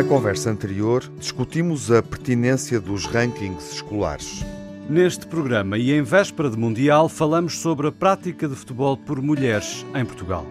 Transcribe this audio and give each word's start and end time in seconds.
Na 0.00 0.08
conversa 0.08 0.50
anterior, 0.50 1.04
discutimos 1.18 1.92
a 1.92 2.02
pertinência 2.02 2.80
dos 2.80 3.04
rankings 3.04 3.74
escolares. 3.74 4.42
Neste 4.88 5.26
programa 5.26 5.76
e 5.76 5.92
em 5.92 6.00
véspera 6.00 6.48
de 6.48 6.56
Mundial, 6.56 7.06
falamos 7.06 7.58
sobre 7.58 7.88
a 7.88 7.92
prática 7.92 8.48
de 8.48 8.54
futebol 8.54 8.96
por 8.96 9.20
mulheres 9.20 9.84
em 9.94 10.02
Portugal. 10.02 10.46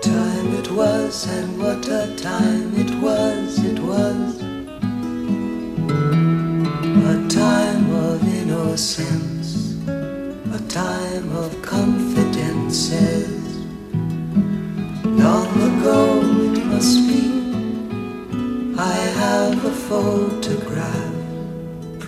Time 0.00 0.58
it 0.60 0.70
was 0.70 1.26
and 1.26 1.58
what 1.60 1.90
a 1.90 2.06
time 2.14 2.70
it 2.78 2.94
was, 3.02 3.58
it 3.58 3.80
was 3.80 4.38
A 7.04 7.18
time 7.28 7.90
of 7.92 8.22
innocence, 8.24 9.74
a 10.54 10.60
time 10.68 11.36
of 11.36 11.50
confidences 11.62 13.38
Long 15.18 15.50
ago 15.60 16.27
be 16.78 18.74
I 18.78 18.94
have 19.18 19.64
a 19.64 19.70
photograph 19.88 21.08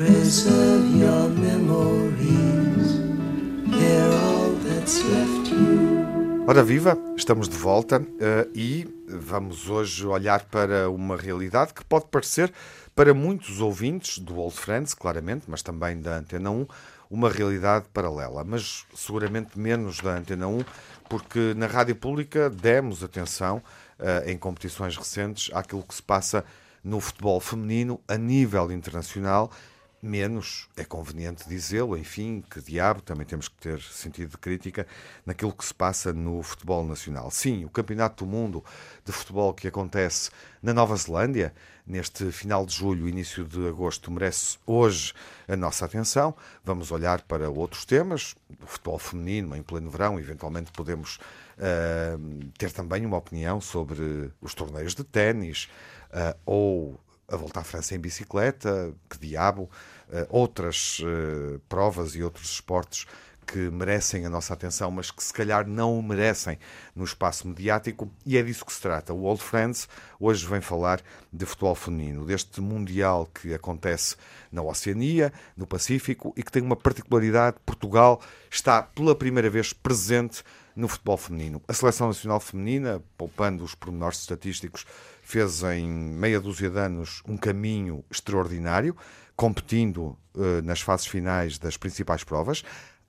Preserve 0.00 0.96
your 0.96 1.28
memories. 1.28 3.00
They're 3.66 4.12
all 4.24 4.52
that's 4.64 5.02
left 5.04 5.50
you. 5.50 6.46
Ora 6.46 6.62
viva, 6.62 6.96
estamos 7.16 7.48
de 7.48 7.56
volta 7.56 8.00
uh, 8.00 8.50
e 8.54 8.88
vamos 9.06 9.68
hoje 9.68 10.06
olhar 10.06 10.44
para 10.44 10.88
uma 10.88 11.16
realidade 11.16 11.74
que 11.74 11.84
pode 11.84 12.06
parecer 12.06 12.50
para 12.94 13.12
muitos 13.12 13.60
ouvintes 13.60 14.18
do 14.18 14.38
Old 14.38 14.56
Friends, 14.56 14.94
claramente, 14.94 15.44
mas 15.48 15.60
também 15.60 16.00
da 16.00 16.16
Antena 16.16 16.50
1, 16.50 16.66
uma 17.10 17.28
realidade 17.28 17.86
paralela, 17.92 18.42
mas 18.42 18.86
seguramente 18.94 19.58
menos 19.58 20.00
da 20.00 20.16
Antena 20.16 20.48
1, 20.48 20.64
porque 21.10 21.52
na 21.54 21.66
rádio 21.66 21.96
pública 21.96 22.48
demos 22.48 23.04
atenção 23.04 23.62
em 24.26 24.36
competições 24.36 24.96
recentes 24.96 25.50
àquilo 25.54 25.82
que 25.82 25.94
se 25.94 26.02
passa 26.02 26.44
no 26.82 27.00
futebol 27.00 27.40
feminino 27.40 28.00
a 28.08 28.16
nível 28.16 28.72
internacional 28.72 29.50
menos, 30.02 30.68
é 30.76 30.84
conveniente 30.84 31.48
dizê-lo, 31.48 31.96
enfim, 31.96 32.42
que 32.48 32.60
diabo, 32.60 33.02
também 33.02 33.26
temos 33.26 33.48
que 33.48 33.56
ter 33.56 33.80
sentido 33.80 34.30
de 34.30 34.38
crítica 34.38 34.86
naquilo 35.26 35.52
que 35.52 35.64
se 35.64 35.74
passa 35.74 36.12
no 36.12 36.42
futebol 36.42 36.84
nacional. 36.84 37.30
Sim, 37.30 37.64
o 37.64 37.68
Campeonato 37.68 38.24
do 38.24 38.30
Mundo 38.30 38.64
de 39.04 39.12
Futebol 39.12 39.52
que 39.52 39.68
acontece 39.68 40.30
na 40.62 40.72
Nova 40.72 40.96
Zelândia, 40.96 41.52
neste 41.90 42.30
final 42.30 42.64
de 42.64 42.72
julho, 42.72 43.08
início 43.08 43.44
de 43.44 43.66
agosto, 43.68 44.10
merece 44.10 44.58
hoje 44.64 45.12
a 45.48 45.56
nossa 45.56 45.84
atenção. 45.84 46.34
Vamos 46.64 46.92
olhar 46.92 47.20
para 47.22 47.50
outros 47.50 47.84
temas, 47.84 48.36
o 48.62 48.66
futebol 48.66 48.98
feminino 48.98 49.56
em 49.56 49.62
pleno 49.62 49.90
verão, 49.90 50.18
eventualmente 50.18 50.70
podemos 50.70 51.16
uh, 51.58 52.50
ter 52.56 52.70
também 52.70 53.04
uma 53.04 53.16
opinião 53.16 53.60
sobre 53.60 54.30
os 54.40 54.54
torneios 54.54 54.94
de 54.94 55.02
ténis 55.02 55.68
uh, 56.10 56.38
ou 56.46 57.00
a 57.26 57.36
volta 57.36 57.60
à 57.60 57.64
França 57.64 57.94
em 57.94 57.98
bicicleta, 57.98 58.92
que 59.08 59.18
diabo, 59.18 59.62
uh, 60.08 60.26
outras 60.28 61.00
provas 61.68 62.14
e 62.14 62.22
outros 62.22 62.50
esportes 62.50 63.06
que 63.50 63.58
merecem 63.58 64.24
a 64.24 64.30
nossa 64.30 64.54
atenção, 64.54 64.92
mas 64.92 65.10
que 65.10 65.24
se 65.24 65.32
calhar 65.32 65.66
não 65.66 65.98
o 65.98 66.02
merecem 66.02 66.56
no 66.94 67.02
espaço 67.02 67.48
mediático, 67.48 68.08
e 68.24 68.38
é 68.38 68.42
disso 68.44 68.64
que 68.64 68.72
se 68.72 68.80
trata. 68.80 69.12
O 69.12 69.22
Old 69.22 69.42
Friends 69.42 69.88
hoje 70.20 70.46
vem 70.46 70.60
falar 70.60 71.02
de 71.32 71.44
futebol 71.44 71.74
feminino, 71.74 72.24
deste 72.24 72.60
Mundial 72.60 73.28
que 73.34 73.52
acontece 73.52 74.14
na 74.52 74.62
Oceania, 74.62 75.32
no 75.56 75.66
Pacífico, 75.66 76.32
e 76.36 76.44
que 76.44 76.52
tem 76.52 76.62
uma 76.62 76.76
particularidade: 76.76 77.56
Portugal 77.66 78.22
está 78.48 78.84
pela 78.84 79.16
primeira 79.16 79.50
vez 79.50 79.72
presente 79.72 80.44
no 80.76 80.86
futebol 80.86 81.16
feminino. 81.16 81.60
A 81.66 81.72
Seleção 81.72 82.06
Nacional 82.06 82.38
Feminina, 82.38 83.02
poupando 83.18 83.64
os 83.64 83.74
pormenores 83.74 84.20
estatísticos, 84.20 84.86
fez 85.22 85.64
em 85.64 85.88
meia 85.88 86.40
dúzia 86.40 86.70
de 86.70 86.78
anos 86.78 87.20
um 87.26 87.36
caminho 87.36 88.04
extraordinário, 88.08 88.96
competindo 89.34 90.16
uh, 90.34 90.62
nas 90.62 90.80
fases 90.80 91.06
finais 91.06 91.58
das 91.58 91.76
principais 91.76 92.22
provas. 92.22 92.62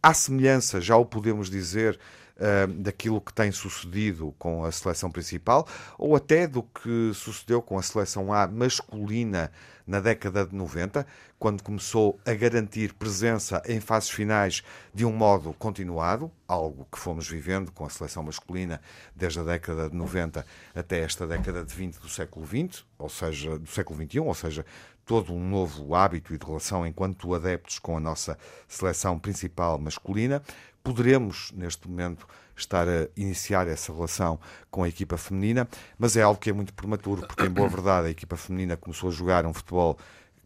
À 0.04 0.14
semelhança, 0.14 0.82
já 0.82 0.96
o 0.96 1.06
podemos 1.06 1.50
dizer, 1.50 2.00
uh, 2.38 2.68
daquilo 2.74 3.22
que 3.22 3.32
tem 3.32 3.52
sucedido 3.52 4.34
com 4.40 4.66
a 4.66 4.72
seleção 4.72 5.12
principal, 5.12 5.68
ou 5.98 6.16
até 6.16 6.48
do 6.48 6.64
que 6.64 7.12
sucedeu 7.14 7.62
com 7.62 7.78
a 7.78 7.84
seleção 7.84 8.34
A 8.34 8.48
masculina 8.48 9.52
na 9.86 10.00
década 10.00 10.46
de 10.46 10.56
90, 10.56 11.06
quando 11.38 11.62
começou 11.62 12.20
a 12.26 12.34
garantir 12.34 12.94
presença 12.94 13.62
em 13.68 13.80
fases 13.80 14.10
finais 14.10 14.64
de 14.94 15.06
um 15.06 15.12
modo 15.12 15.54
continuado, 15.54 16.32
algo 16.48 16.88
que 16.92 16.98
fomos 16.98 17.28
vivendo 17.28 17.72
com 17.72 17.86
a 17.86 17.90
seleção 17.90 18.24
masculina 18.24 18.82
desde 19.16 19.40
a 19.40 19.44
década 19.44 19.90
de 19.90 19.96
90 19.96 20.46
até 20.74 21.02
esta 21.02 21.28
década 21.28 21.64
de 21.64 21.74
20 21.74 21.98
do 21.98 22.10
século 22.10 22.46
XX, 22.46 22.86
ou 22.98 23.10
seja, 23.10 23.60
do 23.60 23.70
século 23.70 24.04
XXI, 24.04 24.20
ou 24.20 24.34
seja, 24.34 24.66
todo 25.12 25.34
um 25.34 25.50
novo 25.50 25.94
hábito 25.94 26.34
e 26.34 26.38
de 26.38 26.46
relação 26.46 26.88
enquanto 26.88 27.36
adeptos 27.36 27.80
com 27.80 27.98
a 27.98 28.00
nossa 28.00 28.38
seleção 28.66 29.20
principal 29.20 29.78
masculina. 29.78 30.42
Poderemos, 30.82 31.52
neste 31.54 31.86
momento, 31.86 32.26
estar 32.56 32.88
a 32.88 33.10
iniciar 33.18 33.68
essa 33.68 33.92
relação 33.92 34.40
com 34.70 34.84
a 34.84 34.88
equipa 34.88 35.18
feminina, 35.18 35.68
mas 36.00 36.16
é 36.16 36.22
algo 36.22 36.40
que 36.40 36.50
é 36.50 36.54
muito 36.54 36.74
prematuro, 36.74 37.28
porque, 37.28 37.44
em 37.44 37.50
boa 37.50 37.68
verdade, 37.68 38.08
a 38.08 38.10
equipa 38.10 38.38
feminina 38.38 38.78
começou 38.78 39.10
a 39.10 39.12
jogar 39.12 39.46
um 39.46 39.54
futebol 39.54 39.98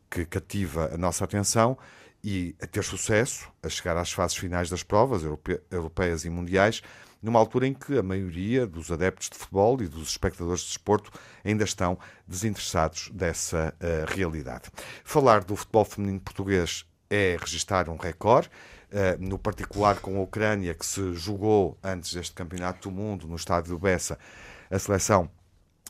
que 0.10 0.26
cativa 0.26 0.90
a 0.92 0.98
nossa 0.98 1.24
atenção 1.26 1.78
e 2.26 2.56
a 2.60 2.66
ter 2.66 2.84
sucesso, 2.84 3.48
a 3.62 3.70
chegar 3.70 3.96
às 3.96 4.12
fases 4.12 4.36
finais 4.36 4.68
das 4.68 4.82
provas 4.82 5.24
europe 5.24 5.62
europeias 5.70 6.26
e 6.26 6.30
mundiais, 6.32 6.82
numa 7.22 7.38
altura 7.38 7.68
em 7.68 7.74
que 7.74 8.00
a 8.00 8.02
maioria 8.02 8.66
dos 8.66 8.92
adeptos 8.92 9.30
de 9.30 9.38
futebol 9.38 9.80
e 9.80 9.88
dos 9.88 10.10
espectadores 10.10 10.62
de 10.62 10.68
desporto 10.70 11.12
ainda 11.44 11.64
estão 11.64 12.00
desinteressados 12.28 13.12
dessa 13.14 13.76
uh, 13.80 14.12
realidade. 14.12 14.72
Falar 15.04 15.44
do 15.44 15.56
futebol 15.56 15.86
feminino 15.86 16.20
português 16.20 16.84
é 17.12 17.38
registrar 17.40 17.90
um 17.90 17.96
recorde. 17.96 18.50
Uh, 18.86 19.22
no 19.22 19.38
particular 19.38 20.00
com 20.00 20.18
a 20.18 20.22
Ucrânia, 20.22 20.74
que 20.74 20.86
se 20.86 21.14
jogou 21.14 21.78
antes 21.84 22.14
deste 22.14 22.34
Campeonato 22.34 22.90
do 22.90 22.96
Mundo 22.96 23.28
no 23.28 23.36
estádio 23.36 23.72
do 23.72 23.80
Bessa, 23.80 24.18
a 24.72 24.80
seleção 24.80 25.30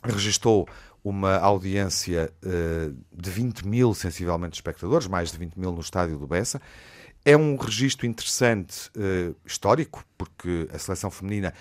registou 0.04 0.68
uma 1.08 1.36
audiência 1.36 2.32
uh, 2.44 2.96
de 3.16 3.30
20 3.30 3.64
mil, 3.64 3.94
sensivelmente, 3.94 4.54
espectadores, 4.54 5.06
mais 5.06 5.30
de 5.30 5.38
20 5.38 5.54
mil 5.54 5.70
no 5.70 5.80
estádio 5.80 6.18
do 6.18 6.26
Bessa. 6.26 6.60
É 7.24 7.36
um 7.36 7.54
registro 7.54 8.06
interessante, 8.06 8.90
uh, 8.96 9.32
histórico, 9.46 10.04
porque 10.18 10.68
a 10.72 10.78
seleção 10.80 11.08
feminina 11.08 11.54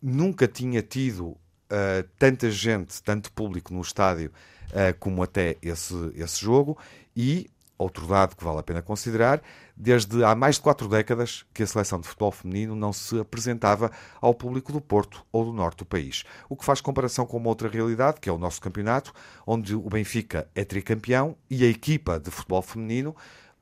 nunca 0.00 0.48
tinha 0.48 0.80
tido 0.80 1.26
uh, 1.26 1.38
tanta 2.18 2.50
gente, 2.50 3.02
tanto 3.02 3.30
público 3.32 3.74
no 3.74 3.82
estádio 3.82 4.32
como 4.98 5.22
até 5.22 5.56
esse, 5.62 5.94
esse 6.16 6.40
jogo, 6.40 6.76
e 7.14 7.48
Outro 7.76 8.06
dado 8.06 8.36
que 8.36 8.44
vale 8.44 8.60
a 8.60 8.62
pena 8.62 8.80
considerar, 8.80 9.42
desde 9.76 10.22
há 10.22 10.34
mais 10.34 10.56
de 10.56 10.62
quatro 10.62 10.88
décadas 10.88 11.44
que 11.52 11.62
a 11.62 11.66
seleção 11.66 12.00
de 12.00 12.06
futebol 12.06 12.30
feminino 12.30 12.76
não 12.76 12.92
se 12.92 13.18
apresentava 13.18 13.90
ao 14.20 14.32
público 14.32 14.72
do 14.72 14.80
Porto 14.80 15.24
ou 15.32 15.44
do 15.44 15.52
norte 15.52 15.78
do 15.78 15.84
país. 15.84 16.24
O 16.48 16.56
que 16.56 16.64
faz 16.64 16.80
comparação 16.80 17.26
com 17.26 17.36
uma 17.36 17.48
outra 17.48 17.68
realidade, 17.68 18.20
que 18.20 18.28
é 18.28 18.32
o 18.32 18.38
nosso 18.38 18.60
campeonato, 18.60 19.12
onde 19.44 19.74
o 19.74 19.88
Benfica 19.88 20.48
é 20.54 20.64
tricampeão 20.64 21.36
e 21.50 21.64
a 21.64 21.68
equipa 21.68 22.20
de 22.20 22.30
futebol 22.30 22.62
feminino, 22.62 23.14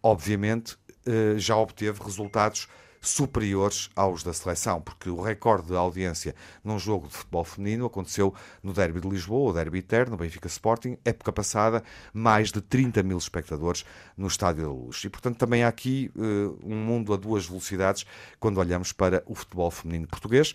obviamente, 0.03 0.77
eh, 1.07 1.35
já 1.39 1.57
obteve 1.57 2.03
resultados 2.03 2.69
superiores 3.03 3.91
aos 3.97 4.23
da 4.23 4.33
seleção, 4.33 4.81
porque 4.81 5.11
o 5.11 5.21
recorde 5.21 5.67
de 5.67 5.75
audiência 5.75 6.35
num 6.65 6.79
jogo 6.79 7.09
de 7.09 7.15
futebol 7.15 7.45
feminino 7.45 7.85
aconteceu 7.85 8.33
no 8.63 8.73
Derby 8.73 9.01
de 9.01 9.09
Lisboa, 9.09 9.51
o 9.51 9.53
Derby 9.53 9.79
Eterno, 9.79 10.17
Benfica 10.17 10.47
Sporting, 10.47 10.97
época 11.05 11.33
passada, 11.33 11.83
mais 12.15 12.53
de 12.53 12.61
30 12.61 13.03
mil 13.03 13.19
espectadores 13.19 13.85
no 14.17 14.29
Estádio 14.29 14.63
da 14.63 14.71
Luz. 14.71 15.03
E, 15.05 15.11
portanto, 15.11 15.37
também 15.37 15.65
há 15.65 15.69
aqui 15.69 16.13
uh, 16.15 16.59
um 16.63 16.77
mundo 16.77 17.13
a 17.13 17.17
duas 17.17 17.45
velocidades 17.45 18.07
quando 18.39 18.59
olhamos 18.59 18.93
para 18.93 19.23
o 19.27 19.35
futebol 19.35 19.71
feminino 19.71 20.07
português. 20.07 20.55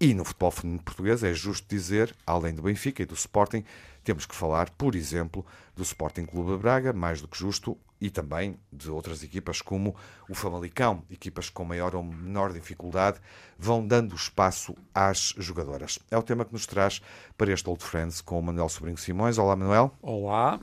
E 0.00 0.14
no 0.14 0.24
futebol 0.24 0.52
feminino 0.52 0.80
português 0.84 1.24
é 1.24 1.34
justo 1.34 1.66
dizer, 1.68 2.14
além 2.24 2.54
do 2.54 2.62
Benfica 2.62 3.02
e 3.02 3.06
do 3.06 3.14
Sporting, 3.14 3.64
temos 4.08 4.24
que 4.24 4.34
falar, 4.34 4.70
por 4.70 4.94
exemplo, 4.94 5.44
do 5.76 5.82
Sporting 5.82 6.24
Clube 6.24 6.52
de 6.52 6.56
Braga, 6.56 6.94
mais 6.94 7.20
do 7.20 7.28
que 7.28 7.36
justo, 7.36 7.76
e 8.00 8.08
também 8.08 8.58
de 8.72 8.90
outras 8.90 9.22
equipas 9.22 9.60
como 9.60 9.94
o 10.30 10.34
Famalicão, 10.34 11.02
equipas 11.10 11.50
com 11.50 11.62
maior 11.62 11.94
ou 11.94 12.02
menor 12.02 12.54
dificuldade, 12.54 13.20
vão 13.58 13.86
dando 13.86 14.14
espaço 14.14 14.74
às 14.94 15.34
jogadoras. 15.36 15.98
É 16.10 16.16
o 16.16 16.22
tema 16.22 16.46
que 16.46 16.54
nos 16.54 16.64
traz 16.66 17.02
para 17.36 17.52
este 17.52 17.68
Old 17.68 17.84
Friends 17.84 18.22
com 18.22 18.38
o 18.38 18.42
Manuel 18.42 18.70
Sobrinho 18.70 18.96
Simões. 18.96 19.36
Olá, 19.36 19.54
Manuel. 19.54 19.92
Olá. 20.00 20.58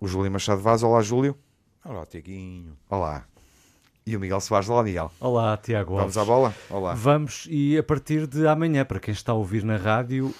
O 0.00 0.08
Júlio 0.08 0.30
Machado 0.32 0.62
Vaz. 0.62 0.82
Olá, 0.82 1.02
Júlio. 1.02 1.36
Olá, 1.84 2.06
Teguinho. 2.06 2.78
Olá. 2.88 3.26
E 4.08 4.16
o 4.16 4.20
Miguel 4.20 4.40
Soares. 4.40 4.70
Olá, 4.70 4.82
Miguel. 4.82 5.12
Olá, 5.20 5.56
Tiago 5.58 5.96
Vamos 5.96 6.16
à 6.16 6.24
bola? 6.24 6.54
Olá. 6.70 6.94
Vamos, 6.94 7.46
e 7.50 7.76
a 7.76 7.82
partir 7.82 8.26
de 8.26 8.46
amanhã, 8.46 8.82
para 8.82 8.98
quem 8.98 9.12
está 9.12 9.32
a 9.32 9.34
ouvir 9.34 9.62
na 9.62 9.76
rádio, 9.76 10.34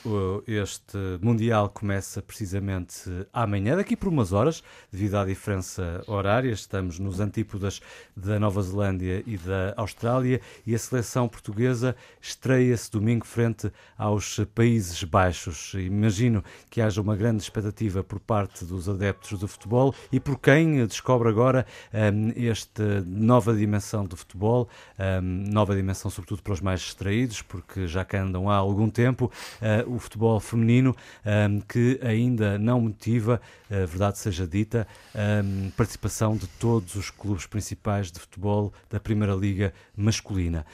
este 0.46 0.96
Mundial 1.20 1.68
começa 1.68 2.22
precisamente 2.22 3.10
amanhã, 3.30 3.76
daqui 3.76 3.94
por 3.94 4.08
umas 4.08 4.32
horas, 4.32 4.62
devido 4.90 5.16
à 5.16 5.24
diferença 5.26 6.02
horária. 6.06 6.50
Estamos 6.50 6.98
nos 6.98 7.20
antípodas 7.20 7.82
da 8.16 8.40
Nova 8.40 8.62
Zelândia 8.62 9.22
e 9.26 9.36
da 9.36 9.74
Austrália 9.76 10.40
e 10.66 10.74
a 10.74 10.78
seleção 10.78 11.28
portuguesa 11.28 11.94
estreia-se 12.22 12.90
domingo 12.90 13.26
frente 13.26 13.70
aos 13.98 14.40
Países 14.54 15.04
Baixos. 15.04 15.74
Imagino 15.74 16.42
que 16.70 16.80
haja 16.80 17.02
uma 17.02 17.14
grande 17.14 17.42
expectativa 17.42 18.02
por 18.02 18.18
parte 18.18 18.64
dos 18.64 18.88
adeptos 18.88 19.38
do 19.38 19.46
futebol 19.46 19.94
e 20.10 20.18
por 20.18 20.38
quem 20.38 20.86
descobre 20.86 21.28
agora 21.28 21.66
um, 21.92 22.32
esta 22.34 23.02
nova 23.06 23.57
dimensão 23.58 24.04
do 24.04 24.16
futebol, 24.16 24.68
um, 24.98 25.20
nova 25.50 25.74
dimensão 25.74 26.10
sobretudo 26.10 26.42
para 26.42 26.52
os 26.52 26.60
mais 26.60 26.80
distraídos, 26.80 27.42
porque 27.42 27.86
já 27.86 28.04
que 28.04 28.16
andam 28.16 28.48
há 28.48 28.56
algum 28.56 28.88
tempo, 28.88 29.30
uh, 29.60 29.94
o 29.94 29.98
futebol 29.98 30.38
feminino 30.40 30.96
um, 31.24 31.60
que 31.60 32.00
ainda 32.02 32.58
não 32.58 32.80
motiva, 32.80 33.40
verdade 33.68 34.18
seja 34.18 34.46
dita, 34.46 34.86
participação 35.76 36.36
de 36.36 36.46
todos 36.46 36.94
os 36.94 37.10
clubes 37.10 37.44
principais 37.44 38.10
de 38.10 38.18
futebol 38.18 38.72
da 38.88 38.98
Primeira 38.98 39.34
Liga 39.34 39.74
masculina. 39.96 40.64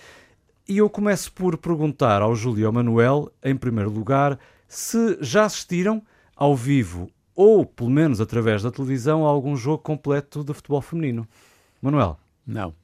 E 0.69 0.79
eu 0.79 0.89
começo 0.89 1.33
por 1.33 1.59
perguntar 1.59 2.23
ao 2.23 2.35
Júlio 2.37 2.63
e 2.63 2.65
ao 2.65 2.73
Manuel, 2.73 3.31
em 3.43 3.57
primeiro 3.57 3.91
lugar, 3.91 4.39
se 4.69 5.19
já 5.21 5.45
assistiram 5.45 6.03
ao 6.37 6.55
vivo 6.55 7.11
ou, 7.35 7.67
pelo 7.67 7.91
menos 7.91 8.21
através 8.21 8.63
da 8.63 8.71
televisão, 8.71 9.27
a 9.27 9.29
algum 9.29 9.57
jogo 9.57 9.83
completo 9.83 10.45
de 10.45 10.55
futebol 10.55 10.81
feminino. 10.81 11.27
Manuel? 11.83 12.19
Não. 12.46 12.75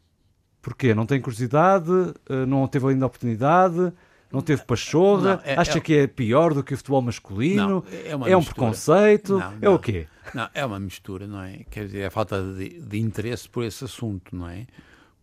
Porquê? 0.63 0.95
Não 0.95 1.07
tem 1.07 1.21
curiosidade? 1.21 1.91
Eh, 2.29 2.47
não 2.47 2.67
teve 2.67 2.87
ainda 2.89 3.07
oportunidade? 3.07 3.93
Não 4.31 4.41
teve 4.41 4.63
pachorra? 4.63 5.37
Não, 5.37 5.43
é, 5.45 5.59
Acha 5.59 5.79
é, 5.79 5.81
que 5.81 5.95
é 5.95 6.07
pior 6.07 6.55
do 6.55 6.63
que 6.63 6.75
o 6.75 6.77
futebol 6.77 7.03
masculino? 7.03 7.85
Não, 8.09 8.27
é, 8.27 8.31
é 8.31 8.37
um 8.37 8.45
preconceito? 8.45 9.39
Não, 9.39 9.55
é 9.61 9.69
o 9.69 9.79
quê? 9.79 10.07
Não, 10.35 10.49
é 10.55 10.65
uma 10.65 10.79
mistura, 10.79 11.27
não 11.27 11.43
é? 11.43 11.65
Quer 11.71 11.87
dizer, 11.87 12.01
é 12.03 12.11
falta 12.11 12.41
de, 12.55 12.81
de 12.81 13.01
interesse 13.01 13.49
por 13.49 13.65
esse 13.65 13.85
assunto, 13.85 14.37
não 14.37 14.49
é? 14.49 14.67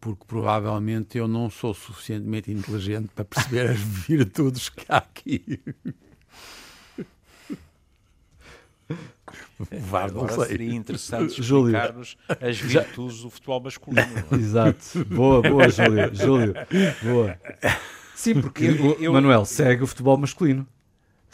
Porque 0.01 0.25
provavelmente 0.27 1.17
eu 1.17 1.27
não 1.27 1.49
sou 1.49 1.73
suficientemente 1.73 2.51
inteligente 2.51 3.09
para 3.15 3.23
perceber 3.23 3.69
as 3.69 3.79
virtudes 4.07 4.69
que 4.69 4.85
há 4.89 4.97
aqui. 4.97 5.61
Não 9.59 9.99
Agora 9.99 10.45
seria 10.45 10.73
interessante 10.73 11.39
explicar-nos 11.41 12.17
as 12.41 12.57
virtudes 12.57 13.21
do 13.21 13.29
futebol 13.29 13.61
masculino. 13.61 14.07
É? 14.31 14.35
Exato. 14.35 15.05
Boa, 15.05 15.41
boa, 15.41 15.69
Júlio. 15.69 16.13
Júlio. 16.13 16.53
Boa. 17.03 17.37
Sim, 18.15 18.41
porque 18.41 18.65
eu, 18.65 18.97
eu, 18.99 19.13
Manuel 19.13 19.45
segue 19.45 19.83
o 19.83 19.87
futebol 19.87 20.17
masculino. 20.17 20.67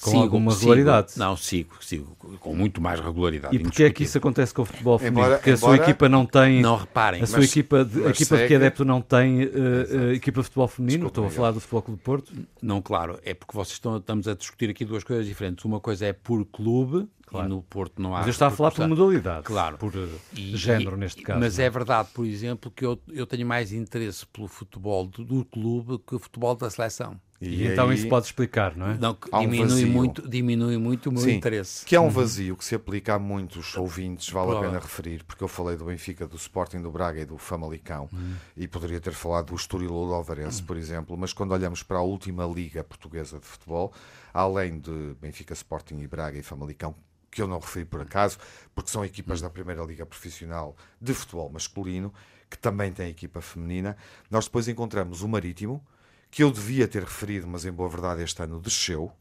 Com 0.02 0.10
sigo, 0.10 0.24
alguma 0.24 0.54
regularidade. 0.54 1.12
Sigo, 1.12 1.26
não, 1.26 1.38
sigo, 1.38 1.76
sigo, 1.82 2.18
com 2.40 2.56
muito 2.56 2.82
mais 2.82 3.00
regularidade. 3.00 3.56
E 3.56 3.60
porquê 3.60 3.84
é 3.84 3.90
que 3.90 4.04
isso 4.04 4.18
acontece 4.18 4.54
com 4.54 4.64
o 4.64 4.66
futebol 4.66 4.98
feminino? 4.98 5.22
Embora, 5.22 5.38
porque 5.38 5.52
a 5.52 5.54
embora, 5.54 5.78
sua 5.78 5.84
equipa 5.84 6.10
não 6.10 6.26
tem. 6.26 6.62
Não 6.62 6.76
reparem, 6.76 7.22
a 7.22 7.28
sua 7.28 7.44
equipa, 7.44 7.86
de, 7.86 8.06
a 8.06 8.10
equipa 8.10 8.38
de 8.38 8.48
que 8.48 8.54
é 8.54 8.58
adepto 8.58 8.84
não 8.84 9.02
tem 9.02 9.46
uh, 9.46 9.48
uh, 9.48 10.12
equipa 10.14 10.42
de 10.42 10.46
futebol 10.46 10.68
feminino. 10.68 11.06
Desculpa, 11.06 11.22
Estou 11.22 11.26
a 11.26 11.30
falar 11.30 11.52
do 11.52 11.60
Futebol 11.62 11.82
Clube 11.84 12.00
do 12.00 12.04
Porto. 12.04 12.34
Não, 12.62 12.82
claro, 12.82 13.20
é 13.24 13.34
porque 13.34 13.56
vocês 13.56 13.74
estão, 13.74 13.98
estamos 13.98 14.28
a 14.28 14.34
discutir 14.34 14.70
aqui 14.70 14.84
duas 14.84 15.04
coisas 15.04 15.26
diferentes. 15.26 15.64
Uma 15.64 15.80
coisa 15.80 16.06
é 16.06 16.14
por 16.14 16.44
clube 16.46 17.08
Claro. 17.34 17.48
E 17.48 17.50
no 17.50 17.64
Porto 17.64 18.00
não 18.00 18.16
há. 18.16 18.20
Mas 18.20 18.28
eu 18.28 18.32
estava 18.32 18.54
a 18.54 18.58
falar 18.58 18.72
por 18.72 18.88
modalidade, 18.88 19.44
claro. 19.44 19.78
por 19.80 19.96
uh, 19.96 20.08
e, 20.36 20.56
género 20.56 20.96
neste 20.96 21.24
caso. 21.24 21.40
Mas 21.40 21.58
é? 21.58 21.64
é 21.64 21.70
verdade, 21.70 22.10
por 22.14 22.28
exemplo, 22.28 22.70
que 22.70 22.86
eu, 22.86 23.00
eu 23.12 23.26
tenho 23.26 23.48
mais 23.48 23.74
interesse 23.74 24.24
pelo 24.28 24.48
futebol 24.48 25.08
do, 25.08 25.24
do 25.24 25.44
clube 25.46 26.00
que 26.06 26.14
o 26.14 26.20
futebol 26.20 26.56
da 26.56 26.70
seleção. 26.70 27.20
E, 27.44 27.64
e 27.64 27.68
então 27.68 27.92
isso 27.92 28.08
pode 28.08 28.26
explicar, 28.26 28.76
não 28.76 28.92
é? 28.92 28.98
Não, 28.98 29.18
diminui, 29.40 29.86
um 29.86 29.90
muito, 29.90 30.28
diminui 30.28 30.78
muito 30.78 31.10
o 31.10 31.12
meu 31.12 31.22
Sim, 31.22 31.36
interesse. 31.36 31.86
Que 31.86 31.96
é 31.96 32.00
um 32.00 32.06
uhum. 32.06 32.10
vazio 32.10 32.56
que 32.56 32.64
se 32.64 32.74
aplica 32.74 33.16
a 33.16 33.20
muitos 33.20 33.76
ouvintes, 33.76 34.30
vale 34.30 34.48
Prova. 34.48 34.66
a 34.66 34.70
pena 34.70 34.80
referir, 34.80 35.24
porque 35.26 35.44
eu 35.44 35.48
falei 35.48 35.76
do 35.76 35.86
Benfica, 35.86 36.26
do 36.26 36.38
Sporting, 36.38 36.82
do 36.82 36.92
Braga 36.92 37.20
e 37.20 37.26
do 37.26 37.38
Famalicão, 37.38 38.08
uhum. 38.14 38.36
e 38.56 38.68
poderia 38.68 39.00
ter 39.00 39.14
falado 39.14 39.48
do 39.48 39.56
Estoril 39.56 39.94
ou 39.94 40.08
do 40.08 40.14
Alvarense, 40.14 40.62
uhum. 40.62 40.68
por 40.68 40.78
exemplo, 40.78 41.18
mas 41.18 41.34
quando 41.34 41.52
olhamos 41.52 41.84
para 41.84 41.98
a 41.98 42.02
última 42.02 42.46
liga 42.46 42.84
portuguesa 42.84 43.40
de 43.40 43.46
futebol, 43.46 43.94
além 44.34 44.80
de 44.80 45.16
Benfica, 45.22 45.54
Sporting 45.54 46.00
e 46.00 46.08
Braga 46.08 46.40
e 46.40 46.44
Famalicão, 46.44 46.96
que 47.30 47.42
eu 47.42 47.48
não 47.48 47.60
referi 47.60 47.84
por 47.84 48.00
acaso, 48.00 48.38
porque 48.74 48.90
são 48.90 49.04
equipas 49.04 49.42
da 49.42 49.50
Primeira 49.50 49.84
Liga 49.84 50.06
Profissional 50.06 50.76
de 51.02 51.14
Futebol 51.14 51.50
Masculino, 51.50 52.14
que 52.50 52.58
também 52.58 52.94
tem 52.94 53.10
equipa 53.10 53.42
feminina. 53.42 53.98
Nós 54.30 54.46
depois 54.46 54.68
encontramos 54.68 55.24
o 55.24 55.28
Marítimo, 55.28 55.84
que 56.34 56.42
eu 56.42 56.50
devia 56.50 56.88
ter 56.88 57.04
referido, 57.04 57.46
mas 57.48 57.64
em 57.64 57.72
boa 57.72 57.88
verdade 57.88 58.24
este 58.24 58.42
ano 58.42 58.60
desceu, 58.60 59.12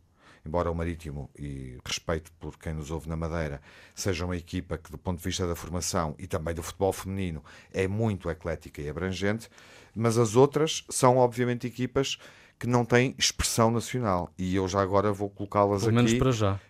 embora 0.47 0.71
o 0.71 0.75
Marítimo, 0.75 1.29
e 1.39 1.77
respeito 1.85 2.33
por 2.41 2.57
quem 2.57 2.73
nos 2.73 2.91
ouve 2.91 3.07
na 3.07 3.15
Madeira, 3.15 3.61
seja 3.95 4.25
uma 4.25 4.35
equipa 4.35 4.79
que, 4.79 4.91
do 4.91 4.97
ponto 4.97 5.19
de 5.19 5.25
vista 5.25 5.47
da 5.47 5.55
formação 5.55 6.15
e 6.19 6.27
também 6.27 6.55
do 6.55 6.63
futebol 6.63 6.91
feminino, 6.91 7.45
é 7.71 7.87
muito 7.87 8.31
eclética 8.31 8.81
e 8.81 8.89
abrangente, 8.89 9.51
mas 9.95 10.17
as 10.17 10.37
outras 10.37 10.87
são, 10.89 11.19
obviamente, 11.19 11.67
equipas 11.67 12.17
que 12.59 12.67
não 12.67 12.83
têm 12.83 13.15
expressão 13.19 13.71
nacional. 13.71 14.33
E 14.39 14.57
eu 14.57 14.67
já 14.67 14.81
agora 14.81 15.13
vou 15.13 15.29
colocá-las 15.29 15.83
aqui. 15.83 15.93
Pelo 15.93 16.03
menos 16.03 16.15
para 16.15 16.33
já 16.33 16.61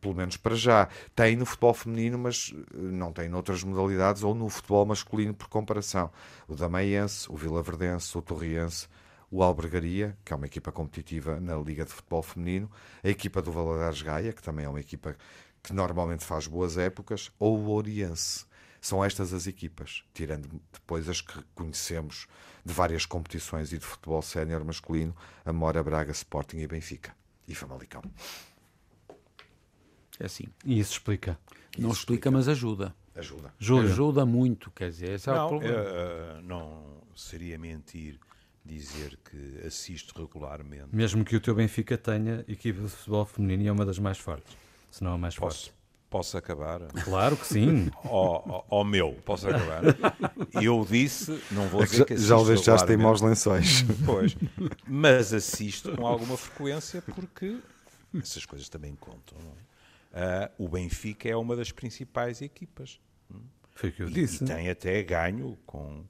pelo 0.00 0.14
menos 0.14 0.36
para 0.36 0.56
já. 0.56 0.88
Tem 1.14 1.36
no 1.36 1.46
futebol 1.46 1.72
feminino, 1.72 2.18
mas 2.18 2.52
eh, 2.52 2.76
não 2.76 3.12
tem 3.12 3.28
noutras 3.28 3.62
modalidades 3.62 4.24
ou 4.24 4.34
no 4.34 4.48
futebol 4.48 4.84
masculino 4.84 5.32
por 5.32 5.48
comparação. 5.48 6.10
O 6.48 6.56
Dameiense, 6.56 7.30
o 7.30 7.36
Vila 7.36 7.62
Verdense, 7.62 8.18
o 8.18 8.20
Torriense, 8.20 8.88
o 9.30 9.42
Albergaria, 9.42 10.18
que 10.24 10.32
é 10.32 10.36
uma 10.36 10.46
equipa 10.46 10.72
competitiva 10.72 11.38
na 11.40 11.56
Liga 11.56 11.84
de 11.84 11.92
Futebol 11.92 12.22
Feminino, 12.22 12.70
a 13.02 13.08
equipa 13.08 13.40
do 13.40 13.52
Valadares 13.52 14.02
Gaia, 14.02 14.32
que 14.32 14.42
também 14.42 14.64
é 14.64 14.68
uma 14.68 14.80
equipa 14.80 15.16
que 15.62 15.72
normalmente 15.72 16.24
faz 16.24 16.46
boas 16.46 16.76
épocas, 16.76 17.30
ou 17.38 17.58
o 17.58 17.70
Oriense. 17.70 18.44
São 18.80 19.04
estas 19.04 19.32
as 19.32 19.46
equipas, 19.46 20.02
tirando 20.14 20.48
depois 20.72 21.08
as 21.08 21.20
que 21.20 21.40
conhecemos 21.54 22.26
de 22.64 22.72
várias 22.72 23.06
competições 23.06 23.72
e 23.72 23.78
de 23.78 23.84
futebol 23.84 24.22
sénior 24.22 24.64
masculino, 24.64 25.14
a 25.44 25.52
Mora 25.52 25.82
Braga, 25.82 26.12
Sporting 26.12 26.58
e 26.58 26.66
Benfica. 26.66 27.14
E 27.46 27.54
Famalicão. 27.54 28.02
É 30.18 30.26
assim. 30.26 30.46
E 30.64 30.78
isso 30.78 30.92
explica? 30.92 31.38
Não 31.78 31.90
isso 31.90 32.00
explica, 32.00 32.28
explica, 32.28 32.30
mas 32.30 32.48
ajuda. 32.48 32.94
Ajuda. 33.14 33.52
Júlia. 33.58 33.90
Ajuda 33.90 34.24
muito, 34.24 34.70
quer 34.70 34.90
dizer, 34.90 35.10
esse 35.10 35.28
é 35.28 35.34
não, 35.34 35.46
o 35.46 35.48
problema. 35.48 35.78
Uh, 35.78 36.42
não 36.42 37.02
seria 37.14 37.58
mentir 37.58 38.18
dizer 38.64 39.18
que 39.24 39.66
assisto 39.66 40.20
regularmente. 40.20 40.88
Mesmo 40.92 41.24
que 41.24 41.36
o 41.36 41.40
teu 41.40 41.54
Benfica 41.54 41.96
tenha 41.96 42.44
equipe 42.46 42.80
de 42.80 42.88
futebol 42.88 43.24
feminino 43.24 43.62
e 43.62 43.68
é 43.68 43.72
uma 43.72 43.84
das 43.84 43.98
mais 43.98 44.18
fortes, 44.18 44.56
se 44.90 45.02
não 45.02 45.14
a 45.14 45.18
mais 45.18 45.34
posso, 45.34 45.66
forte. 45.66 45.80
Posso 46.10 46.36
acabar? 46.36 46.80
Claro 47.04 47.36
que 47.36 47.46
sim. 47.46 47.90
Ó 48.04 48.42
oh, 48.46 48.80
oh, 48.80 48.84
meu, 48.84 49.12
posso 49.24 49.48
acabar? 49.48 49.82
Eu 50.52 50.86
disse, 50.88 51.40
não 51.52 51.68
vou 51.68 51.84
dizer 51.84 52.04
que 52.04 52.16
Já 52.16 52.36
o 52.36 52.44
deixaste 52.44 52.92
em 52.92 52.96
maus 52.96 53.20
lençóis. 53.20 53.84
Pois, 54.04 54.36
mas 54.86 55.32
assisto 55.32 55.96
com 55.96 56.06
alguma 56.06 56.36
frequência 56.36 57.00
porque 57.02 57.58
essas 58.14 58.44
coisas 58.44 58.68
também 58.68 58.96
contam, 58.96 59.38
não 59.38 59.52
é? 59.52 59.70
uh, 60.12 60.64
o 60.64 60.68
Benfica 60.68 61.28
é 61.28 61.36
uma 61.36 61.54
das 61.54 61.70
principais 61.70 62.42
equipas. 62.42 63.00
Foi 63.74 63.88
o 63.88 63.92
que 63.92 64.02
eu 64.02 64.10
disse. 64.10 64.44
E 64.44 64.46
tem 64.46 64.68
até 64.68 65.02
ganho 65.02 65.56
com, 65.64 66.04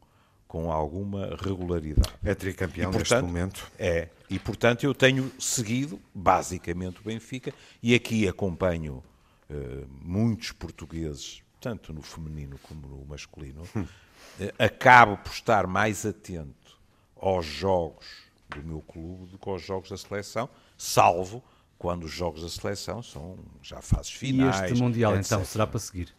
com 0.50 0.72
alguma 0.72 1.36
regularidade. 1.40 2.12
É 2.24 2.34
tricampeão 2.34 2.90
e, 2.90 2.92
portanto, 2.92 3.22
neste 3.22 3.24
momento. 3.24 3.72
É, 3.78 4.08
e 4.28 4.36
portanto 4.36 4.82
eu 4.82 4.92
tenho 4.92 5.30
seguido 5.38 6.00
basicamente 6.12 6.98
o 6.98 7.04
Benfica 7.04 7.54
e 7.80 7.94
aqui 7.94 8.26
acompanho 8.26 9.00
uh, 9.48 9.86
muitos 10.02 10.50
portugueses, 10.50 11.40
tanto 11.60 11.92
no 11.92 12.02
feminino 12.02 12.58
como 12.64 12.84
no 12.88 13.04
masculino. 13.06 13.62
Hum. 13.76 13.82
Uh, 13.82 14.52
acabo 14.58 15.18
por 15.18 15.30
estar 15.30 15.68
mais 15.68 16.04
atento 16.04 16.76
aos 17.16 17.46
jogos 17.46 18.06
do 18.48 18.60
meu 18.60 18.80
clube 18.80 19.26
do 19.26 19.38
que 19.38 19.48
aos 19.48 19.62
jogos 19.62 19.90
da 19.90 19.96
seleção, 19.96 20.50
salvo 20.76 21.44
quando 21.78 22.02
os 22.02 22.10
jogos 22.10 22.42
da 22.42 22.48
seleção 22.48 23.04
são 23.04 23.38
já 23.62 23.80
fases 23.80 24.10
finais. 24.10 24.62
E 24.62 24.64
este 24.72 24.82
Mundial, 24.82 25.14
etc. 25.14 25.26
então, 25.26 25.44
será 25.44 25.64
para 25.64 25.78
seguir? 25.78 26.12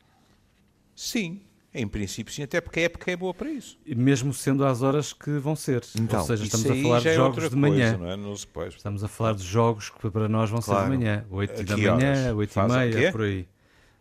Sim, 0.95 1.41
em 1.73 1.87
princípio 1.87 2.33
sim, 2.33 2.43
até 2.43 2.59
porque 2.59 2.81
a 2.81 2.83
época 2.83 3.09
é 3.11 3.15
boa 3.15 3.33
para 3.33 3.49
isso. 3.49 3.79
Mesmo 3.85 4.33
sendo 4.33 4.65
às 4.65 4.81
horas 4.81 5.13
que 5.13 5.31
vão 5.39 5.55
ser. 5.55 5.83
Então, 5.95 6.19
Ou 6.19 6.25
seja, 6.25 6.43
estamos 6.43 6.69
a 6.69 6.75
falar 6.75 6.99
de 6.99 7.07
é 7.07 7.13
jogos 7.13 7.49
de 7.49 7.55
manhã. 7.55 7.97
Coisa, 8.53 8.75
é? 8.75 8.77
Estamos 8.77 9.03
a 9.03 9.07
falar 9.07 9.33
de 9.33 9.43
jogos 9.43 9.89
que 9.89 10.09
para 10.09 10.27
nós 10.27 10.49
vão 10.49 10.61
claro. 10.61 10.85
ser 10.85 10.91
de 10.91 10.97
manhã. 10.97 11.25
8 11.29 11.63
da 11.63 11.77
manhã, 11.77 12.35
8 12.35 12.59
e 12.59 12.67
meia, 12.67 13.11
por 13.11 13.21
aí. 13.21 13.47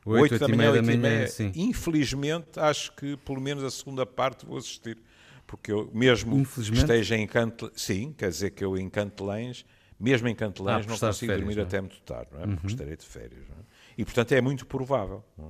8, 0.04 0.22
8, 0.22 0.32
8 0.32 0.38
da 0.38 0.56
manhã, 0.56 0.70
8 0.72 0.86
da 0.86 0.96
manhã, 0.96 1.26
sim. 1.26 1.52
Infelizmente, 1.54 2.58
acho 2.58 2.92
que 2.96 3.16
pelo 3.18 3.40
menos 3.40 3.62
a 3.62 3.70
segunda 3.70 4.04
parte 4.04 4.46
vou 4.46 4.58
assistir. 4.58 4.98
Porque 5.46 5.72
eu 5.72 5.90
mesmo 5.92 6.40
esteja 6.72 7.16
em 7.16 7.26
Cantelães, 7.26 7.74
sim, 7.76 8.14
quer 8.16 8.30
dizer 8.30 8.50
que 8.50 8.64
eu 8.64 8.78
em 8.78 8.88
Cantelães 8.88 9.64
mesmo 10.00 10.26
em 10.28 10.34
Cantelães, 10.34 10.86
ah, 10.86 10.88
não 10.88 10.98
consigo 10.98 11.12
férias, 11.12 11.38
dormir 11.40 11.56
não 11.56 11.62
é? 11.62 11.66
até 11.66 11.80
muito 11.80 12.00
tarde, 12.00 12.30
não 12.32 12.40
é? 12.40 12.46
Porque 12.46 12.66
uhum. 12.66 12.72
estarei 12.72 12.96
de 12.96 13.04
férias. 13.04 13.42
É? 13.42 13.62
E, 13.98 14.04
portanto, 14.04 14.32
é 14.32 14.40
muito 14.40 14.64
provável. 14.64 15.22
É? 15.38 15.42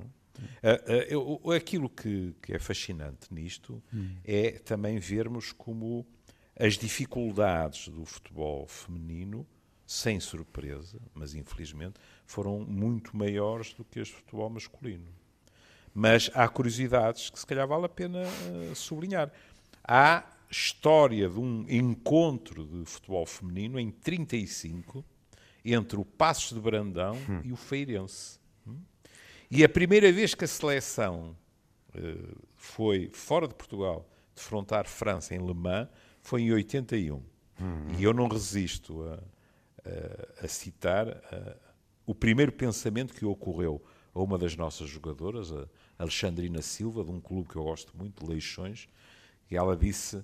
Uh, 1.13 1.39
uh, 1.43 1.51
aquilo 1.51 1.89
que, 1.89 2.35
que, 2.41 2.53
é 2.53 2.59
fascinante 2.59 3.33
nisto 3.33 3.81
hum. 3.93 4.15
é 4.23 4.51
também 4.51 4.99
vermos 4.99 5.51
como 5.51 6.05
as 6.59 6.77
dificuldades 6.77 7.87
do 7.87 8.05
futebol 8.05 8.67
feminino, 8.67 9.47
sem 9.85 10.19
surpresa, 10.19 10.99
mas 11.13 11.33
infelizmente, 11.33 11.99
foram 12.25 12.59
muito 12.59 13.15
maiores 13.15 13.73
do 13.73 13.83
que 13.83 13.99
as 13.99 14.09
do 14.09 14.15
futebol 14.15 14.49
masculino. 14.49 15.07
Mas 15.93 16.29
há 16.33 16.47
curiosidades 16.47 17.29
que 17.29 17.39
se 17.39 17.45
calhar 17.45 17.67
vale 17.67 17.85
a 17.85 17.89
pena 17.89 18.23
uh, 18.23 18.75
sublinhar. 18.75 19.31
Há 19.83 20.23
história 20.49 21.29
de 21.29 21.39
um 21.39 21.65
encontro 21.69 22.65
de 22.65 22.85
futebol 22.85 23.25
feminino 23.25 23.79
em 23.79 23.89
35 23.89 25.03
entre 25.63 25.97
o 25.97 26.05
Passos 26.05 26.53
de 26.53 26.59
Brandão 26.59 27.15
hum. 27.15 27.41
e 27.43 27.51
o 27.51 27.55
Feirense. 27.55 28.40
E 29.51 29.65
a 29.65 29.69
primeira 29.69 30.09
vez 30.13 30.33
que 30.33 30.45
a 30.45 30.47
seleção 30.47 31.35
uh, 31.93 32.47
foi 32.55 33.09
fora 33.13 33.47
de 33.47 33.53
Portugal 33.53 34.09
defrontar 34.33 34.87
França 34.87 35.35
em 35.35 35.45
Le 35.45 35.53
Mans 35.53 35.89
foi 36.21 36.43
em 36.43 36.53
81. 36.53 37.15
Hum. 37.15 37.23
E 37.97 38.03
eu 38.03 38.13
não 38.13 38.27
resisto 38.27 39.03
a, 39.03 39.19
a, 39.85 40.45
a 40.45 40.47
citar 40.47 41.09
a, 41.09 41.55
o 42.05 42.15
primeiro 42.15 42.51
pensamento 42.51 43.13
que 43.13 43.25
ocorreu 43.25 43.83
a 44.13 44.21
uma 44.21 44.37
das 44.37 44.55
nossas 44.55 44.89
jogadoras, 44.89 45.51
a 45.51 45.67
Alexandrina 45.97 46.61
Silva, 46.61 47.03
de 47.03 47.11
um 47.11 47.19
clube 47.19 47.49
que 47.49 47.55
eu 47.55 47.63
gosto 47.63 47.95
muito, 47.95 48.27
Leixões, 48.27 48.89
e 49.49 49.55
ela 49.55 49.75
disse, 49.75 50.23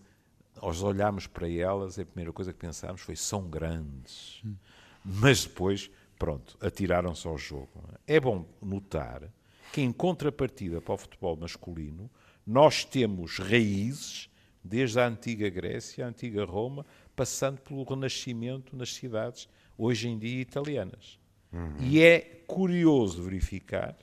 nós 0.62 0.81
olhámos 0.81 1.27
para 1.27 1.50
elas 1.50 1.98
e 1.98 2.01
a 2.01 2.05
primeira 2.05 2.34
coisa 2.34 2.51
que 2.51 2.60
pensámos 2.60 3.01
foi, 3.01 3.15
são 3.15 3.48
grandes. 3.48 4.41
Hum. 4.46 4.55
Mas 5.03 5.46
depois, 5.46 5.89
pronto, 6.17 6.57
atiraram-se 6.59 7.27
ao 7.27 7.38
jogo. 7.38 7.83
É 8.05 8.19
bom 8.19 8.45
notar 8.62 9.31
que, 9.71 9.81
em 9.81 9.91
contrapartida 9.91 10.81
para 10.81 10.93
o 10.93 10.97
futebol 10.97 11.36
masculino, 11.36 12.09
nós 12.45 12.86
temos 12.86 13.38
raízes 13.39 14.29
desde 14.63 15.00
a 15.00 15.07
antiga 15.07 15.50
Grécia, 15.50 16.05
a 16.05 16.09
antiga 16.09 16.43
Roma, 16.45 16.86
passando 17.15 17.62
pelo 17.62 17.83
Renascimento 17.83 18.75
nas 18.75 18.93
cidades, 18.93 19.50
hoje 19.77 20.09
em 20.09 20.17
dia 20.17 20.41
italianas. 20.41 21.19
Uhum. 21.51 21.75
E 21.79 22.01
é 22.01 22.19
curioso 22.45 23.24
verificar 23.24 23.97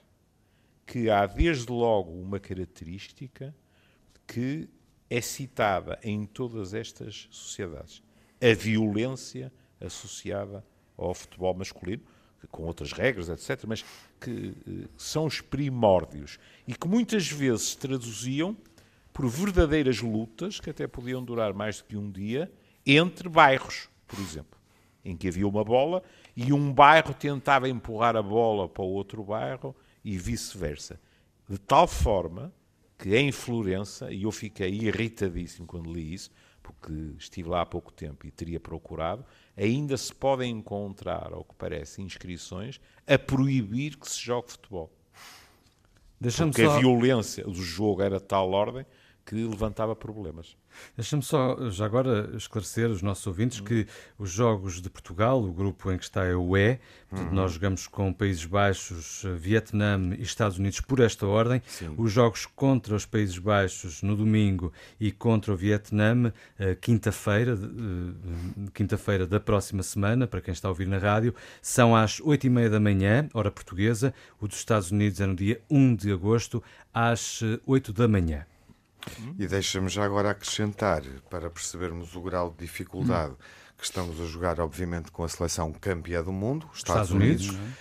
que 0.87 1.11
há 1.11 1.27
desde 1.27 1.71
logo 1.71 2.13
uma 2.13 2.39
característica 2.41 3.55
que 4.27 4.69
é 5.09 5.21
citada 5.21 5.99
em 6.03 6.25
todas 6.25 6.75
estas 6.75 7.29
sociedades: 7.31 8.03
a 8.41 8.55
violência 8.55 9.53
associada 9.81 10.65
ao 10.97 11.15
futebol 11.15 11.55
masculino, 11.55 12.03
com 12.51 12.65
outras 12.65 12.93
regras, 12.93 13.29
etc., 13.29 13.65
mas 13.67 13.85
que 14.21 14.31
uh, 14.31 14.89
são 14.97 15.27
os 15.27 15.41
primórdios 15.41 16.39
e 16.67 16.75
que 16.75 16.87
muitas 16.87 17.27
vezes 17.29 17.71
se 17.71 17.79
traduziam 17.79 18.57
por 19.13 19.29
verdadeiras 19.29 20.01
lutas, 20.01 20.59
que 20.59 20.71
até 20.71 20.87
podiam 20.87 21.25
durar 21.25 21.55
mais 21.55 21.79
do 21.79 21.85
que 21.85 21.97
um 21.97 22.11
dia, 22.11 22.51
entre 22.85 23.29
bairros, 23.29 23.89
por 24.07 24.19
exemplo, 24.19 24.59
em 25.05 25.17
que 25.17 25.29
havia 25.29 25.47
uma 25.47 25.65
bola 25.65 26.03
e 26.37 26.53
um 26.53 26.73
bairro 26.73 27.15
tentava 27.15 27.69
empurrar 27.69 28.17
a 28.17 28.23
bola 28.23 28.69
para 28.69 28.83
o 28.83 28.89
outro 28.89 29.23
bairro 29.23 29.75
e 30.05 30.19
vice-versa. 30.19 31.01
De 31.49 31.59
tal 31.59 31.87
forma 31.87 32.53
que 32.99 33.17
em 33.17 33.31
Florença, 33.31 34.11
e 34.13 34.25
eu 34.25 34.33
fiquei 34.33 34.71
irritadíssimo 34.71 35.67
quando 35.67 35.93
li 35.93 36.15
isso, 36.15 36.31
porque 36.65 36.93
estive 37.19 37.51
lá 37.51 37.61
há 37.61 37.67
pouco 37.67 37.93
tempo 37.93 38.27
e 38.27 38.31
teria 38.31 38.59
procurado, 38.59 39.23
ainda 39.55 39.97
se 39.99 40.13
podem 40.13 40.51
encontrar, 40.51 41.31
ao 41.31 41.45
que 41.45 41.55
parece, 41.55 42.01
inscrições 42.01 42.81
a 43.07 43.19
proibir 43.19 43.99
que 43.99 44.09
se 44.11 44.19
jogue 44.19 44.51
futebol. 44.51 44.91
Porque 46.19 46.65
só... 46.65 46.77
a 46.77 46.79
violência 46.79 47.45
do 47.45 47.63
jogo 47.63 48.01
era 48.01 48.19
de 48.19 48.25
tal 48.25 48.51
ordem 48.51 48.87
que 49.27 49.35
levantava 49.35 49.95
problemas. 49.95 50.57
Deixa-me 50.97 51.23
só, 51.23 51.71
já 51.71 51.85
agora, 51.85 52.31
esclarecer 52.37 52.91
os 52.91 53.03
nossos 53.03 53.27
ouvintes 53.27 53.59
uhum. 53.59 53.65
que 53.65 53.87
os 54.19 54.31
Jogos 54.31 54.81
de 54.81 54.91
Portugal, 54.91 55.43
o 55.43 55.53
grupo 55.53 55.91
em 55.91 55.99
que 55.99 56.05
está 56.05 56.25
é 56.25 56.35
o 56.35 56.57
E, 56.57 56.79
portanto, 57.09 57.29
uhum. 57.29 57.35
nós 57.35 57.53
jogamos 57.53 57.87
com 57.87 58.13
Países 58.13 58.45
Baixos, 58.45 59.25
Vietnã 59.37 60.01
e 60.19 60.23
Estados 60.23 60.59
Unidos 60.59 60.81
por 60.81 61.01
esta 61.01 61.27
ordem. 61.27 61.63
Sim. 61.67 61.95
Os 61.97 62.13
Jogos 62.13 62.47
contra 62.47 62.95
os 62.95 63.07
Países 63.07 63.39
Baixos 63.39 64.03
no 64.03 64.17
domingo 64.17 64.73
e 65.01 65.11
contra 65.11 65.53
o 65.53 65.57
Vietnã, 65.57 66.33
eh, 66.59 66.75
quinta-feira, 66.75 67.53
eh, 67.53 68.71
quinta-feira 68.73 69.27
da 69.27 69.41
próxima 69.41 69.83
semana, 69.83 70.27
para 70.27 70.41
quem 70.41 70.53
está 70.53 70.69
a 70.69 70.71
ouvir 70.71 70.87
na 70.87 70.99
rádio, 70.99 71.35
são 71.61 71.95
às 71.95 72.21
oito 72.21 72.47
e 72.47 72.51
meia 72.51 72.71
da 72.71 72.81
manhã, 72.81 73.29
hora 73.35 73.51
portuguesa. 73.51 74.15
O 74.41 74.49
dos 74.49 74.59
Estados 74.59 74.91
Unidos 74.91 75.21
é 75.21 75.27
no 75.27 75.35
dia 75.35 75.61
1 75.71 75.97
de 75.97 76.13
agosto, 76.13 76.63
às 76.93 77.41
eh, 77.43 77.59
oito 77.67 77.93
da 77.93 78.07
manhã. 78.07 78.47
E 79.39 79.47
deixa-me 79.47 79.89
já 79.89 80.05
agora 80.05 80.31
acrescentar, 80.31 81.03
para 81.31 81.51
percebermos 81.51 82.15
o 82.15 82.21
grau 82.21 82.51
de 82.51 82.59
dificuldade 82.59 83.33
hum. 83.33 83.37
que 83.77 83.85
estamos 83.85 84.21
a 84.21 84.25
jogar, 84.25 84.61
obviamente, 84.61 85.11
com 85.11 85.25
a 85.25 85.29
seleção 85.29 85.73
campeã 85.73 86.23
do 86.23 86.33
mundo, 86.33 86.69
Estados, 86.75 86.79
Estados 86.79 87.11
Unidos, 87.11 87.49
Unidos 87.49 87.75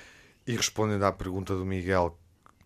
e 0.46 0.56
respondendo 0.56 1.03
à 1.03 1.12
pergunta 1.12 1.56
do 1.56 1.65
Miguel, 1.65 2.18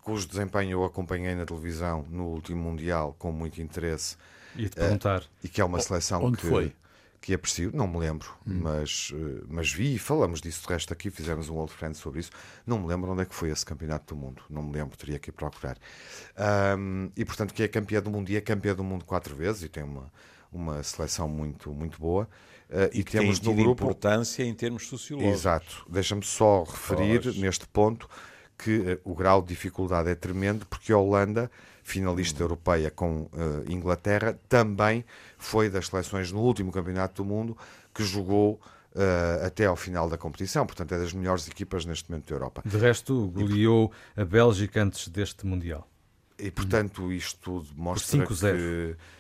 cujo 0.01 0.27
desempenho 0.27 0.71
eu 0.71 0.83
acompanhei 0.83 1.35
na 1.35 1.45
televisão 1.45 2.05
no 2.09 2.25
último 2.25 2.61
Mundial 2.63 3.15
com 3.19 3.31
muito 3.31 3.61
interesse. 3.61 4.17
E 4.55 4.67
te 4.67 4.75
perguntar. 4.75 5.21
Uh, 5.21 5.25
e 5.43 5.49
que 5.49 5.61
é 5.61 5.65
uma 5.65 5.79
seleção 5.79 6.23
onde 6.23 6.37
que, 6.37 6.47
foi? 6.47 6.75
Que 7.21 7.33
aprecio, 7.33 7.71
não 7.74 7.88
me 7.88 7.97
lembro, 7.97 8.29
hum. 8.45 8.59
mas, 8.62 9.12
eh, 9.13 9.43
mas 9.47 9.71
vi 9.71 9.95
e 9.95 10.00
falamos 10.00 10.39
disso 10.39 10.62
de 10.62 10.74
resto 10.74 10.93
aqui, 10.93 11.09
fizemos 11.09 11.50
um 11.50 11.55
Old 11.55 11.71
Friend 11.71 11.95
sobre 11.97 12.19
isso. 12.19 12.31
Não 12.65 12.79
me 12.79 12.88
lembro 12.88 13.12
onde 13.12 13.24
é 13.24 13.25
que 13.25 13.36
foi 13.36 13.50
esse 13.50 13.65
campeonato 13.65 14.13
do 14.13 14.19
mundo, 14.19 14.41
não 14.50 14.63
me 14.63 14.71
lembro, 14.74 14.97
teria 14.97 15.19
que 15.19 15.29
ir 15.29 15.33
procurar. 15.33 15.77
Um, 16.77 17.09
e 17.15 17.25
portanto, 17.25 17.53
que 17.53 17.63
é 17.63 17.67
campeã 17.67 18.01
do 18.01 18.09
mundo 18.09 18.29
e 18.29 18.38
é 18.38 18.41
campeã 18.41 18.75
do 18.75 18.83
mundo 18.83 19.03
quatro 19.03 19.36
vezes 19.36 19.63
e 19.63 19.69
tem 19.69 19.83
uma, 19.83 20.12
uma 20.51 20.83
seleção 20.83 21.27
muito, 21.27 21.71
muito 21.74 22.00
boa. 22.00 22.29
Uh, 22.69 22.89
e, 22.93 23.00
e 23.00 23.03
que 23.03 23.13
temos 23.13 23.39
tem 23.39 23.50
no 23.50 23.63
grupo 23.63 23.83
importância 23.83 24.43
em 24.43 24.53
termos 24.53 24.88
sociológicos. 24.88 25.39
Exato, 25.39 25.86
deixa-me 25.89 26.24
só 26.24 26.63
referir 26.63 27.24
pois. 27.24 27.38
neste 27.38 27.65
ponto 27.67 28.09
que 28.57 28.77
uh, 28.79 29.01
o 29.03 29.15
grau 29.15 29.41
de 29.41 29.47
dificuldade 29.50 30.09
é 30.09 30.15
tremendo 30.15 30.65
porque 30.65 30.91
a 30.91 30.97
Holanda 30.97 31.50
finalista 31.88 32.44
europeia 32.44 32.91
com 32.91 33.22
uh, 33.22 33.29
Inglaterra, 33.70 34.38
também 34.50 35.06
foi 35.38 35.70
das 35.70 35.88
seleções 35.88 36.34
no 36.34 36.41
último 36.41 36.70
Campeonato 36.70 37.24
do 37.24 37.25
Mundo 37.27 37.58
que 37.94 38.03
jogou 38.03 38.60
Uh, 38.96 39.46
até 39.46 39.65
ao 39.67 39.75
final 39.75 40.10
da 40.10 40.17
competição, 40.17 40.65
portanto 40.65 40.91
é 40.94 40.98
das 40.98 41.13
melhores 41.13 41.48
equipas 41.48 41.86
neste 41.86 42.10
momento 42.10 42.29
da 42.29 42.34
Europa. 42.34 42.63
De 42.65 42.77
resto, 42.77 43.27
goleou 43.27 43.91
a 44.15 44.25
Bélgica 44.25 44.82
antes 44.82 45.08
deste 45.10 45.46
Mundial. 45.46 45.88
E 46.39 46.50
portanto 46.50 47.12
isto 47.12 47.39
tudo 47.39 47.67
mostra 47.75 48.25
que 48.25 48.34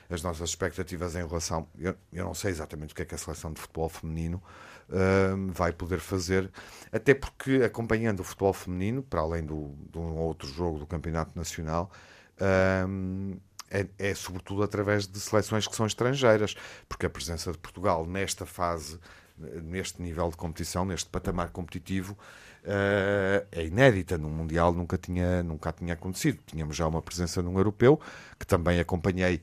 as 0.09 0.23
nossas 0.23 0.49
expectativas 0.49 1.15
em 1.15 1.27
relação. 1.27 1.67
Eu, 1.77 1.93
eu, 2.11 2.25
não 2.25 2.33
sei 2.33 2.49
exatamente 2.49 2.93
o 2.93 2.95
que 2.95 3.03
é 3.03 3.05
que 3.05 3.13
a 3.13 3.19
seleção 3.19 3.53
de 3.53 3.61
futebol 3.61 3.87
feminino 3.87 4.41
uh, 4.89 5.51
vai 5.51 5.71
poder 5.71 5.99
fazer, 5.99 6.49
até 6.91 7.13
porque 7.13 7.61
acompanhando 7.63 8.21
o 8.21 8.23
futebol 8.23 8.53
feminino, 8.53 9.03
para 9.03 9.21
além 9.21 9.45
do, 9.45 9.75
de 9.91 9.99
um 9.99 10.17
outro 10.17 10.47
jogo 10.47 10.79
do 10.79 10.87
Campeonato 10.87 11.37
Nacional, 11.37 11.91
um, 12.87 13.37
é, 13.69 13.85
é, 13.99 14.15
sobretudo 14.15 14.63
através 14.63 15.07
de 15.07 15.19
seleções 15.19 15.67
que 15.67 15.75
são 15.75 15.85
estrangeiras, 15.85 16.55
porque 16.87 17.05
a 17.05 17.09
presença 17.09 17.51
de 17.51 17.57
Portugal 17.57 18.05
nesta 18.05 18.45
fase, 18.45 18.99
neste 19.63 20.01
nível 20.01 20.29
de 20.29 20.37
competição, 20.37 20.85
neste 20.85 21.09
patamar 21.09 21.49
competitivo, 21.49 22.17
uh, 22.63 23.45
é 23.51 23.65
inédita. 23.65 24.17
No 24.17 24.29
Mundial 24.29 24.73
nunca 24.73 24.97
tinha, 24.97 25.43
nunca 25.43 25.71
tinha 25.71 25.93
acontecido. 25.93 26.39
Tínhamos 26.45 26.75
já 26.75 26.87
uma 26.87 27.01
presença 27.01 27.41
num 27.41 27.57
europeu, 27.57 27.99
que 28.39 28.47
também 28.47 28.79
acompanhei 28.79 29.41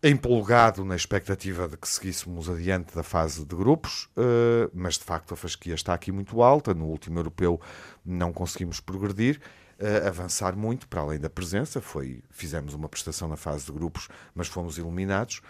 empolgado 0.00 0.84
na 0.84 0.94
expectativa 0.94 1.66
de 1.66 1.76
que 1.76 1.88
seguíssemos 1.88 2.48
adiante 2.48 2.94
da 2.94 3.02
fase 3.02 3.44
de 3.44 3.56
grupos, 3.56 4.04
uh, 4.16 4.70
mas 4.72 4.94
de 4.94 5.02
facto 5.02 5.34
a 5.34 5.36
fasquia 5.36 5.74
está 5.74 5.92
aqui 5.92 6.12
muito 6.12 6.40
alta. 6.40 6.72
No 6.72 6.86
último 6.86 7.18
europeu 7.18 7.60
não 8.04 8.32
conseguimos 8.32 8.78
progredir 8.78 9.40
uh, 9.78 10.06
avançar 10.06 10.56
muito, 10.56 10.88
para 10.88 11.00
além 11.00 11.18
da 11.18 11.30
presença. 11.30 11.80
Foi, 11.80 12.22
fizemos 12.30 12.74
uma 12.74 12.88
prestação 12.88 13.28
na 13.28 13.36
fase 13.36 13.66
de 13.66 13.72
grupos, 13.72 14.08
mas 14.34 14.48
fomos 14.48 14.78
eliminados. 14.78 15.40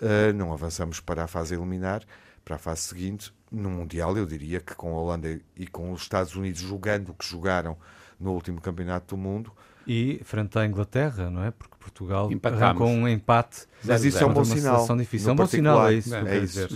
Uh, 0.00 0.32
não 0.34 0.52
avançamos 0.52 1.00
para 1.00 1.24
a 1.24 1.26
fase 1.26 1.54
eliminar, 1.54 2.04
para 2.44 2.56
a 2.56 2.58
fase 2.58 2.82
seguinte. 2.82 3.32
No 3.50 3.70
Mundial, 3.70 4.16
eu 4.16 4.26
diria 4.26 4.60
que 4.60 4.74
com 4.74 4.94
a 4.94 5.00
Holanda 5.00 5.40
e 5.56 5.66
com 5.66 5.92
os 5.92 6.02
Estados 6.02 6.34
Unidos 6.34 6.60
jogando 6.60 7.10
o 7.10 7.14
que 7.14 7.24
jogaram 7.24 7.76
no 8.18 8.32
último 8.32 8.60
Campeonato 8.60 9.14
do 9.14 9.20
Mundo. 9.20 9.52
E 9.86 10.20
frente 10.24 10.58
à 10.58 10.66
Inglaterra, 10.66 11.30
não 11.30 11.44
é? 11.44 11.50
Porque 11.50 11.76
Portugal 11.78 12.28
com 12.76 12.94
um 12.94 13.08
empate. 13.08 13.66
Mas 13.84 14.04
isso 14.04 14.18
é 14.18 14.26
um 14.26 14.32
bom 14.32 14.44
sinal. 14.44 14.96
Difícil. 14.96 15.30
É 15.30 15.32
um 15.32 15.36
bom 15.36 15.46
sinal, 15.46 15.88
é 15.88 15.94
isso. 15.94 16.14
É, 16.14 16.38
isso. 16.38 16.68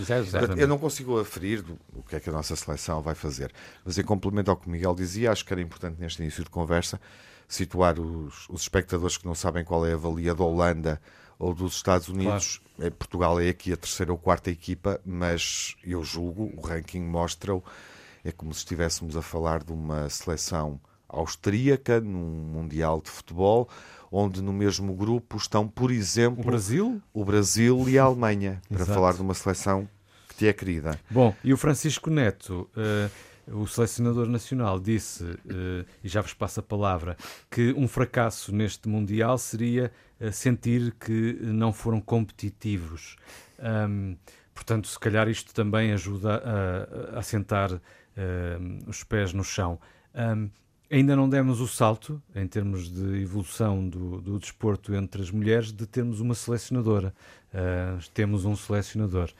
Eu 0.57 0.67
não 0.67 0.77
consigo 0.77 1.19
aferir 1.19 1.63
o 1.93 2.01
que 2.03 2.15
é 2.15 2.19
que 2.19 2.29
a 2.29 2.33
nossa 2.33 2.55
seleção 2.55 3.01
vai 3.01 3.15
fazer. 3.15 3.51
Mas 3.83 3.97
em 3.97 4.03
complemento 4.03 4.49
ao 4.49 4.57
que 4.57 4.67
o 4.67 4.69
Miguel 4.69 4.95
dizia, 4.95 5.31
acho 5.31 5.45
que 5.45 5.51
era 5.51 5.61
importante 5.61 5.99
neste 5.99 6.21
início 6.21 6.43
de 6.43 6.49
conversa 6.49 6.99
situar 7.47 7.99
os, 7.99 8.47
os 8.49 8.61
espectadores 8.61 9.17
que 9.17 9.25
não 9.25 9.35
sabem 9.35 9.65
qual 9.65 9.85
é 9.85 9.93
a 9.93 9.97
valia 9.97 10.33
da 10.33 10.43
Holanda 10.43 11.01
ou 11.37 11.53
dos 11.53 11.75
Estados 11.75 12.07
Unidos. 12.07 12.61
Claro. 12.77 12.87
É, 12.87 12.89
Portugal 12.89 13.39
é 13.41 13.49
aqui 13.49 13.73
a 13.73 13.77
terceira 13.77 14.11
ou 14.11 14.17
quarta 14.17 14.49
equipa, 14.49 15.01
mas 15.05 15.75
eu 15.83 16.01
julgo, 16.03 16.53
o 16.55 16.61
ranking 16.61 17.01
mostra-o, 17.01 17.61
é 18.23 18.31
como 18.31 18.53
se 18.53 18.59
estivéssemos 18.59 19.17
a 19.17 19.21
falar 19.21 19.63
de 19.63 19.73
uma 19.73 20.07
seleção 20.09 20.79
austríaca, 21.11 21.99
num 21.99 22.19
Mundial 22.19 23.01
de 23.01 23.09
Futebol, 23.09 23.69
onde 24.11 24.41
no 24.41 24.51
mesmo 24.51 24.93
grupo 24.93 25.37
estão, 25.37 25.67
por 25.67 25.91
exemplo, 25.91 26.41
o 26.41 26.45
Brasil, 26.45 27.01
o 27.13 27.23
Brasil 27.23 27.87
e 27.87 27.97
a 27.97 28.03
Alemanha, 28.03 28.61
para 28.67 28.83
Exato. 28.83 28.93
falar 28.93 29.13
de 29.13 29.21
uma 29.21 29.33
seleção 29.33 29.87
que 30.27 30.35
te 30.35 30.47
é 30.47 30.53
querida. 30.53 30.99
Bom, 31.09 31.33
e 31.43 31.53
o 31.53 31.57
Francisco 31.57 32.09
Neto, 32.09 32.69
uh, 32.75 33.57
o 33.57 33.67
selecionador 33.67 34.27
nacional, 34.27 34.79
disse, 34.79 35.23
uh, 35.23 35.85
e 36.03 36.09
já 36.09 36.21
vos 36.21 36.33
passo 36.33 36.59
a 36.59 36.63
palavra, 36.63 37.15
que 37.49 37.73
um 37.73 37.87
fracasso 37.87 38.53
neste 38.53 38.89
Mundial 38.89 39.37
seria 39.37 39.91
uh, 40.19 40.31
sentir 40.31 40.93
que 40.99 41.37
não 41.41 41.71
foram 41.71 42.01
competitivos. 42.01 43.15
Um, 43.59 44.17
portanto, 44.53 44.87
se 44.87 44.99
calhar 44.99 45.29
isto 45.29 45.53
também 45.53 45.93
ajuda 45.93 46.43
a, 47.13 47.19
a 47.19 47.21
sentar 47.21 47.79
os 48.85 49.05
pés 49.05 49.31
no 49.31 49.43
chão. 49.43 49.79
Um, 50.13 50.49
ainda 50.91 51.15
não 51.15 51.29
demos 51.29 51.61
o 51.61 51.67
salto, 51.67 52.21
em 52.35 52.45
termos 52.45 52.91
de 52.91 53.21
evolução 53.21 53.87
do, 53.87 54.19
do 54.21 54.39
desporto 54.39 54.93
entre 54.93 55.21
as 55.21 55.31
mulheres, 55.31 55.71
de 55.71 55.85
termos 55.85 56.19
uma 56.19 56.35
selecionadora. 56.35 57.13
temos 58.13 58.45
um 58.45 58.55
selecionador. 58.55 59.31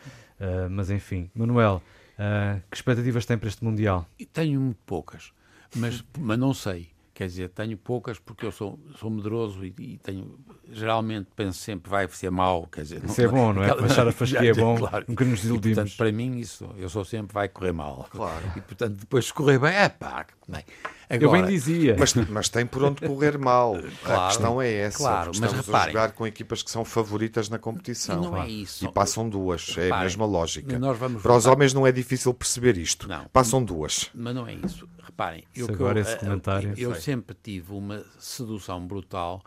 Uh, 0.41 0.67
mas 0.71 0.89
enfim, 0.89 1.29
Manuel, 1.35 1.83
uh, 2.17 2.59
que 2.71 2.75
expectativas 2.75 3.27
tem 3.27 3.37
para 3.37 3.47
este 3.47 3.63
Mundial? 3.63 4.07
Tenho 4.33 4.59
muito 4.59 4.79
poucas, 4.87 5.31
mas, 5.75 6.03
mas 6.17 6.39
não 6.39 6.51
sei. 6.51 6.89
Quer 7.13 7.27
dizer, 7.27 7.49
tenho 7.49 7.77
poucas 7.77 8.17
porque 8.17 8.43
eu 8.43 8.51
sou, 8.51 8.79
sou 8.97 9.11
medroso 9.11 9.63
e, 9.63 9.71
e 9.77 9.97
tenho. 9.99 10.39
Geralmente 10.71 11.27
penso 11.35 11.59
sempre 11.59 11.91
vai 11.91 12.07
ser 12.07 12.31
mau. 12.31 12.65
Quer 12.65 12.81
dizer, 12.81 13.03
isso 13.05 13.21
não, 13.21 13.27
é 13.27 13.31
bom, 13.31 13.53
não 13.53 13.63
é? 13.63 13.75
Baixar 13.75 14.07
a 14.07 14.11
fasquia 14.11 14.49
é 14.49 14.53
bom, 14.55 14.75
claro. 14.77 15.05
nunca 15.07 15.23
nos 15.23 15.43
iludimos. 15.43 15.77
E, 15.77 15.81
portanto, 15.81 15.97
para 15.97 16.11
mim, 16.11 16.37
isso, 16.39 16.73
eu 16.77 16.89
sou 16.89 17.05
sempre 17.05 17.31
vai 17.31 17.47
correr 17.47 17.73
mal. 17.73 18.07
Claro. 18.09 18.43
E 18.55 18.61
portanto, 18.61 18.95
depois 18.95 19.25
se 19.25 19.33
correr 19.33 19.59
bem, 19.59 19.75
é 19.75 19.89
pá, 19.89 20.25
bem. 20.51 20.63
Agora, 21.09 21.23
eu 21.23 21.31
bem 21.31 21.45
dizia. 21.45 21.95
Mas, 21.97 22.13
mas, 22.13 22.49
tem 22.49 22.65
por 22.65 22.83
onde 22.83 23.05
correr 23.05 23.37
mal. 23.37 23.75
Claro, 24.01 24.21
a 24.21 24.27
questão 24.27 24.61
é 24.61 24.73
essa. 24.73 24.97
Claro, 24.97 25.31
estamos 25.31 25.55
mas 25.55 25.65
reparem, 25.65 25.87
a 25.87 25.91
jogar 25.91 26.11
com 26.13 26.25
equipas 26.25 26.63
que 26.63 26.71
são 26.71 26.85
favoritas 26.85 27.49
na 27.49 27.59
competição. 27.59 28.21
E 28.21 28.25
não 28.25 28.41
é 28.41 28.49
isso. 28.49 28.85
E 28.85 28.91
passam 28.91 29.27
duas. 29.27 29.67
Reparem, 29.67 29.91
é 29.91 29.93
a 29.93 29.99
mesma 30.01 30.25
lógica. 30.25 30.79
Nós 30.79 30.97
vamos 30.97 31.21
Para 31.21 31.35
os 31.35 31.45
homens 31.45 31.73
não 31.73 31.85
é 31.85 31.91
difícil 31.91 32.33
perceber 32.33 32.77
isto. 32.77 33.07
Não. 33.07 33.25
Passam 33.25 33.63
duas. 33.63 34.09
Mas 34.13 34.33
não 34.33 34.47
é 34.47 34.53
isso. 34.53 34.87
Reparem, 35.03 35.43
eu, 35.55 35.67
agora 35.67 35.99
eu, 35.99 36.03
esse 36.03 36.17
comentário, 36.17 36.73
eu, 36.77 36.91
eu 36.91 36.95
sempre 36.95 37.35
tive 37.41 37.73
uma 37.73 38.03
sedução 38.17 38.85
brutal 38.85 39.43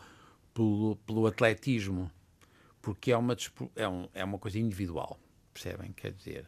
pelo, 0.53 0.97
pelo 1.07 1.27
atletismo, 1.27 2.11
porque 2.81 3.11
é 3.11 3.17
uma, 3.17 3.37
é, 3.75 3.89
um, 3.89 4.09
é 4.15 4.25
uma 4.25 4.39
coisa 4.39 4.59
individual, 4.59 5.19
percebem? 5.53 5.93
Quer 5.93 6.13
dizer, 6.13 6.47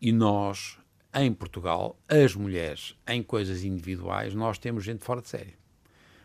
e 0.00 0.12
nós, 0.12 0.78
em 1.14 1.32
Portugal, 1.32 1.98
as 2.08 2.34
mulheres, 2.34 2.96
em 3.06 3.22
coisas 3.22 3.64
individuais, 3.64 4.34
nós 4.34 4.58
temos 4.58 4.84
gente 4.84 5.04
fora 5.04 5.20
de 5.20 5.28
série. 5.28 5.54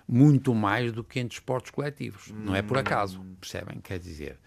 Muito 0.08 0.56
mais 0.56 0.92
do 0.92 1.04
que 1.04 1.20
em 1.20 1.28
desportos 1.28 1.72
coletivos. 1.72 2.32
Não 2.32 2.56
é 2.56 2.62
por 2.62 2.78
acaso, 2.78 3.22
percebem? 3.42 3.82
Quer 3.82 4.00
dizer, 4.00 4.40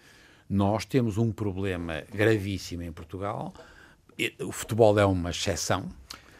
nós 0.49 0.83
temos 0.85 1.17
um 1.17 1.31
problema 1.31 2.03
gravíssimo 2.11 2.81
em 2.81 2.91
Portugal. 2.91 3.53
O 4.39 4.51
futebol 4.51 4.97
é 4.97 5.05
uma 5.05 5.29
exceção, 5.29 5.87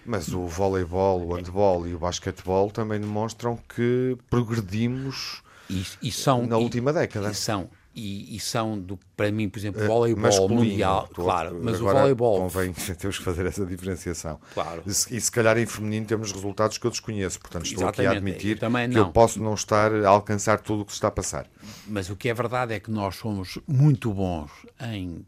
mas 0.05 0.33
o 0.33 0.47
voleibol, 0.47 1.21
o 1.27 1.35
handball 1.35 1.87
e 1.87 1.93
o 1.93 1.99
basquetebol 1.99 2.71
também 2.71 2.99
demonstram 2.99 3.57
que 3.57 4.17
progredimos 4.29 5.43
e, 5.69 5.85
e 6.01 6.11
são, 6.11 6.45
na 6.45 6.57
última 6.57 6.91
e, 6.91 6.93
década. 6.93 7.31
E 7.31 7.35
são, 7.35 7.69
e, 7.93 8.35
e, 8.35 8.39
são 8.39 8.79
do, 8.79 8.97
para 9.17 9.31
mim, 9.31 9.49
por 9.49 9.59
exemplo, 9.59 9.83
o 9.83 9.87
voleibol 9.87 10.23
Masculino, 10.23 10.63
mundial, 10.63 11.09
claro, 11.13 11.59
mas 11.61 11.75
agora 11.75 11.97
o 11.97 11.99
voleibol. 11.99 12.39
Convém, 12.39 12.73
temos 12.97 13.17
que 13.17 13.23
fazer 13.23 13.45
essa 13.45 13.65
diferenciação. 13.65 14.39
Claro. 14.53 14.83
E, 14.85 14.89
e, 14.89 14.93
se 14.93 15.31
calhar 15.31 15.57
em 15.57 15.65
feminino 15.65 16.05
temos 16.05 16.31
resultados 16.31 16.77
que 16.77 16.87
eu 16.87 16.91
desconheço, 16.91 17.39
portanto 17.39 17.65
estou 17.65 17.83
Exatamente. 17.83 18.07
aqui 18.07 18.15
a 18.15 18.17
admitir 18.17 18.63
eu 18.63 18.69
que 18.69 18.87
não. 18.95 19.07
eu 19.07 19.11
posso 19.11 19.41
não 19.41 19.53
estar 19.53 19.93
a 19.93 20.07
alcançar 20.07 20.61
tudo 20.61 20.83
o 20.83 20.85
que 20.85 20.91
se 20.91 20.97
está 20.97 21.09
a 21.09 21.11
passar. 21.11 21.47
Mas 21.87 22.09
o 22.09 22.15
que 22.15 22.29
é 22.29 22.33
verdade 22.33 22.73
é 22.73 22.79
que 22.79 22.89
nós 22.89 23.15
somos 23.15 23.59
muito 23.67 24.13
bons 24.13 24.51
em, 24.79 25.25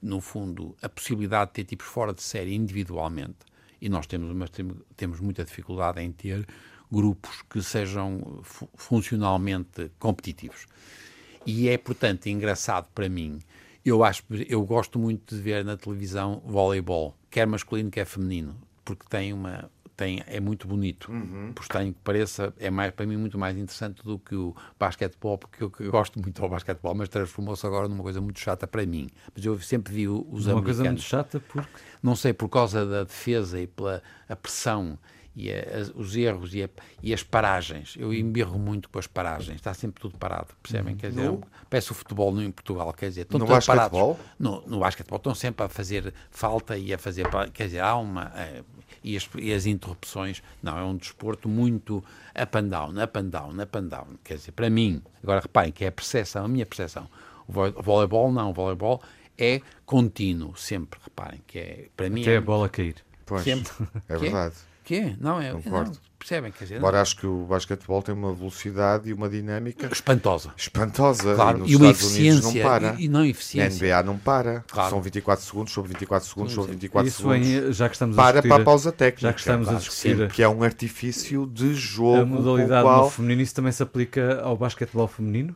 no 0.00 0.20
fundo, 0.20 0.76
a 0.82 0.88
possibilidade 0.88 1.50
de 1.50 1.54
ter 1.54 1.64
tipos 1.64 1.86
fora 1.86 2.12
de 2.12 2.22
série 2.22 2.54
individualmente 2.54 3.52
e 3.80 3.88
nós 3.88 4.06
temos, 4.06 4.30
uma, 4.30 4.46
temos 4.96 5.18
muita 5.18 5.44
dificuldade 5.44 6.00
em 6.00 6.12
ter 6.12 6.46
grupos 6.90 7.42
que 7.50 7.60
sejam 7.62 8.42
funcionalmente 8.76 9.90
competitivos. 9.98 10.66
E 11.46 11.68
é, 11.68 11.76
portanto, 11.78 12.26
engraçado 12.26 12.88
para 12.94 13.08
mim. 13.08 13.38
Eu 13.84 14.04
acho, 14.04 14.22
eu 14.48 14.62
gosto 14.64 14.98
muito 14.98 15.34
de 15.34 15.40
ver 15.40 15.64
na 15.64 15.76
televisão 15.76 16.40
voleibol, 16.46 17.16
quer 17.28 17.46
masculino, 17.46 17.90
quer 17.90 18.04
feminino, 18.04 18.56
porque 18.84 19.04
tem 19.08 19.32
uma 19.32 19.68
tem, 19.96 20.22
é 20.26 20.40
muito 20.40 20.66
bonito. 20.66 21.10
Uhum. 21.12 21.52
Por 21.54 21.62
estranho 21.62 21.92
que 21.92 22.00
pareça, 22.02 22.52
é 22.58 22.70
mais, 22.70 22.92
para 22.92 23.06
mim 23.06 23.16
muito 23.16 23.38
mais 23.38 23.56
interessante 23.56 24.02
do 24.02 24.18
que 24.18 24.34
o 24.34 24.54
basquetebol, 24.78 25.38
porque 25.38 25.62
eu, 25.62 25.72
eu 25.80 25.90
gosto 25.90 26.20
muito 26.20 26.40
do 26.40 26.48
basquetebol, 26.48 26.94
mas 26.94 27.08
transformou-se 27.08 27.64
agora 27.66 27.88
numa 27.88 28.02
coisa 28.02 28.20
muito 28.20 28.40
chata 28.40 28.66
para 28.66 28.84
mim. 28.84 29.08
Mas 29.34 29.44
eu 29.44 29.58
sempre 29.60 29.92
vi 29.92 30.08
os 30.08 30.16
uma 30.18 30.30
americanos. 30.30 30.56
Uma 30.56 30.64
coisa 30.64 30.84
muito 30.84 31.02
chata 31.02 31.40
porque. 31.40 31.68
Não 32.02 32.16
sei, 32.16 32.32
por 32.32 32.48
causa 32.48 32.84
da 32.84 33.04
defesa 33.04 33.60
e 33.60 33.66
pela 33.66 34.02
a 34.28 34.34
pressão 34.34 34.98
e 35.34 35.50
a, 35.50 35.56
a, 35.56 35.98
os 35.98 36.14
erros 36.14 36.54
e, 36.54 36.62
a, 36.62 36.68
e, 37.02 37.12
as 37.12 37.22
paragens. 37.22 37.94
Eu 37.98 38.12
embirro 38.12 38.58
muito 38.58 38.88
com 38.88 38.98
as 38.98 39.06
paragens, 39.06 39.56
está 39.56 39.72
sempre 39.72 40.00
tudo 40.00 40.16
parado, 40.18 40.48
percebem? 40.62 40.96
Quer 40.96 41.10
dizer, 41.10 41.24
no... 41.24 41.42
parece 41.68 41.90
o 41.92 41.94
futebol 41.94 42.32
no, 42.32 42.42
em 42.42 42.50
Portugal, 42.50 42.92
quer 42.92 43.08
dizer, 43.08 43.22
estão 43.22 43.38
no 43.38 43.46
todos 43.46 43.66
basquetebol? 43.66 44.14
parados. 44.14 44.32
No, 44.38 44.62
no 44.66 44.80
basquetebol 44.80 45.16
estão 45.16 45.34
sempre 45.34 45.64
a 45.64 45.68
fazer 45.68 46.12
falta 46.30 46.76
e 46.76 46.92
a 46.92 46.98
fazer, 46.98 47.26
quer 47.52 47.66
dizer, 47.66 47.80
há 47.80 47.96
uma... 47.96 48.32
É, 48.36 48.62
e 49.04 49.16
as, 49.16 49.28
e 49.36 49.52
as, 49.52 49.66
interrupções, 49.66 50.42
não, 50.62 50.78
é 50.78 50.84
um 50.84 50.96
desporto 50.96 51.48
muito 51.48 52.04
up 52.40 52.56
and 52.56 52.68
down, 52.68 53.02
up 53.02 53.18
and 53.18 53.30
down, 53.30 53.60
up 53.60 53.76
and 53.76 53.88
down. 53.88 54.06
Quer 54.22 54.36
dizer, 54.36 54.52
para 54.52 54.70
mim, 54.70 55.02
agora 55.22 55.40
reparem 55.40 55.72
que 55.72 55.84
é 55.84 55.88
a 55.88 55.92
percepção, 55.92 56.44
a 56.44 56.48
minha 56.48 56.64
percepção. 56.64 57.08
O 57.48 57.82
voleibol 57.82 58.30
não, 58.30 58.50
o 58.50 58.52
voleibol 58.52 59.02
é 59.36 59.60
contínuo, 59.84 60.56
sempre, 60.56 61.00
reparem, 61.02 61.40
que 61.48 61.58
é, 61.58 61.88
para 61.96 62.08
mim... 62.08 62.22
Até 62.22 62.34
é, 62.34 62.36
a 62.36 62.40
bola 62.40 62.68
cair. 62.68 62.96
Pois, 63.26 63.42
sempre. 63.42 63.72
é 64.08 64.16
verdade. 64.16 64.54
Que? 64.84 65.16
Não, 65.20 65.40
é, 65.40 65.52
Concordo. 65.52 65.90
não, 65.90 65.96
percebem? 66.18 66.50
Quer 66.52 66.64
dizer, 66.64 66.78
Embora 66.78 67.00
acho 67.00 67.16
que 67.16 67.26
o 67.26 67.44
basquetebol 67.44 68.02
tem 68.02 68.14
uma 68.14 68.32
velocidade 68.34 69.08
e 69.08 69.12
uma 69.12 69.28
dinâmica 69.28 69.86
espantosa. 69.92 70.52
espantosa. 70.56 71.34
Claro, 71.34 71.64
e 71.66 71.72
e 71.72 71.76
uma 71.76 71.90
Estados 71.90 72.16
Unidos 72.16 72.40
não 72.42 72.50
eficiência. 72.50 72.62
para. 72.68 72.94
E, 73.00 73.04
e 73.04 73.08
não 73.08 73.20
Na 73.20 73.26
eficiência. 73.28 73.86
NBA 73.86 74.02
não 74.02 74.18
para. 74.18 74.64
Claro. 74.68 74.90
São 74.90 75.00
24 75.02 75.44
segundos 75.44 75.72
sobre 75.72 75.88
24 75.90 76.28
segundos 76.28 76.52
sobre 76.52 76.72
24 76.72 77.08
Isso 77.08 77.16
segundos. 77.18 77.46
em, 77.46 77.72
já 77.72 77.88
que 77.88 77.94
estamos 77.94 78.18
a 78.18 78.22
para 78.22 78.32
discutir, 78.32 78.48
para 78.48 78.62
a 78.62 78.64
pausa 78.64 78.92
técnica. 78.92 79.20
já 79.28 79.32
que 79.32 79.40
estamos 79.40 79.68
a 79.68 79.70
Claro, 79.70 79.84
discutir 79.84 80.16
sim, 80.18 80.28
que 80.28 80.42
é 80.42 80.48
um 80.48 80.62
artifício 80.62 81.46
de 81.46 81.74
jogo. 81.74 82.22
a 82.22 82.26
modalidade 82.26 82.82
qual 82.82 83.04
no 83.04 83.10
feminino, 83.10 83.42
isso 83.42 83.54
também 83.54 83.72
se 83.72 83.82
aplica 83.82 84.40
ao 84.42 84.56
basquetebol 84.56 85.06
feminino? 85.06 85.54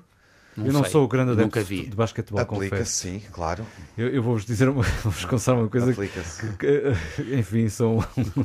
Não 0.56 0.66
eu 0.66 0.72
não 0.72 0.82
sei, 0.82 0.92
sou 0.92 1.04
o 1.04 1.08
grande 1.08 1.30
nunca 1.32 1.42
adepto 1.60 1.64
vi. 1.64 1.86
de 1.86 1.94
basquetebol, 1.96 2.40
aplica 2.40 2.70
confesso. 2.76 2.92
sim, 2.92 3.22
claro. 3.32 3.64
Eu, 3.96 4.08
eu 4.08 4.22
vou-vos 4.22 4.44
dizer, 4.46 4.68
uma, 4.68 4.82
vou-vos 5.04 5.24
confessar 5.24 5.54
uma 5.54 5.68
coisa 5.68 5.90
Aplica-se. 5.90 6.46
que, 6.58 6.92
enfim, 7.38 7.68
sou 7.68 8.02
um, 8.16 8.44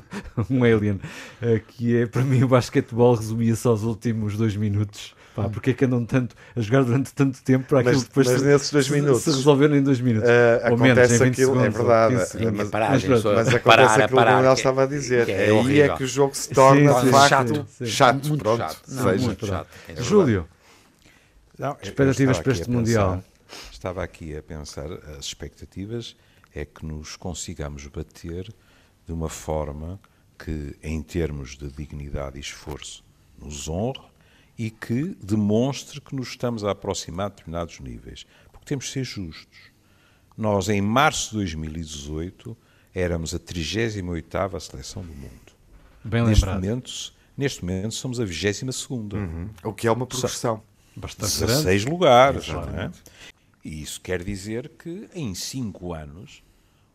um 0.57 0.63
alien, 0.63 0.99
eh, 1.41 1.61
que 1.65 1.95
é, 1.97 2.05
para 2.05 2.21
mim, 2.23 2.43
o 2.43 2.47
basquetebol 2.47 3.15
resumia-se 3.15 3.65
aos 3.67 3.83
últimos 3.83 4.35
dois 4.37 4.55
minutos. 4.55 5.15
Pá, 5.33 5.47
porque 5.47 5.69
é 5.69 5.73
que 5.73 5.85
andam 5.85 6.03
tanto 6.05 6.35
a 6.53 6.59
jogar 6.59 6.83
durante 6.83 7.13
tanto 7.13 7.41
tempo 7.41 7.65
para 7.65 7.79
aquilo 7.79 7.95
Mas- 7.95 8.03
depois 8.03 8.27
mas 8.27 8.39
se, 8.41 8.45
nesses 8.45 8.69
dois 8.71 8.85
se- 8.87 8.91
minutos, 8.91 9.21
se 9.21 9.29
resolver 9.29 9.71
em 9.73 9.81
dois 9.81 10.01
minutos? 10.01 10.29
eh, 10.29 10.61
ou 10.69 10.77
menos, 10.77 10.97
acontece 10.99 11.15
em 11.15 11.25
20 11.29 11.31
aquilo- 11.31 11.51
é 11.51 11.53
segundos, 11.63 11.79
ou 11.79 11.85
verdade, 11.85 12.15
15 12.15 12.29
segundos. 12.31 12.57
mas- 12.57 12.69
paragem, 12.69 13.09
mas 13.09 13.21
só- 13.21 13.29
Mas 13.29 13.47
acontece 13.47 13.63
parar, 13.63 13.85
aquilo 13.85 14.07
que 14.09 14.13
o 14.13 14.17
parar, 14.17 14.33
Manuel 14.33 14.53
estava 14.53 14.83
a 14.83 14.85
dizer. 14.85 15.25
que 15.25 15.31
é 15.31 15.47
É, 15.47 15.49
aí 15.57 15.79
é 15.79 15.87
que 15.95 16.03
o 16.03 16.07
jogo 16.07 16.35
se 16.35 16.49
torna, 16.49 16.93
Sim, 16.95 16.99
sim, 17.05 17.11
facto, 17.11 17.55
sim, 17.55 17.65
sim. 17.77 17.85
chato. 17.85 18.27
Muito 18.27 18.43
pronto, 18.43 18.57
chato. 18.59 18.81
Não, 18.89 19.03
seja. 19.09 19.25
muito 19.25 19.45
chato. 19.47 19.67
É. 19.87 20.01
Júlio, 20.03 20.45
Não, 21.61 21.77
Expectativas 21.81 22.39
para 22.39 22.51
este 22.51 22.69
Mundial? 22.69 23.17
pensar- 23.17 23.71
estava 23.71 24.03
aqui 24.03 24.35
a 24.35 24.41
pensar, 24.41 24.91
as 25.17 25.25
expectativas 25.25 26.15
é 26.55 26.65
que 26.65 26.85
nos 26.85 27.15
consigamos 27.15 27.85
bater 27.87 28.51
de 29.05 29.13
uma 29.13 29.29
forma 29.29 29.99
que, 30.39 30.75
em 30.81 31.01
termos 31.03 31.55
de 31.55 31.69
dignidade 31.71 32.37
e 32.37 32.41
esforço, 32.41 33.03
nos 33.39 33.69
honre 33.69 34.01
e 34.57 34.69
que 34.71 35.15
demonstre 35.23 36.01
que 36.01 36.15
nos 36.15 36.29
estamos 36.29 36.63
a 36.63 36.71
aproximar 36.71 37.29
de 37.29 37.35
determinados 37.37 37.79
níveis. 37.79 38.25
Porque 38.51 38.65
temos 38.65 38.85
de 38.85 38.91
ser 38.91 39.03
justos. 39.03 39.71
Nós, 40.35 40.67
em 40.67 40.81
março 40.81 41.29
de 41.31 41.35
2018, 41.37 42.57
éramos 42.93 43.35
a 43.35 43.39
38ª 43.39 44.59
seleção 44.59 45.03
do 45.03 45.13
mundo. 45.13 45.51
bem 46.03 46.23
Neste 46.23 46.43
lembrado. 46.43 46.61
momento, 46.63 47.13
neste 47.37 47.63
momento 47.63 47.93
somos 47.93 48.19
a 48.19 48.25
22ª. 48.25 49.15
O 49.63 49.73
que 49.73 49.85
é 49.87 49.91
uma 49.91 50.07
progressão. 50.07 50.63
Bastante 50.95 51.37
grande. 51.37 51.53
16 51.53 51.85
lugares. 51.85 52.47
Não 52.47 52.63
é? 52.63 52.91
E 53.63 53.81
isso 53.81 54.01
quer 54.01 54.23
dizer 54.23 54.69
que 54.69 55.07
em 55.13 55.33
5 55.33 55.93
anos, 55.93 56.43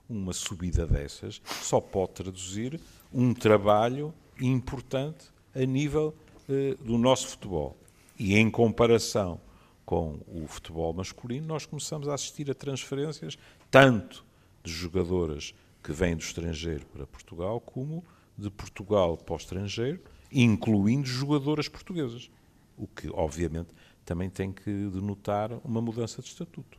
uma 0.08 0.32
subida 0.32 0.86
dessas 0.86 1.40
só 1.62 1.80
pode 1.80 2.12
traduzir 2.12 2.80
um 3.12 3.32
trabalho 3.32 4.12
importante 4.40 5.26
a 5.54 5.64
nível 5.64 6.14
eh, 6.48 6.76
do 6.80 6.98
nosso 6.98 7.28
futebol. 7.28 7.76
E 8.18 8.36
em 8.36 8.50
comparação 8.50 9.40
com 9.84 10.18
o 10.26 10.46
futebol 10.48 10.92
masculino, 10.92 11.46
nós 11.46 11.64
começamos 11.64 12.08
a 12.08 12.14
assistir 12.14 12.50
a 12.50 12.54
transferências 12.54 13.38
tanto 13.70 14.24
de 14.62 14.72
jogadoras 14.72 15.54
que 15.82 15.92
vêm 15.92 16.16
do 16.16 16.22
estrangeiro 16.22 16.84
para 16.86 17.06
Portugal, 17.06 17.60
como 17.60 18.04
de 18.36 18.50
Portugal 18.50 19.16
para 19.16 19.34
o 19.34 19.36
estrangeiro, 19.36 20.00
incluindo 20.32 21.06
jogadoras 21.06 21.68
portuguesas. 21.68 22.28
O 22.76 22.86
que, 22.86 23.08
obviamente, 23.10 23.70
também 24.04 24.28
tem 24.30 24.52
que 24.52 24.70
denotar 24.90 25.52
uma 25.64 25.80
mudança 25.80 26.22
de 26.22 26.28
estatuto. 26.28 26.78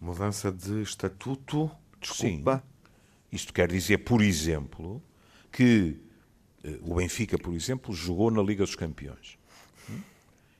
Mudança 0.00 0.50
de 0.50 0.82
estatuto, 0.82 1.70
desculpa. 2.00 2.58
Sim. 2.58 2.80
Isto 3.32 3.52
quer 3.52 3.68
dizer, 3.70 3.98
por 3.98 4.22
exemplo, 4.22 5.02
que 5.52 6.00
eh, 6.64 6.78
o 6.82 6.94
Benfica, 6.94 7.38
por 7.38 7.54
exemplo, 7.54 7.94
jogou 7.94 8.30
na 8.30 8.42
Liga 8.42 8.64
dos 8.64 8.74
Campeões. 8.74 9.38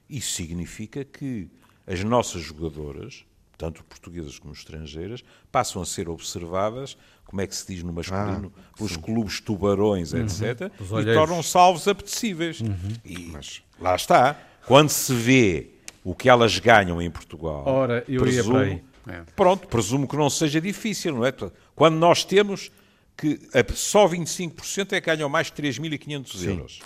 Isso 0.09 0.33
significa 0.33 1.05
que 1.05 1.49
as 1.87 2.03
nossas 2.05 2.43
jogadoras, 2.43 3.25
tanto 3.61 3.85
portuguesas 3.85 4.39
como 4.39 4.55
estrangeiras, 4.55 5.23
passam 5.53 5.83
a 5.83 5.85
ser 5.85 6.09
observadas, 6.09 6.97
como 7.27 7.43
é 7.43 7.47
que 7.47 7.55
se 7.55 7.67
diz 7.67 7.83
no 7.83 7.93
masculino, 7.93 8.51
ah, 8.57 8.75
pelos 8.75 8.97
clubes 8.97 9.39
tubarões, 9.39 10.15
uhum. 10.15 10.23
etc., 10.23 10.73
e 10.81 11.13
tornam-se 11.13 11.59
alvos 11.59 11.87
apetecíveis. 11.87 12.63
Uhum. 12.63 12.95
E 13.05 13.19
Mas... 13.31 13.63
lá 13.79 13.95
está. 13.95 14.35
Quando 14.67 14.89
se 14.89 15.13
vê 15.13 15.73
o 16.03 16.15
que 16.15 16.31
elas 16.31 16.59
ganham 16.59 17.03
em 17.03 17.11
Portugal, 17.11 17.65
Ora, 17.67 18.03
eu 18.09 18.23
presumo, 18.23 18.63
ia 18.63 18.81
para 19.05 19.13
aí. 19.13 19.19
É. 19.19 19.23
Pronto, 19.37 19.69
presumo 19.69 20.09
que 20.09 20.17
não 20.17 20.31
seja 20.31 20.59
difícil, 20.59 21.15
não 21.15 21.27
é? 21.27 21.33
Quando 21.77 21.97
nós 21.97 22.25
temos 22.25 22.71
que 23.15 23.39
só 23.75 24.09
25% 24.09 24.93
é 24.95 25.01
que 25.03 25.07
ganham 25.07 25.29
mais 25.29 25.49
de 25.49 25.63
3.500 25.63 26.45
euros. 26.47 26.81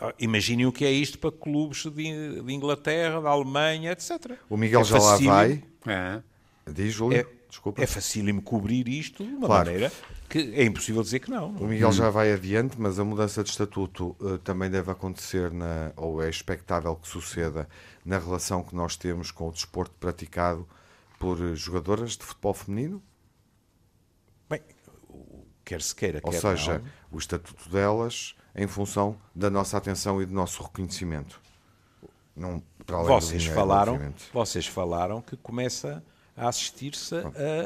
Ah, 0.00 0.14
imaginem 0.18 0.66
o 0.66 0.72
que 0.72 0.84
é 0.84 0.90
isto 0.90 1.18
para 1.18 1.30
clubes 1.30 1.84
de, 1.84 2.42
de 2.42 2.52
Inglaterra, 2.52 3.20
da 3.20 3.30
Alemanha, 3.30 3.92
etc. 3.92 4.32
O 4.48 4.56
Miguel 4.56 4.80
é 4.80 4.84
já 4.84 4.98
lá 4.98 5.16
vai. 5.18 5.62
É. 5.86 6.22
Diz, 6.70 6.92
Júlio. 6.92 7.18
É, 7.18 7.26
Desculpa. 7.48 7.80
É 7.80 7.86
facílimo 7.86 8.42
cobrir 8.42 8.88
isto 8.88 9.24
de 9.24 9.30
uma 9.30 9.46
claro. 9.46 9.66
maneira 9.66 9.92
que 10.28 10.38
é 10.54 10.64
impossível 10.64 11.00
dizer 11.02 11.20
que 11.20 11.30
não. 11.30 11.50
O 11.50 11.68
Miguel 11.68 11.90
hum. 11.90 11.92
já 11.92 12.10
vai 12.10 12.32
adiante, 12.32 12.74
mas 12.76 12.98
a 12.98 13.04
mudança 13.04 13.44
de 13.44 13.50
estatuto 13.50 14.16
uh, 14.18 14.38
também 14.38 14.68
deve 14.68 14.90
acontecer, 14.90 15.52
na, 15.52 15.92
ou 15.96 16.20
é 16.20 16.28
expectável 16.28 16.96
que 16.96 17.06
suceda, 17.06 17.68
na 18.04 18.18
relação 18.18 18.64
que 18.64 18.74
nós 18.74 18.96
temos 18.96 19.30
com 19.30 19.48
o 19.48 19.52
desporto 19.52 19.94
praticado 20.00 20.66
por 21.16 21.38
jogadoras 21.54 22.16
de 22.16 22.24
futebol 22.24 22.54
feminino? 22.54 23.00
Bem, 24.50 24.60
quer 25.64 25.80
se 25.80 25.94
queira, 25.94 26.20
Ou 26.24 26.32
quer 26.32 26.40
seja, 26.40 26.78
não. 26.78 26.84
o 27.12 27.18
estatuto 27.18 27.68
delas 27.68 28.34
em 28.54 28.66
função 28.66 29.16
da 29.34 29.50
nossa 29.50 29.76
atenção 29.76 30.22
e 30.22 30.26
do 30.26 30.32
nosso 30.32 30.62
reconhecimento. 30.62 31.40
Não, 32.36 32.62
vocês, 32.86 33.42
dinheiro, 33.42 33.54
falaram, 33.54 33.92
obviamente. 33.94 34.24
vocês 34.32 34.66
falaram 34.66 35.22
que 35.22 35.36
começa 35.36 36.02
a 36.36 36.48
assistir-se 36.48 37.14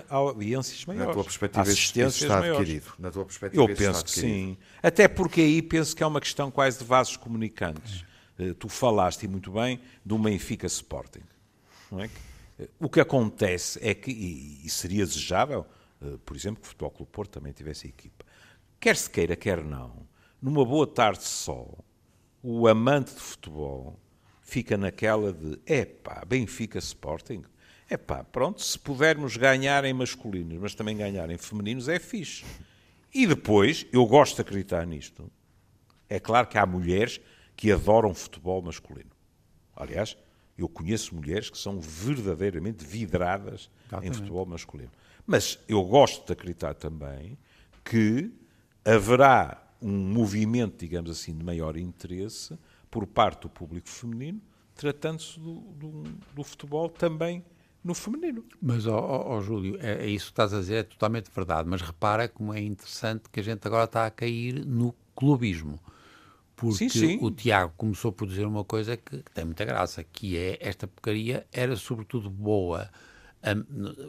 a 0.09 0.14
audiências 0.14 0.85
maiores. 0.85 1.09
Na 1.09 1.14
tua 1.14 1.24
perspectiva, 1.24 1.68
isso 1.70 2.24
está 2.24 2.38
adquirido. 2.38 2.92
Na 2.98 3.11
tua 3.11 3.24
perspectiva, 3.24 3.62
Eu 3.62 3.74
penso 3.74 4.05
que 4.05 4.11
sim. 4.11 4.59
Até 4.83 5.09
porque 5.09 5.40
aí 5.40 5.62
penso 5.62 5.96
que 5.96 6.03
é 6.03 6.07
uma 6.07 6.20
questão 6.20 6.51
quase 6.51 6.79
de 6.79 6.85
vasos 6.85 7.16
comunicantes. 7.16 8.05
Eh, 8.38 8.55
tu 8.55 8.68
falaste, 8.68 9.24
e 9.24 9.29
muito 9.29 9.51
bem, 9.51 9.81
do 10.05 10.18
Benfica 10.18 10.66
Sporting. 10.66 11.22
É? 11.98 12.11
Eh, 12.59 12.68
o 12.79 12.88
que 12.88 13.01
acontece 13.01 13.79
é 13.83 13.94
que, 13.94 14.11
e 14.11 14.68
seria 14.68 15.05
desejável, 15.05 15.66
eh, 16.03 16.18
por 16.24 16.37
exemplo, 16.37 16.61
que 16.61 16.66
o 16.66 16.68
Futebol 16.68 16.90
Clube 16.90 17.11
Porto 17.11 17.31
também 17.33 17.53
tivesse 17.53 17.88
equipa. 17.88 18.24
Quer 18.79 18.96
se 18.96 19.11
queira, 19.11 19.35
quer 19.35 19.64
não, 19.64 20.07
numa 20.40 20.64
boa 20.64 20.87
tarde 20.87 21.20
de 21.20 21.24
sol, 21.27 21.85
o 22.42 22.68
amante 22.68 23.14
de 23.14 23.20
futebol 23.20 23.98
fica 24.42 24.77
naquela 24.77 25.33
de 25.33 25.59
epá, 25.66 26.24
Benfica 26.27 26.79
Sporting. 26.79 27.42
Epá, 27.90 28.24
pronto, 28.24 28.62
se 28.62 28.79
pudermos 28.79 29.37
ganhar 29.37 29.85
em 29.85 29.92
masculinos, 29.92 30.59
mas 30.59 30.74
também 30.74 30.96
ganhar 30.96 31.31
em 31.31 31.38
femininos, 31.38 31.88
é 31.88 31.98
fixe. 31.98 32.44
E 33.12 33.27
depois, 33.27 33.87
eu 33.92 34.05
gosto 34.07 34.37
de 34.37 34.42
acreditar 34.42 34.87
nisto. 34.87 35.31
É 36.09 36.20
claro 36.20 36.46
que 36.46 36.59
há 36.59 36.64
mulheres 36.64 37.20
que 37.57 37.72
adoram 37.72 38.14
futebol 38.14 38.62
masculino. 38.62 39.11
Aliás, 39.74 40.16
eu 40.57 40.68
conheço 40.68 41.14
mulheres 41.14 41.51
que 41.51 41.59
são 41.59 41.81
verdadeiramente 41.81 42.85
vidradas 42.85 43.70
Exatamente. 43.87 44.11
em 44.11 44.14
futebol 44.14 44.46
masculino. 44.46 44.90
Mas 45.27 45.59
eu 45.68 45.83
gosto 45.85 46.27
de 46.27 46.33
acreditar 46.33 46.74
também 46.74 47.38
que 47.85 48.31
haverá 48.85 49.68
um 49.81 50.12
movimento, 50.12 50.79
digamos 50.79 51.11
assim, 51.11 51.37
de 51.37 51.45
maior 51.45 51.77
interesse 51.77 52.59
por 52.91 53.07
parte 53.07 53.43
do 53.43 53.49
público 53.49 53.88
feminino, 53.88 54.41
tratando-se 54.75 55.38
do, 55.38 55.55
do, 55.55 56.03
do, 56.35 56.45
futebol 56.45 56.88
também 56.88 57.45
no 57.85 57.95
feminino. 57.95 58.45
Mas, 58.61 58.87
ó, 58.87 58.99
ó, 58.99 59.41
Júlio, 59.41 59.79
é, 59.81 60.05
é, 60.05 60.07
isso 60.07 60.27
que 60.27 60.33
estás 60.33 60.55
a 60.55 60.61
dizer, 60.61 60.75
é 60.77 60.83
totalmente 60.83 61.31
verdade, 61.35 61.69
mas 61.69 61.83
repara 61.83 62.29
como 62.29 62.55
é 62.55 62.61
interessante 62.61 63.25
que 63.31 63.41
a 63.41 63.43
gente 63.43 63.67
agora 63.67 63.85
está 63.85 64.07
a 64.07 64.11
cair 64.11 64.64
no 64.64 64.95
clubismo. 65.14 65.79
Porque 66.57 66.88
sim, 66.88 66.88
sim. 66.88 67.19
o 67.23 67.31
Tiago 67.31 67.73
começou 67.77 68.11
por 68.11 68.27
dizer 68.27 68.45
uma 68.45 68.64
coisa 68.64 68.97
que, 68.97 69.19
que 69.19 69.31
tem 69.31 69.45
muita 69.45 69.64
graça, 69.64 70.03
que 70.03 70.37
é 70.37 70.59
esta 70.61 70.88
porcaria 70.88 71.47
era 71.53 71.77
sobretudo 71.77 72.29
boa 72.29 72.91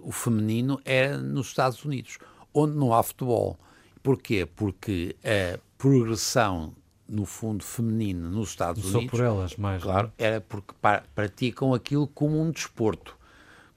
o 0.01 0.11
feminino 0.11 0.79
é 0.83 1.15
nos 1.15 1.47
Estados 1.47 1.83
Unidos, 1.85 2.17
onde 2.53 2.75
não 2.75 2.93
há 2.93 3.03
futebol. 3.03 3.59
Porquê? 4.09 4.43
Porque 4.43 5.15
a 5.23 5.59
progressão, 5.77 6.73
no 7.07 7.27
fundo, 7.27 7.63
feminina 7.63 8.27
nos 8.27 8.49
Estados 8.49 8.83
Só 8.83 8.97
Unidos... 8.97 9.11
Só 9.11 9.23
por 9.23 9.23
elas, 9.23 9.55
mais. 9.55 9.83
Claro, 9.83 10.11
era 10.17 10.41
porque 10.41 10.73
praticam 11.13 11.75
aquilo 11.75 12.07
como 12.07 12.41
um 12.41 12.49
desporto. 12.49 13.15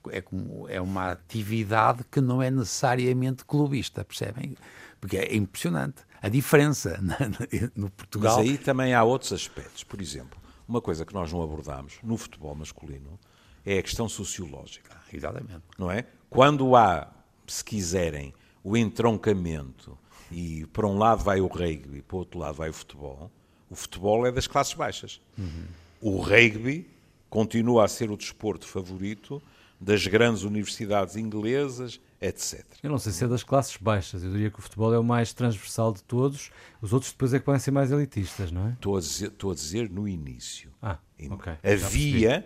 É, 0.09 0.21
como, 0.21 0.67
é 0.67 0.81
uma 0.81 1.11
atividade 1.11 2.03
que 2.09 2.19
não 2.19 2.41
é 2.41 2.49
necessariamente 2.49 3.45
clubista, 3.45 4.03
percebem? 4.03 4.57
Porque 4.99 5.17
é 5.17 5.35
impressionante 5.35 6.01
a 6.19 6.29
diferença 6.29 6.99
no 7.77 7.91
Portugal. 7.91 8.37
Mas 8.39 8.49
aí 8.49 8.57
também 8.57 8.95
há 8.95 9.03
outros 9.03 9.33
aspectos. 9.33 9.83
Por 9.83 10.01
exemplo, 10.01 10.39
uma 10.67 10.81
coisa 10.81 11.05
que 11.05 11.13
nós 11.13 11.31
não 11.31 11.43
abordámos 11.43 11.99
no 12.01 12.17
futebol 12.17 12.55
masculino 12.55 13.19
é 13.63 13.77
a 13.77 13.83
questão 13.83 14.09
sociológica. 14.09 14.97
Exatamente. 15.13 15.61
Não 15.77 15.91
é? 15.91 16.07
Quando 16.27 16.75
há, 16.75 17.13
se 17.45 17.63
quiserem, 17.63 18.33
o 18.63 18.75
entroncamento 18.75 19.95
e 20.33 20.65
para 20.67 20.87
um 20.87 20.97
lado 20.97 21.23
vai 21.23 21.39
o 21.39 21.47
rugby, 21.47 22.01
para 22.01 22.15
o 22.15 22.19
outro 22.19 22.39
lado 22.39 22.55
vai 22.55 22.69
o 22.69 22.73
futebol, 22.73 23.31
o 23.69 23.75
futebol 23.75 24.25
é 24.25 24.31
das 24.31 24.47
classes 24.47 24.73
baixas. 24.73 25.21
Uhum. 25.37 25.65
O 26.01 26.17
rugby 26.17 26.87
continua 27.29 27.85
a 27.85 27.87
ser 27.87 28.11
o 28.11 28.17
desporto 28.17 28.67
favorito 28.67 29.41
das 29.79 30.07
grandes 30.07 30.43
universidades 30.43 31.15
inglesas, 31.15 31.99
etc. 32.21 32.63
Eu 32.81 32.89
não 32.89 32.97
sei 32.97 33.11
se 33.11 33.23
é 33.23 33.27
das 33.27 33.43
classes 33.43 33.75
baixas, 33.77 34.23
eu 34.23 34.31
diria 34.31 34.49
que 34.49 34.59
o 34.59 34.61
futebol 34.61 34.93
é 34.93 34.99
o 34.99 35.03
mais 35.03 35.33
transversal 35.33 35.91
de 35.91 36.01
todos, 36.03 36.51
os 36.81 36.93
outros 36.93 37.11
depois 37.11 37.33
é 37.33 37.39
que 37.39 37.45
podem 37.45 37.59
ser 37.59 37.71
mais 37.71 37.91
elitistas, 37.91 38.51
não 38.51 38.67
é? 38.67 38.71
Estou 38.71 38.95
a 38.95 38.99
dizer, 38.99 39.27
estou 39.27 39.51
a 39.51 39.53
dizer 39.53 39.89
no 39.89 40.07
início. 40.07 40.71
Ah, 40.81 40.97
ok. 41.29 41.53
Havia, 41.63 42.43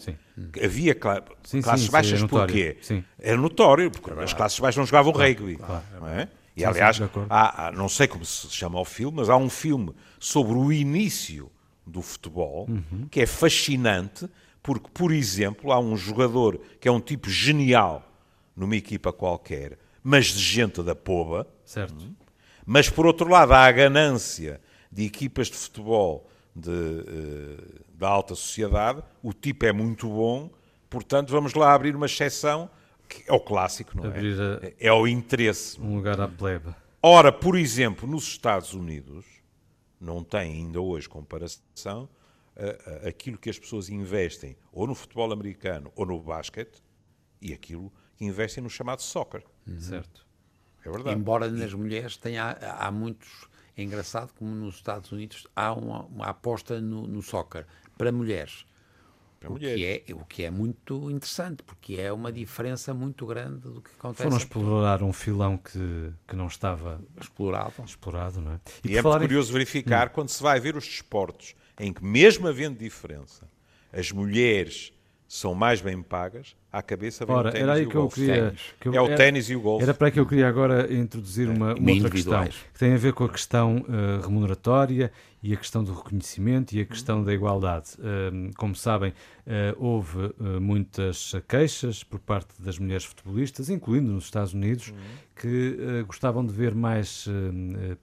havia 0.63 0.95
cla 0.95 1.23
sim, 1.43 1.61
classes 1.61 1.85
sim, 1.85 1.91
baixas 1.91 2.23
é 2.23 2.27
porquê? 2.27 2.77
Sim. 2.81 3.03
Era 3.19 3.37
notório, 3.37 3.91
porque 3.91 4.11
as 4.19 4.33
classes 4.33 4.59
baixas 4.59 4.77
não 4.77 4.85
jogavam 4.85 5.13
claro, 5.13 5.29
rugby. 5.29 5.57
Claro. 5.57 5.83
Não 5.99 6.07
é? 6.07 6.29
E 6.57 6.65
aliás, 6.65 6.99
há, 7.29 7.67
há, 7.67 7.71
não 7.71 7.87
sei 7.87 8.07
como 8.07 8.25
se 8.25 8.49
chama 8.49 8.79
o 8.79 8.85
filme, 8.85 9.17
mas 9.17 9.29
há 9.29 9.37
um 9.37 9.47
filme 9.49 9.93
sobre 10.19 10.57
o 10.57 10.73
início 10.73 11.51
do 11.85 12.01
futebol 12.01 12.65
uhum. 12.67 13.07
que 13.11 13.21
é 13.21 13.27
fascinante, 13.27 14.27
porque, 14.63 14.89
por 14.91 15.11
exemplo, 15.11 15.71
há 15.71 15.79
um 15.79 15.95
jogador 15.95 16.59
que 16.81 16.87
é 16.87 16.91
um 16.91 16.99
tipo 16.99 17.29
genial 17.29 18.11
numa 18.55 18.75
equipa 18.75 19.13
qualquer, 19.13 19.77
mas 20.03 20.25
de 20.25 20.39
gente 20.39 20.81
da 20.81 20.95
poba. 20.95 21.47
Certo. 21.63 21.95
Mas, 22.65 22.89
por 22.89 23.05
outro 23.05 23.29
lado, 23.29 23.53
há 23.53 23.63
a 23.65 23.71
ganância 23.71 24.59
de 24.91 25.05
equipas 25.05 25.47
de 25.47 25.55
futebol 25.55 26.27
de, 26.55 26.71
uh, 26.71 27.83
da 27.93 28.09
alta 28.09 28.33
sociedade. 28.33 29.03
O 29.21 29.31
tipo 29.31 29.63
é 29.63 29.71
muito 29.71 30.07
bom, 30.07 30.49
portanto, 30.89 31.29
vamos 31.29 31.53
lá 31.53 31.71
abrir 31.71 31.95
uma 31.95 32.07
exceção, 32.07 32.67
que 33.07 33.23
é 33.27 33.33
o 33.33 33.39
clássico, 33.39 33.95
não 33.95 34.05
abrir 34.05 34.37
é? 34.61 34.73
É 34.79 34.93
o 34.93 35.07
interesse. 35.07 35.79
Um 35.79 35.95
lugar 35.95 36.19
à 36.19 36.27
plebe. 36.27 36.73
Ora, 37.01 37.31
por 37.31 37.57
exemplo, 37.57 38.07
nos 38.07 38.23
Estados 38.23 38.73
Unidos, 38.73 39.25
não 39.99 40.23
tem 40.23 40.53
ainda 40.53 40.81
hoje 40.81 41.07
comparação 41.07 42.09
aquilo 43.07 43.37
que 43.37 43.49
as 43.49 43.59
pessoas 43.59 43.89
investem 43.89 44.57
ou 44.71 44.87
no 44.87 44.95
futebol 44.95 45.31
americano 45.31 45.91
ou 45.95 46.05
no 46.05 46.19
basquete 46.19 46.81
e 47.41 47.53
aquilo 47.53 47.91
que 48.15 48.25
investem 48.25 48.63
no 48.63 48.69
chamado 48.69 49.01
soccer. 49.01 49.43
Uhum. 49.67 49.79
Certo. 49.79 50.25
É 50.83 50.89
verdade. 50.89 51.19
Embora 51.19 51.49
nas 51.49 51.73
mulheres 51.73 52.17
tenha, 52.17 52.57
há 52.79 52.91
muitos. 52.91 53.47
É 53.75 53.83
engraçado 53.83 54.33
como 54.33 54.49
nos 54.55 54.75
Estados 54.75 55.11
Unidos 55.11 55.45
há 55.55 55.71
uma, 55.71 56.05
uma 56.05 56.25
aposta 56.25 56.81
no, 56.81 57.05
no 57.05 57.21
soccer 57.21 57.67
para 57.95 58.11
mulheres. 58.11 58.65
Para 59.39 59.49
o, 59.49 59.53
mulheres. 59.53 60.03
Que 60.03 60.11
é, 60.11 60.15
o 60.15 60.25
que 60.25 60.43
é 60.43 60.49
muito 60.49 61.11
interessante, 61.11 61.63
porque 61.63 61.95
é 61.95 62.11
uma 62.11 62.31
diferença 62.31 62.93
muito 62.93 63.25
grande 63.25 63.59
do 63.59 63.81
que 63.81 63.91
acontece. 63.97 64.23
Foram 64.23 64.37
explorar 64.37 65.03
um 65.03 65.13
filão 65.13 65.57
que, 65.57 66.11
que 66.27 66.35
não 66.35 66.47
estava 66.47 66.99
explorado. 67.19 67.73
explorado 67.85 68.41
não 68.41 68.53
é? 68.53 68.59
E, 68.83 68.91
e 68.93 68.97
é 68.97 69.01
muito 69.01 69.19
curioso 69.19 69.49
em... 69.49 69.53
verificar 69.53 70.07
hum. 70.07 70.11
quando 70.13 70.29
se 70.29 70.41
vai 70.41 70.59
ver 70.59 70.75
os 70.75 70.85
desportos 70.85 71.55
em 71.79 71.93
que, 71.93 72.03
mesmo 72.03 72.47
havendo 72.47 72.79
diferença, 72.79 73.47
as 73.93 74.11
mulheres 74.11 74.91
são 75.27 75.53
mais 75.53 75.81
bem 75.81 76.01
pagas, 76.01 76.55
à 76.71 76.81
cabeça 76.81 77.25
vem 77.25 77.35
Ora, 77.35 77.49
o 77.49 77.51
ténis 77.51 77.63
era 77.67 77.73
aí 77.73 77.83
e 77.83 77.85
o 77.85 77.89
que 77.89 77.95
eu 77.95 78.01
golfe. 78.01 78.21
queria. 78.21 78.55
que 78.79 78.87
eu- 78.87 78.93
É 78.95 79.01
o 79.01 79.15
ténis 79.15 79.49
e 79.49 79.55
o 79.55 79.61
golfe. 79.61 79.83
Era 79.83 79.93
para 79.93 80.09
que 80.09 80.19
eu 80.19 80.25
queria 80.25 80.47
agora 80.47 80.91
introduzir 80.93 81.49
uma, 81.49 81.75
uma 81.75 81.91
outra 81.91 82.09
questão 82.09 82.45
que 82.45 82.79
tem 82.79 82.93
a 82.93 82.97
ver 82.97 83.13
com 83.13 83.25
a 83.25 83.29
questão 83.29 83.85
eh, 83.89 84.21
remuneratória 84.25 85.11
e 85.47 85.53
a 85.53 85.57
questão 85.57 85.81
do 85.81 85.93
reconhecimento 85.93 86.73
e 86.73 86.81
a 86.81 86.85
questão 86.85 87.23
da 87.23 87.33
igualdade. 87.33 87.91
Como 88.57 88.75
sabem, 88.75 89.13
eh, 89.45 89.73
houve 89.77 90.25
eh, 90.25 90.59
muitas 90.59 91.31
queixas 91.47 92.03
por 92.03 92.19
parte 92.19 92.61
das 92.61 92.77
mulheres 92.77 93.05
futebolistas, 93.05 93.69
incluindo 93.69 94.11
nos 94.11 94.25
Estados 94.25 94.53
Unidos, 94.53 94.93
que 95.35 95.77
eh, 95.79 96.03
gostavam 96.03 96.45
de 96.45 96.51
ver 96.51 96.75
mais 96.75 97.25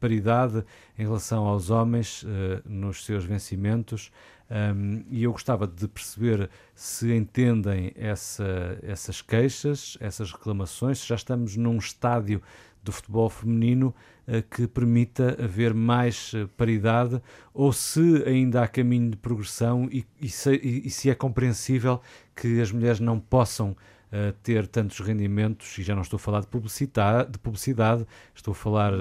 paridade 0.01 0.65
em 0.99 1.03
relação 1.03 1.45
aos 1.45 1.69
homens 1.69 2.25
nos 2.65 3.05
seus 3.05 3.25
vencimentos. 3.25 4.11
Um, 4.51 5.03
e 5.11 5.25
eu 5.25 5.33
gostava 5.33 5.67
de 5.67 5.89
perceber 5.89 6.51
se 6.75 7.11
entendem 7.15 7.93
essa- 7.97 8.79
essas 8.83 9.23
queixas, 9.23 9.97
essas 10.01 10.31
reclamações, 10.33 10.99
se 10.99 11.09
já 11.09 11.15
estamos 11.15 11.57
num 11.57 11.79
estádio 11.79 12.43
do 12.85 12.93
futebol 12.93 13.31
feminino 13.31 13.95
eh, 14.27 14.43
que 14.43 14.67
permita 14.67 15.37
haver 15.43 15.73
mais 15.73 16.33
eh, 16.35 16.47
paridade 16.57 17.21
ou 17.53 17.73
se 17.73 18.23
ainda 18.27 18.63
há 18.63 18.69
caminho 18.69 19.11
de 19.11 19.17
progressão 19.17 19.89
e, 19.91 20.29
se, 20.29 21.11
é 21.11 21.15
compreensível 21.15 22.01
que 22.37 22.61
as 22.61 22.71
mulheres 22.71 23.01
não 23.01 23.19
possam 23.19 23.75
eh, 24.13 24.33
ter 24.43 24.67
tantos 24.67 25.01
rendimentos, 25.01 25.77
e 25.79 25.83
já 25.83 25.95
não 25.95 26.03
estou 26.03 26.19
a 26.19 26.21
falar 26.21 26.41
de 26.41 26.47
publicidade, 26.47 27.33
de 27.33 27.39
publicidade 27.39 28.07
estou 28.35 28.53
a 28.53 28.55
falar 28.55 28.93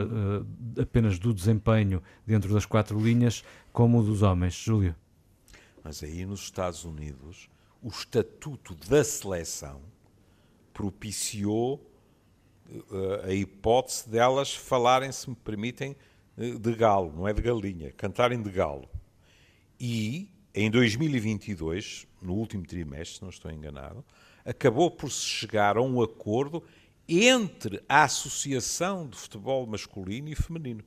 apenas 0.82 1.20
do 1.20 1.34
desempenho 1.34 2.02
dentro 2.26 2.54
das 2.54 2.66
quatro 2.66 3.00
linhas, 3.00 3.44
como 3.72 4.00
o 4.00 4.04
dos 4.04 4.22
homens. 4.22 4.54
Júlio. 4.56 4.96
Mas 5.84 6.02
aí 6.02 6.26
nos 6.26 6.42
Estados 6.42 6.86
Unidos, 6.86 7.50
o 7.82 7.90
estatuto 7.90 8.74
da 8.90 9.04
seleção 9.04 9.82
propiciou 10.74 11.93
a 13.26 13.34
hipótese 13.34 14.10
delas 14.10 14.54
falarem, 14.56 15.12
se 15.12 15.30
me 15.30 15.36
permitem, 15.36 15.96
eh, 16.38 16.52
de 16.52 16.74
galo, 16.76 17.12
não 17.16 17.28
é 17.28 17.34
de 17.34 17.42
galinha, 17.42 17.92
cantarem 17.92 18.42
de 18.42 18.50
galo. 18.50 18.88
E 19.80 20.30
em 20.54 20.70
2022, 20.70 22.08
no 22.22 22.34
último 22.34 22.66
trimestre, 22.66 23.18
se 23.18 23.22
não 23.22 23.30
estou 23.30 23.52
enganado, 23.52 24.04
acabou 24.46 24.90
por 24.92 25.12
se 25.12 25.26
chegar 25.26 25.78
a 25.78 25.82
um 25.82 26.02
acordo 26.02 26.64
entre 27.08 27.82
a 27.88 28.04
Associação 28.04 29.08
de 29.08 29.18
Futebol 29.18 29.66
Masculino 29.68 30.30
e 30.30 30.36
Feminino, 30.36 30.84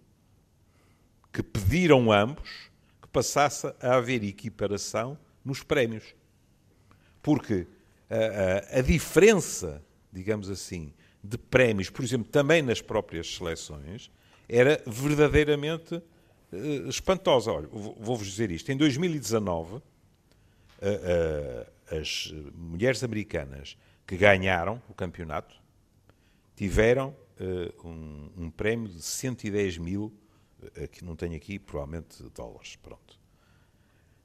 que 1.33 1.43
pediram 1.43 2.11
ambos 2.11 2.71
que 3.03 3.09
passasse 3.09 3.67
a 3.81 3.97
haver 3.97 4.25
equiparação 4.25 5.19
nos 5.45 5.63
prémios. 5.63 6.15
Porque 7.23 7.67
a, 8.09 8.77
a- 8.77 8.79
a 8.79 8.83
diferença, 8.83 9.85
digamos 10.13 10.49
assim, 10.49 10.93
de 11.29 11.39
prémios, 11.39 11.91
por 11.91 12.05
exemplo, 12.05 12.29
também 12.31 12.63
nas 12.63 12.81
próprias 12.81 13.35
seleções, 13.37 14.11
era 14.49 14.83
verdadeiramente 14.87 16.01
eh, 16.53 16.89
espantosa. 16.89 17.51
Olha, 17.53 17.67
vou- 17.69 17.97
vou-vos 18.01 18.27
dizer 18.29 18.51
isto. 18.51 18.71
Em 18.71 18.77
2019, 18.77 19.77
a- 20.81 21.91
a- 21.91 21.97
as 22.01 22.33
mulheres 22.55 23.03
americanas 23.03 23.77
que 24.07 24.17
ganharam 24.17 24.81
o 24.89 24.95
campeonato 24.95 25.55
tiveram 26.55 27.15
eh, 27.39 27.71
um, 27.85 28.31
um 28.37 28.51
prémio 28.51 28.89
de 28.89 29.03
110 29.03 29.77
mil, 29.77 30.11
eh, 30.75 30.87
que 30.87 31.05
não 31.05 31.15
tenho 31.15 31.37
aqui, 31.37 31.59
provavelmente 31.59 32.23
dólares. 32.35 32.77
Pronto. 32.77 33.19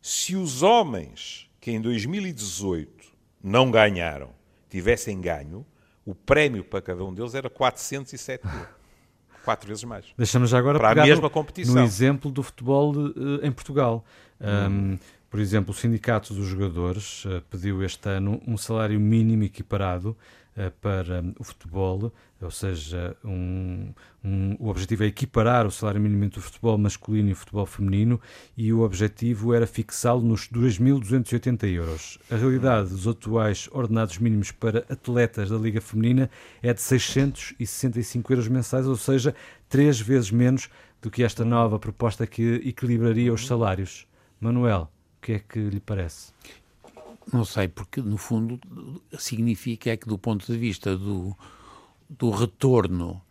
Se 0.02 0.36
os 0.36 0.64
homens 0.64 1.50
que 1.60 1.72
em 1.72 1.82
2018 1.82 3.06
não 3.44 3.70
ganharam 3.70 4.34
tivessem 4.70 5.20
ganho, 5.20 5.66
o 6.06 6.16
prémio 6.16 6.64
para 6.64 6.82
cada 6.82 7.04
um 7.04 7.14
deles 7.14 7.36
era 7.36 7.50
407 7.50 8.46
mil. 8.46 8.66
Quatro 9.44 9.68
vezes 9.68 9.84
mais. 9.84 10.06
Deixamos 10.16 10.52
já 10.52 10.60
agora 10.60 10.78
Para 10.78 11.02
a 11.02 11.06
mesma 11.06 11.24
no, 11.24 11.30
competição. 11.30 11.74
no 11.74 11.82
exemplo 11.82 12.30
do 12.30 12.44
futebol 12.44 12.94
eh, 12.96 13.48
em 13.48 13.52
Portugal. 13.52 14.06
Um, 14.40 15.00
por 15.32 15.39
exemplo, 15.39 15.72
o 15.72 15.74
Sindicato 15.74 16.34
dos 16.34 16.46
Jogadores 16.46 17.24
eh, 17.26 17.41
pediu 17.50 17.82
este 17.84 18.10
ano 18.10 18.41
um 18.46 18.58
salário 18.58 19.00
mínimo 19.00 19.44
equiparado 19.46 20.15
eh, 20.58 20.70
para 20.82 21.24
o 21.39 21.44
futebol, 21.46 22.12
ou 22.41 22.52
seja, 22.52 23.15
um- 23.24 23.94
um- 24.22 24.58
o 24.60 24.67
objetivo 24.67 25.06
é 25.06 25.08
equiparar 25.08 25.65
o 25.65 25.72
salário 25.72 26.02
mínimo 26.02 26.26
entre 26.26 26.39
o 26.39 26.41
futebol 26.41 26.78
masculino 26.78 27.30
e 27.30 27.32
o 27.32 27.36
futebol 27.38 27.65
feminino 27.65 28.20
e 28.58 28.74
o 28.74 28.82
objetivo 28.82 29.54
era 29.54 29.65
fixá-lo 29.65 30.22
nos 30.22 30.50
2.280 30.50 31.63
euros. 31.65 32.20
A 32.30 32.36
realidade 32.36 32.89
dos 32.89 33.08
atuais 33.08 33.70
ordenados 33.72 34.17
mínimos 34.17 34.52
para 34.52 34.80
atletas 34.89 35.50
da 35.50 35.58
Liga 35.58 35.80
Feminina 35.80 36.30
é 36.62 36.74
de 36.74 36.82
665 36.82 38.34
euros 38.34 38.48
mensais, 38.50 38.86
ou 38.86 38.98
seja, 38.98 39.34
três 39.70 39.98
vezes 40.02 40.30
menos 40.30 40.70
do 41.02 41.10
que 41.10 41.24
esta 41.24 41.46
nova 41.46 41.80
proposta 41.80 42.28
que 42.28 42.62
equilibraria 42.65 43.34
os 43.34 43.48
salários. 43.48 44.06
Manuel, 44.41 44.91
que 45.22 45.34
é 45.34 45.40
que 45.40 45.60
lhe 45.60 45.80
parece? 45.80 46.32
Não 47.32 47.46
sei, 47.46 47.68
porque 47.68 48.02
no 48.02 48.18
fundo 48.18 48.60
significa 49.18 49.92
é 49.92 49.98
que 49.98 50.08
do 50.08 50.18
ponto 50.18 50.46
de 50.46 50.58
vista 50.58 50.98
do, 50.98 51.36
do 52.10 52.30
retorno 52.32 53.22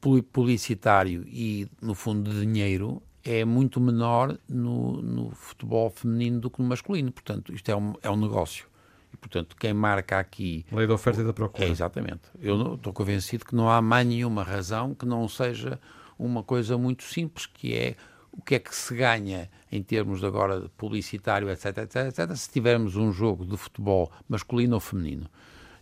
pu- 0.00 0.22
publicitário 0.22 1.24
e 1.26 1.66
no 1.80 1.94
fundo 1.94 2.30
de 2.30 2.40
dinheiro 2.40 3.02
é 3.24 3.44
muito 3.44 3.80
menor 3.80 4.38
no, 4.48 5.02
no 5.02 5.30
futebol 5.30 5.90
feminino 5.90 6.40
do 6.40 6.50
que 6.50 6.60
no 6.62 6.68
masculino. 6.68 7.10
Portanto, 7.10 7.52
isto 7.52 7.68
é 7.70 7.76
um, 7.76 7.94
é 8.02 8.10
um 8.10 8.16
negócio. 8.16 8.66
E, 9.12 9.16
portanto, 9.16 9.56
quem 9.56 9.72
marca 9.72 10.18
aqui 10.18 10.64
Lei 10.70 10.86
da 10.86 10.94
oferta 10.94 11.20
e 11.22 11.24
da 11.24 11.32
procura. 11.32 11.66
é 11.66 11.70
exatamente. 11.70 12.22
Eu 12.40 12.74
estou 12.74 12.92
convencido 12.92 13.44
que 13.44 13.54
não 13.54 13.68
há 13.70 13.80
mais 13.80 14.06
nenhuma 14.06 14.42
razão 14.42 14.94
que 14.94 15.06
não 15.06 15.26
seja 15.28 15.80
uma 16.18 16.42
coisa 16.42 16.76
muito 16.76 17.02
simples, 17.04 17.46
que 17.46 17.74
é 17.74 17.96
o 18.38 18.42
que 18.42 18.54
é 18.54 18.58
que 18.58 18.74
se 18.74 18.94
ganha 18.94 19.50
em 19.70 19.82
termos 19.82 20.20
de 20.20 20.26
agora 20.26 20.60
de 20.60 20.68
publicitário, 20.70 21.50
etc, 21.50 21.78
etc, 21.78 21.96
etc, 22.06 22.36
se 22.36 22.48
tivermos 22.50 22.96
um 22.96 23.12
jogo 23.12 23.44
de 23.44 23.56
futebol 23.56 24.10
masculino 24.28 24.74
ou 24.76 24.80
feminino. 24.80 25.26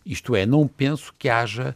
Isto 0.05 0.35
é, 0.35 0.45
não 0.45 0.67
penso 0.67 1.13
que 1.17 1.29
haja 1.29 1.75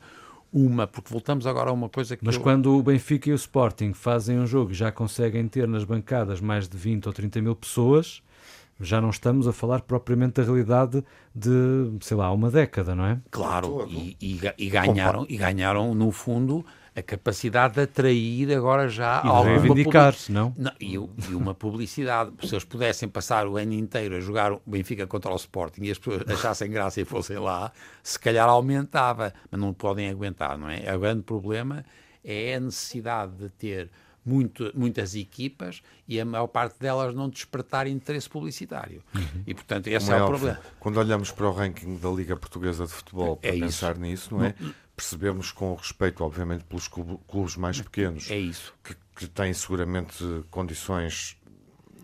uma, 0.52 0.86
porque 0.88 1.10
voltamos 1.10 1.46
agora 1.48 1.70
a 1.70 1.74
uma 1.74 1.88
coisa 1.88 2.17
que 2.17 2.26
Mas 2.26 2.36
eu- 2.36 2.41
quando 2.41 2.76
o 2.78 2.84
Benfica 2.84 3.30
e 3.30 3.32
o 3.32 3.36
Sporting 3.36 3.94
fazem 3.94 4.38
um 4.39 4.46
jogo 4.48 4.72
e 4.72 4.74
já 4.74 4.91
conseguem 4.91 5.48
ter 5.48 5.67
nas 5.67 5.84
bancadas 5.86 6.41
mais 6.41 6.67
de 6.67 6.78
20 6.78 7.06
ou 7.08 7.13
30 7.13 7.41
mil 7.41 7.56
pessoas, 7.56 8.22
já 8.80 9.00
não 9.00 9.10
estamos 9.12 9.48
a 9.48 9.54
falar 9.54 9.82
propriamente 9.82 10.34
da 10.34 10.44
realidade 10.44 11.04
de, 11.34 11.50
sei 12.02 12.17
lá, 12.17 12.32
uma 12.32 12.50
década, 12.50 12.96
não 12.96 13.06
é? 13.06 13.20
Claro, 13.30 13.88
e, 13.89 14.17
e 14.20 14.39
e 14.58 14.70
ganharam, 14.70 15.26
e 15.30 15.38
ganharam, 15.38 15.94
no 15.96 16.12
fundo, 16.12 16.65
a 16.94 17.02
capacidade 17.02 17.76
de 17.76 17.82
atrair 17.82 18.54
agora 18.54 18.90
já 18.90 19.22
E 19.24 19.28
alguma 19.28 19.60
reivindicar-se, 19.60 20.32
não? 20.32 20.54
Não, 20.58 20.72
e, 20.80 20.94
e 20.96 21.36
uma 21.36 21.54
publicidade. 21.54 22.32
Se 22.44 22.54
eles 22.54 22.66
pudessem 22.66 23.08
passar 23.08 23.48
o 23.48 23.58
ano 23.58 23.74
inteiro 23.74 24.16
a 24.16 24.20
jogar 24.20 24.52
o 24.52 24.62
Benfica 24.66 25.08
contra 25.08 25.32
o 25.32 25.36
Sporting 25.36 25.84
e 25.84 25.92
as 25.92 25.98
pessoas 25.98 26.30
achassem 26.30 26.70
graça 26.70 27.00
e 27.00 27.06
fossem 27.06 27.38
lá, 27.38 27.72
se 28.04 28.20
calhar 28.20 28.48
aumentava, 28.50 29.34
mas 29.50 29.60
não 29.60 29.74
podem 29.74 30.10
aguentar, 30.10 30.58
não 30.58 30.70
é? 30.70 30.94
O 30.94 31.00
grande 31.00 31.24
problema 31.24 31.86
é 32.24 32.56
a 32.56 32.60
necessidade 32.60 33.32
de 33.38 33.50
ter 33.50 33.90
muito, 34.26 34.72
muitas 34.76 35.16
equipas 35.16 35.82
e 36.08 36.20
a 36.20 36.26
maior 36.26 36.48
parte 36.48 36.80
delas 36.80 37.14
não 37.16 37.30
despertar 37.30 37.88
interesse 37.88 38.30
publicitável. 38.30 39.02
E, 39.48 39.54
portanto, 39.54 39.88
esse 39.88 40.06
Como 40.06 40.18
é, 40.18 40.24
o 40.24 40.28
problema. 40.28 40.60
Quando 40.80 40.98
olhamos 40.98 41.32
para 41.32 41.48
o 41.48 41.52
ranking 41.52 41.98
da 41.98 42.10
Liga 42.10 42.36
Portuguesa 42.36 42.86
de 42.86 42.92
Futebol 42.92 43.38
para 43.38 43.50
É 43.50 43.54
isso. 43.56 43.66
pensar 43.66 43.98
nisso, 43.98 44.36
não 44.36 44.44
é? 44.44 44.54
Percebemos 44.96 45.52
com 45.52 45.74
respeito, 45.74 46.24
obviamente, 46.24 46.64
pelos 46.66 46.88
clube- 46.88 47.18
clubes 47.28 47.56
mais 47.56 47.82
pequenos, 47.82 48.30
É 48.30 48.38
isso. 48.38 48.74
que, 48.84 48.96
que 49.16 49.28
têm 49.28 49.52
seguramente 49.54 50.24
condições 50.52 51.36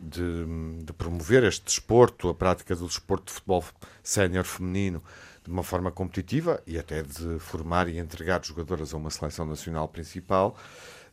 de, 0.02 0.46
de 0.84 0.94
promover 0.94 1.44
este 1.44 1.64
desporto, 1.66 2.30
a 2.30 2.34
prática 2.34 2.76
do 2.76 2.88
desporto 2.88 3.26
de 3.28 3.34
futebol 3.34 3.64
sénior 4.02 4.46
feminino, 4.46 5.04
de 5.44 5.52
uma 5.52 5.64
forma 5.64 5.92
competitiva 5.92 6.62
e 6.68 6.78
até 6.78 7.04
de 7.04 7.40
formar 7.40 7.88
e 7.88 7.98
entregar 7.98 8.44
jogadoras 8.44 8.94
a 8.94 8.98
uma 8.98 9.10
seleção 9.10 9.46
nacional 9.46 9.88
principal. 9.88 10.58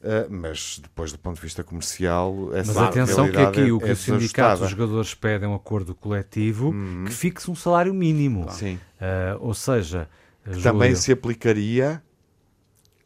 Eh, 0.05 0.27
mas 0.29 0.79
depois, 0.83 1.11
do 1.13 1.19
ponto 1.19 1.37
de 1.37 1.43
vista 1.43 1.65
comercial, 1.65 2.51
essa 2.55 2.73
Mas 2.75 2.89
atenção 2.89 3.25
que 3.27 3.33
realidade 3.33 3.61
aqui 3.61 3.69
é- 3.71 3.73
o 3.73 3.79
que 3.81 3.89
é 3.89 3.93
o 3.93 3.97
sindicato 3.97 4.19
desajustada. 4.21 4.61
dos 4.61 4.71
jogadores 4.71 5.15
pede 5.15 5.45
é 5.45 5.49
um 5.49 5.55
acordo 5.55 5.95
coletivo 5.95 6.75
que 7.07 7.13
fixe 7.13 7.51
um 7.51 7.55
salário 7.55 7.93
mínimo. 7.95 8.51
Sim. 8.51 8.79
Ah, 9.01 9.37
ou 9.41 9.55
seja, 9.55 10.09
também 10.63 10.91
Júlio- 10.91 10.97
se 10.97 11.13
aplicaria 11.13 12.03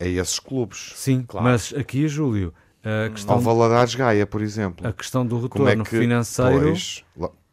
a 0.01 0.05
esses 0.07 0.39
clubes. 0.39 0.93
Sim, 0.97 1.25
mas 1.43 1.73
aqui, 1.77 2.07
Júlio, 2.09 2.53
a 2.85 3.11
questão, 3.11 3.35
Ao 3.37 3.41
Valadares 3.41 3.95
Gaia, 3.95 4.27
por 4.27 4.43
exemplo. 4.43 4.87
a 4.87 4.93
questão 4.93 5.27
do 5.27 5.39
é 5.39 5.43
retorno 5.43 5.85
que 5.85 5.99
financeiro, 5.99 6.61
pois, 6.61 7.05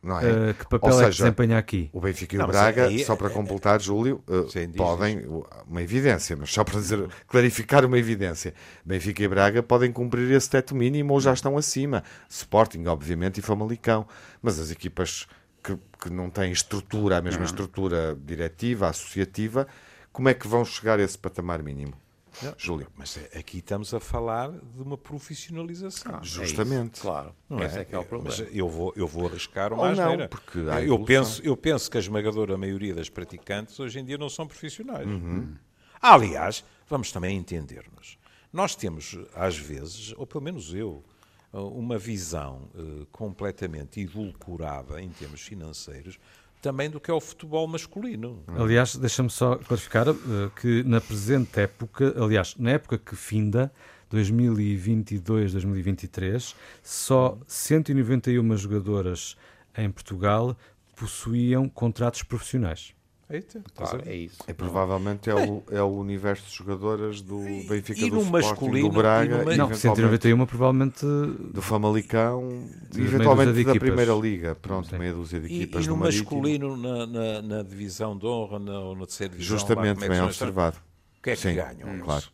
não 0.06 0.20
é? 0.20 0.50
ah, 0.50 0.54
que 0.54 0.66
papel 0.68 0.80
Ou 0.94 1.02
é 1.02 1.06
que 1.06 1.12
seja, 1.12 1.24
desempenha 1.24 1.58
aqui? 1.58 1.90
O 1.92 2.00
Benfica 2.00 2.36
e 2.36 2.38
Não, 2.38 2.46
o 2.46 2.48
Braga, 2.48 2.86
aí- 2.86 3.04
só 3.04 3.16
para 3.16 3.30
completar, 3.30 3.82
Júlio, 3.82 4.24
eh, 4.30 4.46
Sim, 4.50 4.68
diz, 4.68 4.78
podem, 4.78 5.26
uma 5.68 5.82
evidência, 5.82 6.36
mas 6.36 6.54
só 6.54 6.64
para 6.64 6.80
dizer, 6.80 7.08
clarificar 7.28 7.84
uma 7.84 7.98
evidência. 7.98 8.54
Benfica 8.86 9.24
e 9.24 9.28
Braga 9.28 9.64
podem 9.64 9.92
cumprir 9.92 10.32
esse 10.32 10.50
teto 10.50 10.76
mínimo 10.76 11.14
ou 11.14 11.20
já 11.20 11.34
estão 11.34 11.58
acima. 11.58 12.04
Sporting, 12.30 12.86
obviamente, 12.86 13.40
e 13.40 13.42
Famalicão. 13.42 14.08
Mas 14.42 14.60
as 14.60 14.72
equipas 14.72 15.28
que, 15.64 15.78
que 16.00 16.10
não 16.10 16.30
têm 16.30 16.52
estrutura, 16.52 17.18
a 17.18 17.22
mesma 17.22 17.40
uhum. 17.40 17.46
estrutura 17.46 18.18
diretiva, 18.24 18.88
associativa, 18.88 19.68
como 20.12 20.30
é 20.30 20.34
que 20.34 20.48
vão 20.48 20.64
chegar 20.64 21.00
a 21.00 21.04
esse 21.04 21.18
patamar 21.18 21.62
mínimo? 21.64 21.94
Não, 22.42 22.54
Júlio. 22.58 22.88
Mas 22.96 23.18
é, 23.18 23.40
aqui 23.40 23.60
estamos 23.60 23.94
a 23.94 24.00
falar 24.00 24.52
de 24.52 24.82
uma 24.82 24.98
profissionalização. 24.98 26.16
Ah, 26.16 26.20
Justamente. 26.24 27.00
É 27.00 27.02
claro. 27.02 27.36
Não 27.50 27.64
Esse 27.64 27.78
é? 27.78 27.82
é 27.82 27.86
que 27.86 27.96
é 27.96 28.00
o 28.00 28.06
problema. 28.06 28.36
Mas 28.38 28.48
eu 28.54 28.70
vou, 28.70 28.94
eu 28.96 29.08
vou 29.08 29.28
arriscar 29.28 29.74
uma 29.74 29.90
Ou 29.90 29.96
não, 29.96 30.28
porque 30.28 30.60
eu 30.86 31.00
penso, 31.04 31.42
eu 31.44 31.56
penso 31.56 31.90
que 31.90 31.98
a 31.98 32.00
esmagadora 32.00 32.58
maioria 32.58 32.94
das 32.94 33.10
praticantes 33.10 33.80
hoje 33.80 34.00
em 34.00 34.06
dia 34.06 34.18
não 34.18 34.30
são 34.30 34.48
profissionais. 34.48 35.08
Uhum. 35.08 35.56
Aliás, 36.02 36.64
vamos 36.90 37.12
também 37.12 37.38
entender-nos. 37.38 38.18
Nós 38.52 38.76
temos, 38.76 39.18
às 39.34 39.58
vezes, 39.58 40.14
ou 40.18 40.26
pelo 40.26 40.44
menos 40.44 40.74
eu, 40.74 41.04
uma 41.52 41.98
visão 41.98 42.70
uh, 42.76 43.06
completamente 43.12 44.02
edulcorada 44.02 45.02
em 45.02 45.10
termos 45.10 45.42
financeiros 45.42 46.20
também 46.66 46.90
do 46.90 47.00
que 47.00 47.12
é 47.12 47.14
o 47.14 47.22
futebol 47.22 47.68
masculino. 47.68 48.44
Aliás, 48.48 48.96
deixa-me 48.96 49.30
só 49.30 49.56
clarificar 49.56 50.10
uh, 50.10 50.16
que 50.60 50.82
na 50.82 51.00
presente 51.00 51.60
época, 51.60 52.16
aliás, 52.18 52.56
na 52.58 52.72
época 52.72 52.98
que 52.98 53.16
finda, 53.16 53.72
2022-2023, 54.12 56.56
só 56.82 57.38
191 57.46 58.58
jogadoras 58.58 59.38
em 59.78 59.92
Portugal 59.92 60.58
possuíam 60.96 61.70
contratos 61.70 62.24
profissionais. 62.24 62.95
Eita, 63.28 63.60
claro, 63.74 64.04
é 64.06 64.16
isso. 64.16 64.38
É, 64.46 64.54
provavelmente 64.54 65.32
é 65.32 65.34
o, 65.34 65.64
é 65.72 65.82
o 65.82 65.98
universo 65.98 66.48
de 66.48 66.56
jogadoras 66.56 67.22
do 67.22 67.40
Benfica, 67.40 68.00
e 68.00 68.10
do 68.12 68.20
Sporting, 68.20 68.32
masculino, 68.32 68.90
do 68.90 68.96
Braga. 68.96 69.42
E 69.52 69.58
no, 69.58 69.68
não, 69.68 69.74
191 69.74 70.46
provavelmente... 70.46 71.06
Do 71.06 71.62
Famalicão, 71.62 72.68
e 72.96 73.02
eventualmente 73.02 73.64
da 73.64 73.76
Primeira 73.76 74.14
Liga. 74.14 74.54
Pronto, 74.54 74.90
Sim. 74.90 75.00
meia 75.00 75.14
dúzia 75.14 75.40
de 75.40 75.48
equipas 75.48 75.82
e, 75.82 75.86
e 75.86 75.90
no, 75.90 75.96
no 75.96 76.04
masculino, 76.04 76.78
na, 76.78 77.08
na, 77.08 77.42
na, 77.42 77.64
divisão 77.64 78.16
de 78.16 78.28
honra, 78.28 78.60
na, 78.60 78.94
na 78.94 79.06
terceira 79.06 79.34
divisão... 79.34 79.58
Justamente, 79.58 80.00
lá, 80.02 80.06
é 80.06 80.10
bem 80.10 80.22
observado. 80.22 80.78
O 81.18 81.24
que 81.24 81.32
é 81.32 81.36
que 81.36 81.42
Sim, 81.42 81.56
ganham? 81.56 82.00
Claro. 82.02 82.26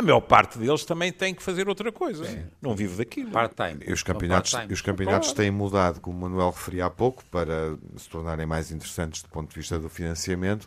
A 0.00 0.02
maior 0.02 0.20
parte 0.22 0.58
deles 0.58 0.82
também 0.86 1.12
tem 1.12 1.34
que 1.34 1.42
fazer 1.42 1.68
outra 1.68 1.92
coisa. 1.92 2.24
Sim. 2.24 2.42
Não 2.62 2.74
vive 2.74 2.96
daquilo. 2.96 3.30
Part-time. 3.30 3.84
E 3.86 3.92
os 3.92 4.02
campeonatos, 4.02 4.52
part 4.52 4.72
os 4.72 4.80
campeonatos 4.80 5.32
têm 5.34 5.50
mudado, 5.50 6.00
como 6.00 6.16
o 6.16 6.20
Manuel 6.22 6.48
referia 6.48 6.86
há 6.86 6.90
pouco, 6.90 7.22
para 7.26 7.76
se 7.98 8.08
tornarem 8.08 8.46
mais 8.46 8.72
interessantes 8.72 9.20
do 9.22 9.28
ponto 9.28 9.50
de 9.50 9.56
vista 9.56 9.78
do 9.78 9.90
financiamento, 9.90 10.66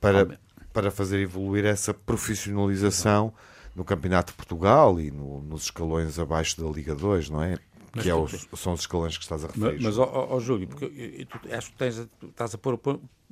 para, 0.00 0.40
para 0.72 0.90
fazer 0.90 1.20
evoluir 1.20 1.64
essa 1.64 1.94
profissionalização 1.94 3.32
no 3.76 3.84
Campeonato 3.84 4.32
de 4.32 4.36
Portugal 4.36 5.00
e 5.00 5.12
no, 5.12 5.40
nos 5.40 5.64
escalões 5.64 6.18
abaixo 6.18 6.60
da 6.60 6.68
Liga 6.68 6.96
2, 6.96 7.30
não 7.30 7.40
é? 7.40 7.58
Mas 7.94 8.02
que 8.02 8.10
é 8.10 8.14
os, 8.14 8.48
são 8.56 8.72
os 8.72 8.80
escalões 8.80 9.16
que 9.16 9.22
estás 9.22 9.44
a 9.44 9.46
referir. 9.46 9.80
Mas, 9.80 9.96
ó, 9.98 10.40
Júlio, 10.40 10.66
porque 10.66 10.84
eu, 10.84 11.26
tu, 11.26 11.38
acho 11.54 11.70
que 11.70 11.78
tens, 11.78 12.08
estás 12.24 12.56
a 12.56 12.58
pôr 12.58 12.74
o 12.74 12.78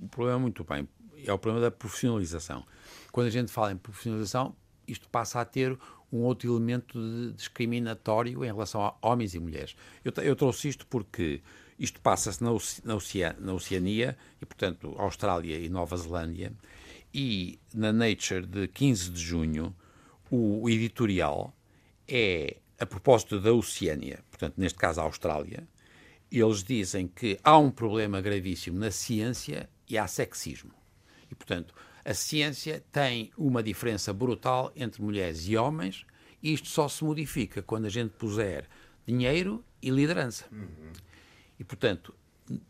problema 0.08 0.38
muito 0.38 0.62
bem. 0.62 0.88
É 1.24 1.32
o 1.32 1.38
problema 1.38 1.64
da 1.64 1.70
profissionalização. 1.72 2.64
Quando 3.10 3.26
a 3.26 3.30
gente 3.30 3.50
fala 3.50 3.72
em 3.72 3.76
profissionalização, 3.76 4.54
isto 4.86 5.08
passa 5.08 5.40
a 5.40 5.44
ter 5.44 5.76
um 6.12 6.18
outro 6.18 6.50
elemento 6.50 6.98
discriminatório 7.34 8.44
em 8.44 8.48
relação 8.48 8.80
a 8.82 8.94
homens 9.02 9.34
e 9.34 9.40
mulheres. 9.40 9.76
Eu, 10.04 10.12
eu 10.22 10.36
trouxe 10.36 10.68
isto 10.68 10.86
porque 10.86 11.42
isto 11.78 12.00
passa-se 12.00 12.42
na, 12.42 12.50
na, 12.84 12.96
na, 13.38 13.52
Oceania, 13.54 14.16
e 14.40 14.46
portanto 14.46 14.94
Austrália 14.98 15.58
e 15.58 15.68
Nova 15.68 15.96
Zelândia, 15.96 16.52
e 17.12 17.58
na 17.74 17.92
Nature 17.92 18.46
de 18.46 18.68
15 18.68 19.10
de 19.10 19.20
junho, 19.20 19.74
o, 20.30 20.62
o 20.62 20.70
editorial 20.70 21.54
é 22.08 22.56
a 22.78 22.86
propósito 22.86 23.40
da 23.40 23.52
Oceania, 23.52 24.20
portanto, 24.30 24.54
neste 24.56 24.78
caso 24.78 25.00
a 25.00 25.04
Austrália, 25.04 25.66
eles 26.30 26.62
dizem 26.62 27.06
que 27.08 27.38
há 27.42 27.56
um 27.56 27.70
problema 27.70 28.20
gravíssimo 28.20 28.78
na 28.78 28.90
ciência 28.90 29.68
e 29.88 29.96
há 29.96 30.06
sexismo. 30.06 30.72
E, 31.30 31.34
portanto, 31.34 31.74
a 32.06 32.14
ciência 32.14 32.84
tem 32.92 33.32
uma 33.36 33.60
diferença 33.60 34.12
brutal 34.12 34.70
entre 34.76 35.02
mulheres 35.02 35.48
e 35.48 35.56
homens, 35.56 36.06
e 36.40 36.52
isto 36.52 36.68
só 36.68 36.88
se 36.88 37.02
modifica 37.02 37.62
quando 37.62 37.86
a 37.86 37.88
gente 37.88 38.10
puser 38.10 38.68
dinheiro 39.04 39.64
e 39.82 39.90
liderança. 39.90 40.44
Uhum. 40.52 40.92
E, 41.58 41.64
portanto, 41.64 42.14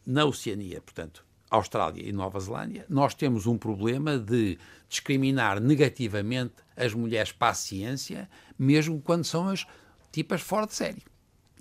na 0.06 0.24
Oceania, 0.24 0.80
portanto, 0.80 1.22
Austrália 1.50 2.02
e 2.02 2.12
Nova 2.12 2.40
Zelândia, 2.40 2.86
nós 2.88 3.14
temos 3.14 3.46
um 3.46 3.58
problema 3.58 4.18
de 4.18 4.58
discriminar 4.88 5.60
negativamente 5.60 6.54
as 6.74 6.94
mulheres 6.94 7.30
para 7.30 7.50
a 7.50 7.54
ciência, 7.54 8.30
mesmo 8.58 9.02
quando 9.02 9.24
são 9.24 9.48
as 9.48 9.66
tipas 10.10 10.40
fora 10.40 10.66
de 10.66 10.74
série. 10.74 11.02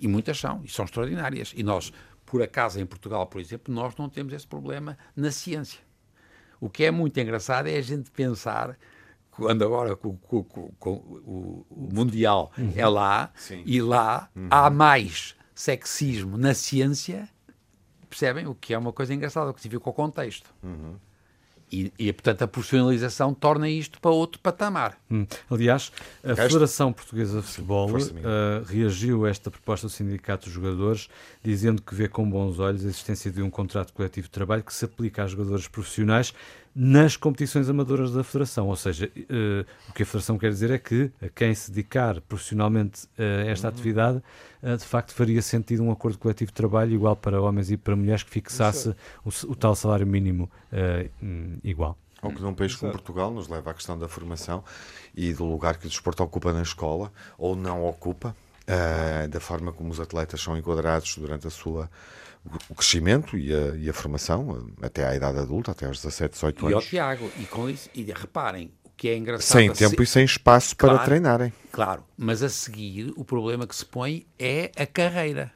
E 0.00 0.08
muitas 0.08 0.38
são, 0.38 0.62
e 0.64 0.68
são 0.70 0.86
extraordinárias. 0.86 1.52
E 1.54 1.62
nós, 1.62 1.92
por 2.24 2.42
acaso, 2.42 2.80
em 2.80 2.86
Portugal, 2.86 3.26
por 3.26 3.38
exemplo, 3.38 3.74
nós 3.74 3.94
não 3.96 4.08
temos 4.08 4.32
esse 4.32 4.46
problema 4.46 4.96
na 5.14 5.30
ciência. 5.30 5.85
O 6.60 6.68
que 6.68 6.84
é 6.84 6.90
muito 6.90 7.18
engraçado 7.18 7.68
é 7.68 7.76
a 7.76 7.82
gente 7.82 8.10
pensar 8.10 8.76
quando 9.30 9.62
agora 9.62 9.94
com, 9.94 10.16
com, 10.16 10.42
com, 10.78 10.92
o, 10.92 11.66
o, 11.70 11.88
Mundial 11.92 12.50
uhum. 12.56 12.72
é 12.74 12.88
lá 12.88 13.30
Sim. 13.34 13.62
e 13.66 13.82
lá 13.82 14.30
uhum. 14.34 14.48
há 14.50 14.70
mais 14.70 15.36
sexismo 15.54 16.38
na 16.38 16.54
ciência, 16.54 17.28
percebem? 18.08 18.46
O 18.46 18.54
que 18.54 18.72
é 18.72 18.78
uma 18.78 18.92
coisa 18.92 19.12
engraçada, 19.12 19.50
o 19.50 19.54
que 19.54 19.60
se 19.60 19.68
viu 19.68 19.80
com 19.80 19.90
o 19.90 19.92
contexto. 19.92 20.54
Uhum. 20.62 20.94
E, 21.70 21.92
e, 21.98 22.12
portanto, 22.12 22.42
a 22.42 22.48
profissionalização 22.48 23.34
torna 23.34 23.68
isto 23.68 24.00
para 24.00 24.12
outro 24.12 24.40
patamar. 24.40 24.96
Hum. 25.10 25.26
Aliás, 25.50 25.90
a 26.22 26.36
Federação 26.36 26.92
Portuguesa 26.92 27.40
de 27.40 27.46
Futebol 27.46 27.90
uh, 27.90 28.64
reagiu 28.66 29.26
a 29.26 29.30
esta 29.30 29.50
proposta 29.50 29.88
do 29.88 29.90
Sindicato 29.90 30.44
dos 30.44 30.54
Jogadores, 30.54 31.08
dizendo 31.42 31.82
que 31.82 31.94
vê 31.94 32.06
com 32.08 32.28
bons 32.28 32.60
olhos 32.60 32.84
a 32.84 32.88
existência 32.88 33.32
de 33.32 33.42
um 33.42 33.50
contrato 33.50 33.92
coletivo 33.92 34.28
de 34.28 34.30
trabalho 34.30 34.62
que 34.62 34.72
se 34.72 34.84
aplica 34.84 35.24
a 35.24 35.26
jogadores 35.26 35.66
profissionais 35.66 36.32
nas 36.78 37.16
competições 37.16 37.70
amadoras 37.70 38.12
da 38.12 38.22
Federação. 38.22 38.68
Ou 38.68 38.76
seja, 38.76 39.06
uh, 39.06 39.66
o 39.88 39.94
que 39.94 40.02
a 40.02 40.06
Federação 40.06 40.36
quer 40.36 40.50
dizer 40.50 40.70
é 40.70 40.78
que 40.78 41.10
a 41.22 41.28
quem 41.30 41.54
se 41.54 41.70
dedicar 41.70 42.20
profissionalmente 42.20 43.08
a 43.18 43.46
esta 43.46 43.68
uhum. 43.68 43.72
atividade, 43.72 44.22
uh, 44.62 44.76
de 44.76 44.84
facto 44.84 45.14
faria 45.14 45.40
sentido 45.40 45.82
um 45.82 45.90
acordo 45.90 46.18
coletivo 46.18 46.50
de 46.50 46.54
trabalho 46.54 46.92
igual 46.92 47.16
para 47.16 47.40
homens 47.40 47.70
e 47.70 47.78
para 47.78 47.96
mulheres 47.96 48.22
que 48.22 48.30
fixasse 48.30 48.90
o, 49.24 49.30
o, 49.50 49.56
tal 49.56 49.74
salário 49.74 50.06
mínimo 50.06 50.50
uh, 50.70 51.58
igual. 51.64 51.96
Ou 52.20 52.30
que 52.30 52.42
num 52.42 52.52
país 52.52 52.74
como 52.74 52.92
Portugal 52.92 53.30
nos 53.30 53.48
leva 53.48 53.70
à 53.70 53.74
questão 53.74 53.98
da 53.98 54.06
formação 54.06 54.62
e 55.14 55.32
do 55.32 55.46
lugar 55.46 55.78
que 55.78 55.86
o 55.86 55.88
desporto 55.88 56.22
ocupa 56.22 56.52
na 56.52 56.62
escola 56.62 57.10
ou 57.38 57.56
não 57.56 57.86
ocupa, 57.86 58.34
da 59.30 59.38
forma 59.38 59.70
como 59.70 59.90
os 59.90 60.00
atletas 60.00 60.40
são 60.40 60.56
enquadrados 60.56 61.18
durante 61.18 61.46
a 61.46 61.50
sua 61.50 61.88
o 62.68 62.74
crescimento 62.74 63.36
e 63.36 63.54
a, 63.54 63.76
e 63.76 63.88
a, 63.88 63.92
formação 63.92 64.68
até 64.82 65.06
à 65.06 65.14
idade 65.14 65.38
adulta, 65.38 65.72
até 65.72 65.86
aos 65.86 65.98
17, 65.98 66.34
18 66.34 66.66
anos. 66.66 66.72
E 66.72 66.74
ao 66.74 66.82
Tiago, 66.82 67.30
e 67.38 67.44
com 67.44 67.68
isso, 67.68 67.88
e 67.94 68.02
reparem, 68.04 68.72
o 68.84 68.90
que 68.96 69.08
é 69.08 69.16
engraçado. 69.16 69.58
Sem 69.58 69.72
tempo 69.72 69.96
se... 69.96 70.02
e 70.02 70.06
sem 70.06 70.24
espaço 70.24 70.76
claro, 70.76 70.96
para 70.96 71.04
treinarem. 71.04 71.52
Claro, 71.70 72.04
mas 72.16 72.42
a 72.42 72.48
seguir 72.48 73.12
o 73.16 73.24
problema 73.24 73.66
que 73.66 73.76
se 73.76 73.84
põe 73.84 74.26
é 74.38 74.70
a 74.76 74.86
carreira. 74.86 75.52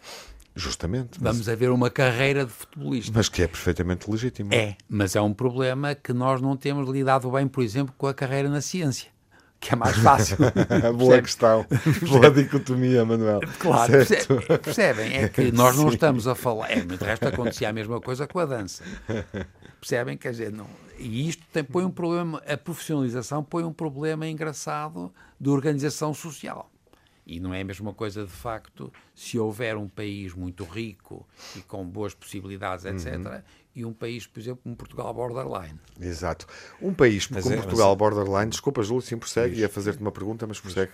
Justamente. 0.55 1.19
Vamos 1.21 1.47
mas... 1.47 1.59
ver 1.59 1.71
uma 1.71 1.91
carreira 1.91 2.45
de 2.45 2.53
futebolista. 2.53 3.13
Mas 3.15 3.29
que 3.29 3.43
é 3.43 3.47
perfeitamente 3.47 4.11
legítimo. 4.11 4.53
É, 4.53 4.77
mas 4.89 5.15
é 5.15 5.21
um 5.21 5.33
problema 5.33 5.95
que 5.95 6.13
nós 6.13 6.41
não 6.41 6.57
temos 6.57 6.89
lidado 6.89 7.31
bem, 7.31 7.47
por 7.47 7.63
exemplo, 7.63 7.95
com 7.97 8.07
a 8.07 8.15
carreira 8.15 8.49
na 8.49 8.61
ciência 8.61 9.11
que 9.61 9.75
é 9.75 9.77
mais 9.77 9.97
fácil. 9.99 10.39
Boa 10.97 11.21
questão. 11.21 11.67
Boa 12.09 12.31
dicotomia, 12.31 13.05
Manuel. 13.05 13.41
Claro, 13.59 13.93
percebem? 14.63 15.19
É 15.19 15.29
que 15.29 15.53
nós 15.53 15.77
não 15.77 15.89
Sim. 15.89 15.95
estamos 15.95 16.27
a 16.27 16.35
falar. 16.35 16.71
É, 16.71 16.81
de 16.81 16.97
resto 16.97 17.29
acontecia 17.29 17.69
a 17.69 17.73
mesma 17.73 18.01
coisa 18.01 18.27
com 18.27 18.39
a 18.39 18.47
dança. 18.47 18.83
Percebem? 19.79 20.17
Quer 20.17 20.31
dizer, 20.31 20.53
não, 20.53 20.67
e 20.99 21.29
isto 21.29 21.45
tem, 21.53 21.63
põe 21.63 21.85
um 21.85 21.91
problema, 21.91 22.43
a 22.47 22.57
profissionalização 22.57 23.45
põe 23.45 23.63
um 23.63 23.73
problema 23.73 24.27
engraçado 24.27 25.13
de 25.39 25.51
organização 25.51 26.15
social. 26.15 26.71
E 27.27 27.39
não 27.39 27.55
é 27.55 27.61
a 27.61 27.65
mesma 27.65 27.93
coisa, 27.93 28.25
de 28.25 28.33
facto, 28.33 28.93
se 29.15 29.39
houver 29.39 29.77
um 29.77 29.89
país 29.89 30.35
muito 30.35 30.65
rico 30.65 31.27
e 31.55 31.61
com 31.61 31.85
boas 31.85 32.15
possibilidades, 32.15 32.85
etc., 32.87 33.15
uhum 33.15 33.41
e 33.75 33.85
um 33.85 33.93
país, 33.93 34.27
por 34.27 34.41
exemplo, 34.41 34.63
como 34.63 34.77
Portugal 34.77 35.13
borderline. 35.15 35.79
Exato. 36.01 36.47
Um 36.81 36.93
país 36.93 37.29
mas 37.29 37.43
como 37.43 37.55
é, 37.55 37.59
Portugal 37.59 37.91
mas... 37.91 37.99
borderline, 37.99 38.51
desculpa, 38.51 38.83
Júlio, 38.83 39.03
sim, 39.03 39.17
prossegue, 39.17 39.61
ia 39.61 39.69
fazer-te 39.69 40.01
uma 40.01 40.13
pergunta, 40.13 40.47
mas 40.47 40.61
prossegue. 40.61 40.93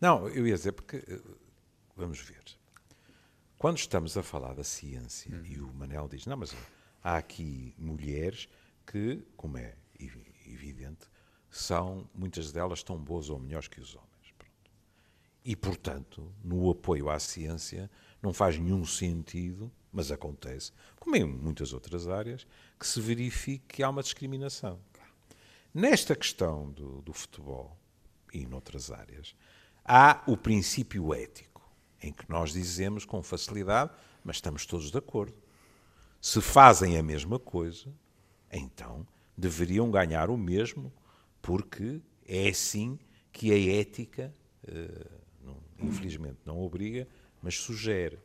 Não, 0.00 0.28
eu 0.28 0.46
ia 0.46 0.54
dizer 0.54 0.72
porque, 0.72 0.96
eh, 0.96 1.20
vamos 1.96 2.20
ver, 2.20 2.42
quando 3.56 3.78
estamos 3.78 4.16
a 4.16 4.22
falar 4.22 4.54
da 4.54 4.64
ciência, 4.64 5.34
hum. 5.34 5.42
e 5.44 5.60
o 5.60 5.72
Manel 5.72 6.08
diz, 6.08 6.26
não, 6.26 6.36
mas 6.36 6.54
há 7.02 7.16
aqui 7.16 7.74
mulheres 7.78 8.48
que, 8.86 9.22
como 9.36 9.56
é 9.56 9.74
evidente, 10.46 11.06
são, 11.50 12.08
muitas 12.14 12.52
delas 12.52 12.82
tão 12.82 12.98
boas 12.98 13.30
ou 13.30 13.38
melhores 13.38 13.68
que 13.68 13.80
os 13.80 13.94
homens. 13.94 14.34
Pronto. 14.36 14.70
E, 15.44 15.54
portanto, 15.54 16.30
no 16.42 16.70
apoio 16.70 17.08
à 17.08 17.18
ciência, 17.18 17.90
não 18.20 18.32
faz 18.32 18.58
nenhum 18.58 18.84
sentido 18.84 19.70
mas 19.94 20.10
acontece, 20.10 20.72
como 20.98 21.14
em 21.14 21.24
muitas 21.24 21.72
outras 21.72 22.08
áreas, 22.08 22.44
que 22.78 22.86
se 22.86 23.00
verifique 23.00 23.76
que 23.76 23.82
há 23.82 23.88
uma 23.88 24.02
discriminação. 24.02 24.80
Nesta 25.72 26.16
questão 26.16 26.70
do, 26.70 27.00
do 27.02 27.12
futebol 27.12 27.76
e 28.32 28.44
noutras 28.44 28.90
áreas, 28.90 29.34
há 29.84 30.22
o 30.26 30.36
princípio 30.36 31.14
ético, 31.14 31.62
em 32.02 32.12
que 32.12 32.28
nós 32.28 32.52
dizemos 32.52 33.04
com 33.04 33.22
facilidade, 33.22 33.92
mas 34.24 34.36
estamos 34.36 34.66
todos 34.66 34.90
de 34.90 34.98
acordo. 34.98 35.36
Se 36.20 36.40
fazem 36.40 36.98
a 36.98 37.02
mesma 37.02 37.38
coisa, 37.38 37.92
então 38.50 39.06
deveriam 39.36 39.90
ganhar 39.90 40.28
o 40.28 40.36
mesmo, 40.36 40.92
porque 41.40 42.00
é 42.26 42.48
assim 42.48 42.98
que 43.32 43.52
a 43.52 43.80
ética, 43.80 44.34
não, 45.40 45.56
infelizmente, 45.78 46.38
não 46.44 46.60
obriga, 46.60 47.06
mas 47.42 47.56
sugere. 47.58 48.18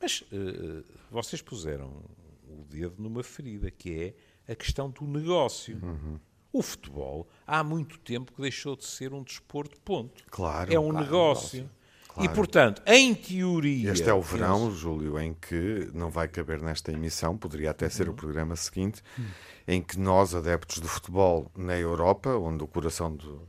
Mas 0.00 0.22
uh, 0.32 0.84
vocês 1.10 1.42
puseram 1.42 2.02
o 2.48 2.64
dedo 2.64 2.94
numa 2.98 3.22
ferida, 3.22 3.70
que 3.70 4.14
é 4.46 4.52
a 4.52 4.56
questão 4.56 4.90
do 4.90 5.04
negócio. 5.04 5.78
Uhum. 5.82 6.18
O 6.52 6.62
futebol 6.62 7.28
há 7.46 7.62
muito 7.62 7.98
tempo 7.98 8.32
que 8.32 8.42
deixou 8.42 8.74
de 8.74 8.84
ser 8.84 9.12
um 9.12 9.22
desporto, 9.22 9.80
ponto. 9.82 10.24
Claro. 10.30 10.72
É 10.72 10.80
um 10.80 10.90
claro, 10.90 11.04
negócio. 11.04 11.70
Claro. 12.08 12.28
E, 12.28 12.34
portanto, 12.34 12.82
em 12.86 13.14
teoria. 13.14 13.92
Este 13.92 14.08
é 14.08 14.14
o 14.14 14.20
verão, 14.20 14.66
penso... 14.66 14.76
Júlio, 14.76 15.18
em 15.20 15.32
que 15.32 15.88
não 15.94 16.10
vai 16.10 16.26
caber 16.26 16.60
nesta 16.60 16.90
emissão, 16.90 17.36
poderia 17.36 17.70
até 17.70 17.88
ser 17.88 18.08
uhum. 18.08 18.14
o 18.14 18.16
programa 18.16 18.56
seguinte, 18.56 19.00
uhum. 19.16 19.26
em 19.68 19.80
que 19.80 19.96
nós, 19.96 20.34
adeptos 20.34 20.80
do 20.80 20.88
futebol 20.88 21.52
na 21.56 21.78
Europa, 21.78 22.30
onde 22.30 22.64
o 22.64 22.66
coração 22.66 23.14
do, 23.14 23.46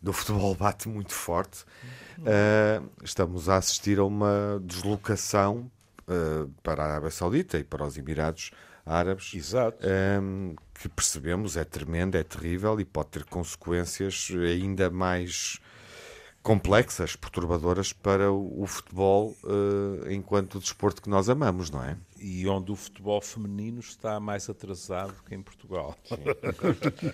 do 0.00 0.12
futebol 0.14 0.54
bate 0.54 0.88
muito 0.88 1.12
forte, 1.12 1.64
uh, 2.20 2.88
estamos 3.04 3.50
a 3.50 3.56
assistir 3.56 3.98
a 3.98 4.04
uma 4.04 4.58
deslocação 4.64 5.70
uh, 6.08 6.50
para 6.62 6.82
a 6.82 6.86
Arábia 6.86 7.10
Saudita 7.10 7.58
e 7.58 7.64
para 7.64 7.84
os 7.84 7.96
Emirados 7.96 8.50
Árabes. 8.84 9.32
Um, 10.22 10.54
que 10.74 10.88
percebemos 10.88 11.56
é 11.56 11.64
tremendo, 11.64 12.16
é 12.16 12.22
terrível 12.22 12.80
e 12.80 12.84
pode 12.84 13.08
ter 13.08 13.24
consequências 13.24 14.28
ainda 14.32 14.90
mais 14.90 15.60
complexas, 16.42 17.14
perturbadoras 17.14 17.92
para 17.92 18.32
o, 18.32 18.64
futebol 18.66 19.36
uh, 19.44 20.10
enquanto 20.10 20.58
desporto 20.58 21.02
que 21.02 21.10
nós 21.10 21.28
amamos, 21.28 21.70
não 21.70 21.84
é? 21.84 21.96
E 22.18 22.48
onde 22.48 22.72
o 22.72 22.76
futebol 22.76 23.20
feminino 23.20 23.80
está 23.80 24.18
mais 24.18 24.48
atrasado 24.48 25.12
que 25.28 25.34
em 25.34 25.42
Portugal. 25.42 25.94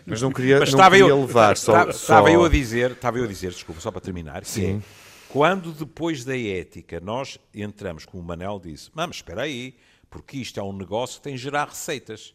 Mas 0.07 0.23
não 0.23 0.31
queria, 0.31 0.61
Mas 0.61 0.73
não 0.73 0.85
queria 0.85 1.09
eu, 1.09 1.21
levar 1.23 1.57
só, 1.57 1.89
estava, 1.89 1.93
só... 1.93 2.29
eu 2.29 2.45
a 2.45 2.49
dizer, 2.49 2.93
estava 2.93 3.19
eu 3.19 3.25
a 3.25 3.27
dizer, 3.27 3.51
desculpa, 3.51 3.81
só 3.81 3.91
para 3.91 4.01
terminar, 4.01 4.45
Sim. 4.45 4.77
É, 4.77 5.04
quando 5.35 5.73
depois 5.73 6.25
da 6.25 6.39
ética 6.39 7.01
nós 7.01 7.41
entramos, 7.53 8.07
como 8.07 8.23
o 8.23 8.25
Manel 8.25 8.61
disse, 8.61 8.89
mas 8.95 9.17
espera 9.17 9.43
aí, 9.43 9.77
porque 10.09 10.37
isto 10.37 10.61
é 10.61 10.63
um 10.63 10.73
negócio 10.73 11.17
que 11.17 11.25
tem 11.25 11.35
de 11.35 11.43
gerar 11.43 11.69
receitas. 11.69 12.33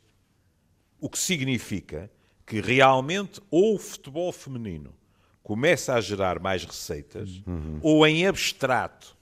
O 1.00 1.10
que 1.10 1.18
significa 1.18 2.12
que 2.46 2.60
realmente 2.60 3.40
ou 3.50 3.76
o 3.76 3.80
futebol 3.80 4.34
feminino 4.34 4.94
começa 5.42 5.94
a 5.94 6.02
gerar 6.02 6.42
mais 6.42 6.66
receitas, 6.66 7.42
uhum. 7.48 7.80
ou 7.82 8.06
em 8.06 8.28
abstrato 8.28 9.16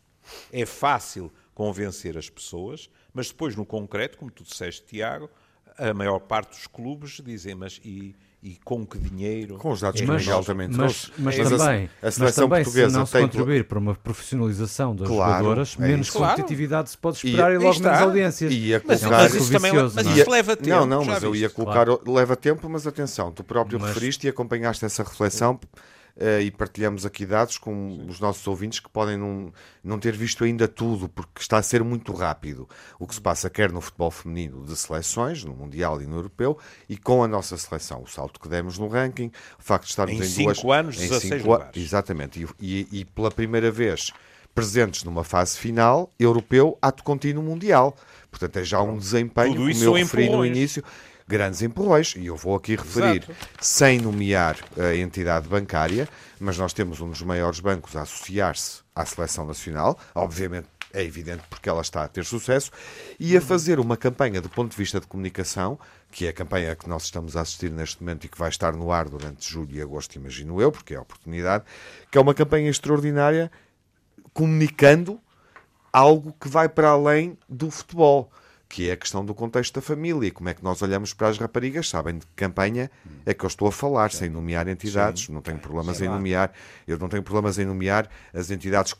é 0.51 0.65
fácil 0.65 1.31
convencer 1.53 2.17
as 2.17 2.31
pessoas, 2.31 2.89
mas 3.13 3.27
depois 3.27 3.55
no 3.55 3.63
concreto, 3.63 4.17
como 4.17 4.31
tu 4.31 4.43
disseste, 4.43 4.87
Tiago, 4.87 5.29
a 5.77 5.93
maior 5.93 6.17
parte 6.21 6.49
dos 6.49 6.65
clubes 6.65 7.21
dizem, 7.23 7.53
mas 7.53 7.79
e, 7.85 8.15
e 8.41 8.55
com 8.63 8.85
que 8.85 8.97
dinheiro? 8.97 9.57
Com 9.57 9.71
os 9.71 9.81
dados 9.81 9.99
é 9.99 10.05
mas, 10.05 10.27
altamente 10.27 10.77
mas, 10.77 11.11
mas, 11.17 11.37
mas, 11.37 11.49
também, 11.49 11.89
a, 12.01 12.07
a 12.07 12.11
seleção 12.11 12.23
mas 12.25 12.35
também, 12.35 12.63
portuguesa 12.63 12.89
se 12.89 12.97
não 12.97 13.05
se 13.05 13.11
tem 13.11 13.21
contribuir 13.23 13.63
para 13.63 13.79
uma 13.79 13.95
profissionalização 13.95 14.95
das 14.95 15.07
claro, 15.07 15.31
jogadoras, 15.31 15.75
é 15.79 15.87
menos 15.87 16.09
claro. 16.09 16.35
competitividade 16.35 16.89
se 16.91 16.97
pode 16.97 17.17
esperar 17.17 17.51
e, 17.51 17.55
e 17.55 17.57
logo 17.57 17.71
está. 17.71 17.91
menos 17.91 18.07
audiências. 18.07 18.53
Ia 18.53 18.79
colocar... 18.79 19.09
Mas, 19.09 19.33
isso, 19.33 19.51
também, 19.51 19.73
mas 19.73 20.05
isso 20.05 20.21
é? 20.21 20.31
leva 20.31 20.55
tempo. 20.55 20.69
Não, 20.69 20.85
não, 20.85 21.05
mas 21.05 21.23
eu 21.23 21.35
ia 21.35 21.49
colocar, 21.49 21.85
claro. 21.85 22.01
leva 22.05 22.35
tempo, 22.35 22.69
mas 22.69 22.85
atenção, 22.85 23.31
tu 23.31 23.43
próprio 23.43 23.79
referiste 23.79 24.27
e 24.27 24.29
acompanhaste 24.29 24.85
essa 24.85 25.03
reflexão 25.03 25.59
uh, 26.17 26.41
e 26.41 26.51
partilhamos 26.51 27.05
aqui 27.05 27.25
dados 27.25 27.57
com 27.57 27.71
Sim. 27.71 28.09
os 28.09 28.19
nossos 28.19 28.45
ouvintes 28.47 28.79
que 28.79 28.89
podem 28.89 29.17
não, 29.17 29.51
não 29.83 29.99
ter 29.99 30.15
visto 30.15 30.43
ainda 30.43 30.67
tudo, 30.67 31.07
porque 31.07 31.41
está 31.41 31.57
a 31.57 31.63
ser 31.63 31.83
muito 31.83 32.13
rápido 32.13 32.67
o 32.99 33.07
que 33.07 33.15
se 33.15 33.21
passa, 33.21 33.49
quer 33.49 33.71
no 33.71 33.81
futebol 33.81 34.11
feminino 34.11 34.65
de 34.65 34.75
seleções, 34.75 35.43
no 35.43 35.53
Mundial 35.53 36.01
e 36.01 36.05
no 36.05 36.17
Europeu, 36.17 36.57
e 36.89 36.97
com 36.97 37.23
a 37.23 37.27
nossa 37.27 37.57
seleção. 37.57 38.03
O 38.03 38.07
salto 38.07 38.39
que 38.39 38.49
demos 38.49 38.77
no 38.77 38.87
ranking, 38.87 39.31
o 39.59 39.63
facto 39.63 39.85
de 39.85 39.91
estarmos 39.91 40.37
em, 40.37 40.41
em 40.41 40.45
duas. 40.45 40.63
anos, 40.63 40.95
em 40.97 41.07
16 41.07 41.21
cinco, 41.21 41.51
lugares. 41.51 41.81
Exatamente, 41.81 42.43
e, 42.43 42.47
e, 42.59 42.99
e 42.99 43.05
pela 43.05 43.31
primeira 43.31 43.71
vez 43.71 44.11
presentes 44.57 45.03
numa 45.03 45.23
fase 45.23 45.55
final, 45.55 46.09
europeu, 46.19 46.79
ato 46.81 47.03
contínuo 47.03 47.43
mundial. 47.43 47.95
Portanto, 48.31 48.57
é 48.57 48.63
já 48.63 48.81
um 48.81 48.97
desempenho, 48.97 49.55
como 49.55 49.83
eu 49.83 49.93
referi 49.93 50.29
no 50.29 50.43
início, 50.43 50.83
grandes 51.27 51.61
empurrões, 51.61 52.15
e 52.15 52.27
eu 52.27 52.35
vou 52.35 52.55
aqui 52.55 52.75
referir, 52.75 53.23
Exato. 53.23 53.35
sem 53.59 53.99
nomear 53.99 54.57
a 54.77 54.95
entidade 54.95 55.47
bancária, 55.47 56.07
mas 56.39 56.57
nós 56.57 56.71
temos 56.73 57.01
um 57.01 57.09
dos 57.09 57.21
maiores 57.21 57.59
bancos 57.59 57.95
a 57.95 58.03
associar-se 58.03 58.81
à 58.95 59.05
seleção 59.05 59.45
nacional, 59.45 59.99
obviamente 60.15 60.67
é 60.93 61.03
evidente 61.03 61.43
porque 61.49 61.67
ela 61.67 61.81
está 61.81 62.03
a 62.03 62.07
ter 62.07 62.23
sucesso, 62.23 62.71
e 63.19 63.35
a 63.35 63.41
fazer 63.41 63.79
uma 63.79 63.97
campanha 63.97 64.41
do 64.41 64.49
ponto 64.49 64.71
de 64.71 64.77
vista 64.77 64.99
de 64.99 65.07
comunicação, 65.07 65.77
que 66.09 66.25
é 66.25 66.29
a 66.29 66.33
campanha 66.33 66.75
que 66.75 66.87
nós 66.87 67.03
estamos 67.03 67.35
a 67.35 67.41
assistir 67.41 67.69
neste 67.69 68.01
momento 68.01 68.25
e 68.25 68.29
que 68.29 68.37
vai 68.37 68.49
estar 68.49 68.73
no 68.73 68.91
ar 68.91 69.09
durante 69.09 69.47
julho 69.47 69.75
e 69.75 69.81
agosto, 69.81 70.15
imagino 70.15 70.61
eu, 70.61 70.71
porque 70.71 70.93
é 70.93 70.97
a 70.97 71.01
oportunidade, 71.01 71.65
que 72.09 72.17
é 72.17 72.21
uma 72.21 72.33
campanha 72.33 72.69
extraordinária 72.69 73.51
comunicando 74.33 75.19
algo 75.91 76.33
que 76.39 76.47
vai 76.47 76.69
para 76.69 76.89
além 76.89 77.37
do 77.49 77.69
futebol 77.69 78.31
que 78.69 78.89
é 78.89 78.93
a 78.93 78.97
questão 78.97 79.23
do 79.25 79.33
contexto 79.33 79.75
da 79.75 79.81
família 79.81 80.27
e 80.27 80.31
como 80.31 80.49
é 80.49 80.53
que 80.53 80.63
nós 80.63 80.81
olhamos 80.81 81.13
para 81.13 81.29
as 81.29 81.37
raparigas. 81.37 81.89
Sabem 81.89 82.17
de 82.17 82.25
que 82.25 82.31
campanha 82.35 82.91
é 83.25 83.33
que 83.33 83.45
eu 83.45 83.47
estou 83.47 83.67
a 83.67 83.71
falar, 83.71 84.11
sem 84.11 84.29
nomear 84.29 84.67
entidades, 84.67 85.25
Sim. 85.25 85.33
não 85.33 85.41
tenho 85.41 85.57
problemas 85.57 86.01
em 86.01 86.07
nomear, 86.07 86.51
eu 86.87 86.97
não 86.97 87.07
tenho 87.07 87.23
problemas 87.23 87.57
em 87.57 87.65
nomear 87.65 88.09
as 88.33 88.51
entidades 88.51 88.93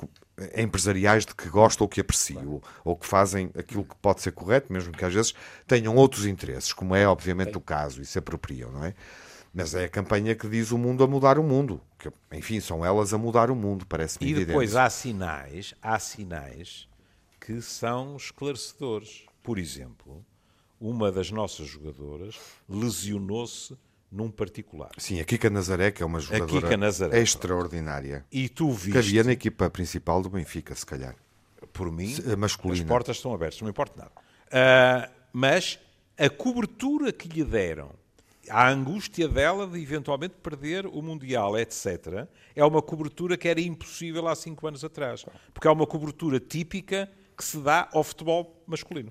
empresariais 0.55 1.25
de 1.25 1.33
que 1.35 1.49
gosto 1.49 1.81
ou 1.81 1.87
que 1.87 1.99
aprecio, 1.99 2.61
ou 2.83 2.95
que 2.95 3.05
fazem 3.05 3.49
aquilo 3.57 3.83
que 3.83 3.95
pode 3.95 4.21
ser 4.21 4.31
correto, 4.31 4.71
mesmo 4.71 4.91
que 4.93 5.03
às 5.03 5.13
vezes 5.13 5.33
tenham 5.65 5.95
outros 5.95 6.25
interesses, 6.25 6.71
como 6.71 6.95
é 6.95 7.07
obviamente 7.07 7.57
o 7.57 7.61
caso, 7.61 8.01
e 8.01 8.05
se 8.05 8.19
apropriam, 8.19 8.71
não 8.71 8.85
é? 8.85 8.93
Mas 9.53 9.73
é 9.73 9.85
a 9.85 9.89
campanha 9.89 10.35
que 10.35 10.47
diz 10.47 10.71
o 10.71 10.77
mundo 10.77 11.03
a 11.03 11.07
mudar 11.07 11.39
o 11.39 11.43
mundo. 11.43 11.81
Que, 11.97 12.11
enfim, 12.31 12.59
são 12.59 12.85
elas 12.85 13.11
a 13.11 13.17
mudar 13.17 13.49
o 13.49 13.55
mundo, 13.55 13.87
parece-me 13.87 14.27
E 14.27 14.29
evidente. 14.29 14.47
depois 14.49 14.75
há 14.75 14.87
sinais, 14.87 15.73
há 15.81 15.97
sinais 15.97 16.87
que 17.39 17.59
são 17.61 18.15
esclarecedores. 18.17 19.25
Por 19.47 19.57
exemplo, 19.57 20.25
uma 20.77 21.09
das 21.09 21.31
nossas 21.31 21.69
jogadoras 21.69 22.37
lesionou-se 22.67 23.77
num 24.11 24.29
particular. 24.29 24.91
Sim, 24.97 25.21
a 25.21 25.23
Kika 25.23 25.49
Nazaré, 25.49 25.89
que 25.89 26.03
é 26.03 26.05
uma 26.05 26.19
jogadora 26.19 26.75
Nazaré, 26.75 27.21
extraordinária. 27.21 28.25
E 28.29 28.49
tu 28.49 28.69
viste... 28.73 28.91
Cabia 28.91 29.23
na 29.23 29.31
equipa 29.31 29.69
principal 29.69 30.21
do 30.21 30.29
Benfica, 30.29 30.75
se 30.75 30.85
calhar. 30.85 31.15
Por 31.71 31.89
mim, 31.89 32.13
masculina. 32.37 32.83
as 32.83 32.87
portas 32.89 33.15
estão 33.15 33.33
abertas, 33.33 33.61
não 33.61 33.67
me 33.67 33.69
importa 33.69 33.93
nada. 33.97 34.11
Uh, 34.47 35.13
mas 35.31 35.79
a 36.17 36.29
cobertura 36.29 37.13
que 37.13 37.29
lhe 37.29 37.45
deram, 37.45 37.91
a 38.49 38.67
angústia 38.67 39.29
dela 39.29 39.65
de 39.65 39.81
eventualmente 39.81 40.35
perder 40.43 40.85
o 40.85 41.01
Mundial, 41.01 41.57
etc., 41.57 42.27
é 42.53 42.65
uma 42.65 42.81
cobertura 42.81 43.37
que 43.37 43.47
era 43.47 43.61
impossível 43.61 44.27
há 44.27 44.35
cinco 44.35 44.67
anos 44.67 44.83
atrás. 44.83 45.25
Porque 45.53 45.69
é 45.69 45.71
uma 45.71 45.87
cobertura 45.87 46.37
típica 46.37 47.09
que 47.37 47.45
se 47.45 47.59
dá 47.59 47.87
ao 47.93 48.03
futebol 48.03 48.61
masculino. 48.67 49.09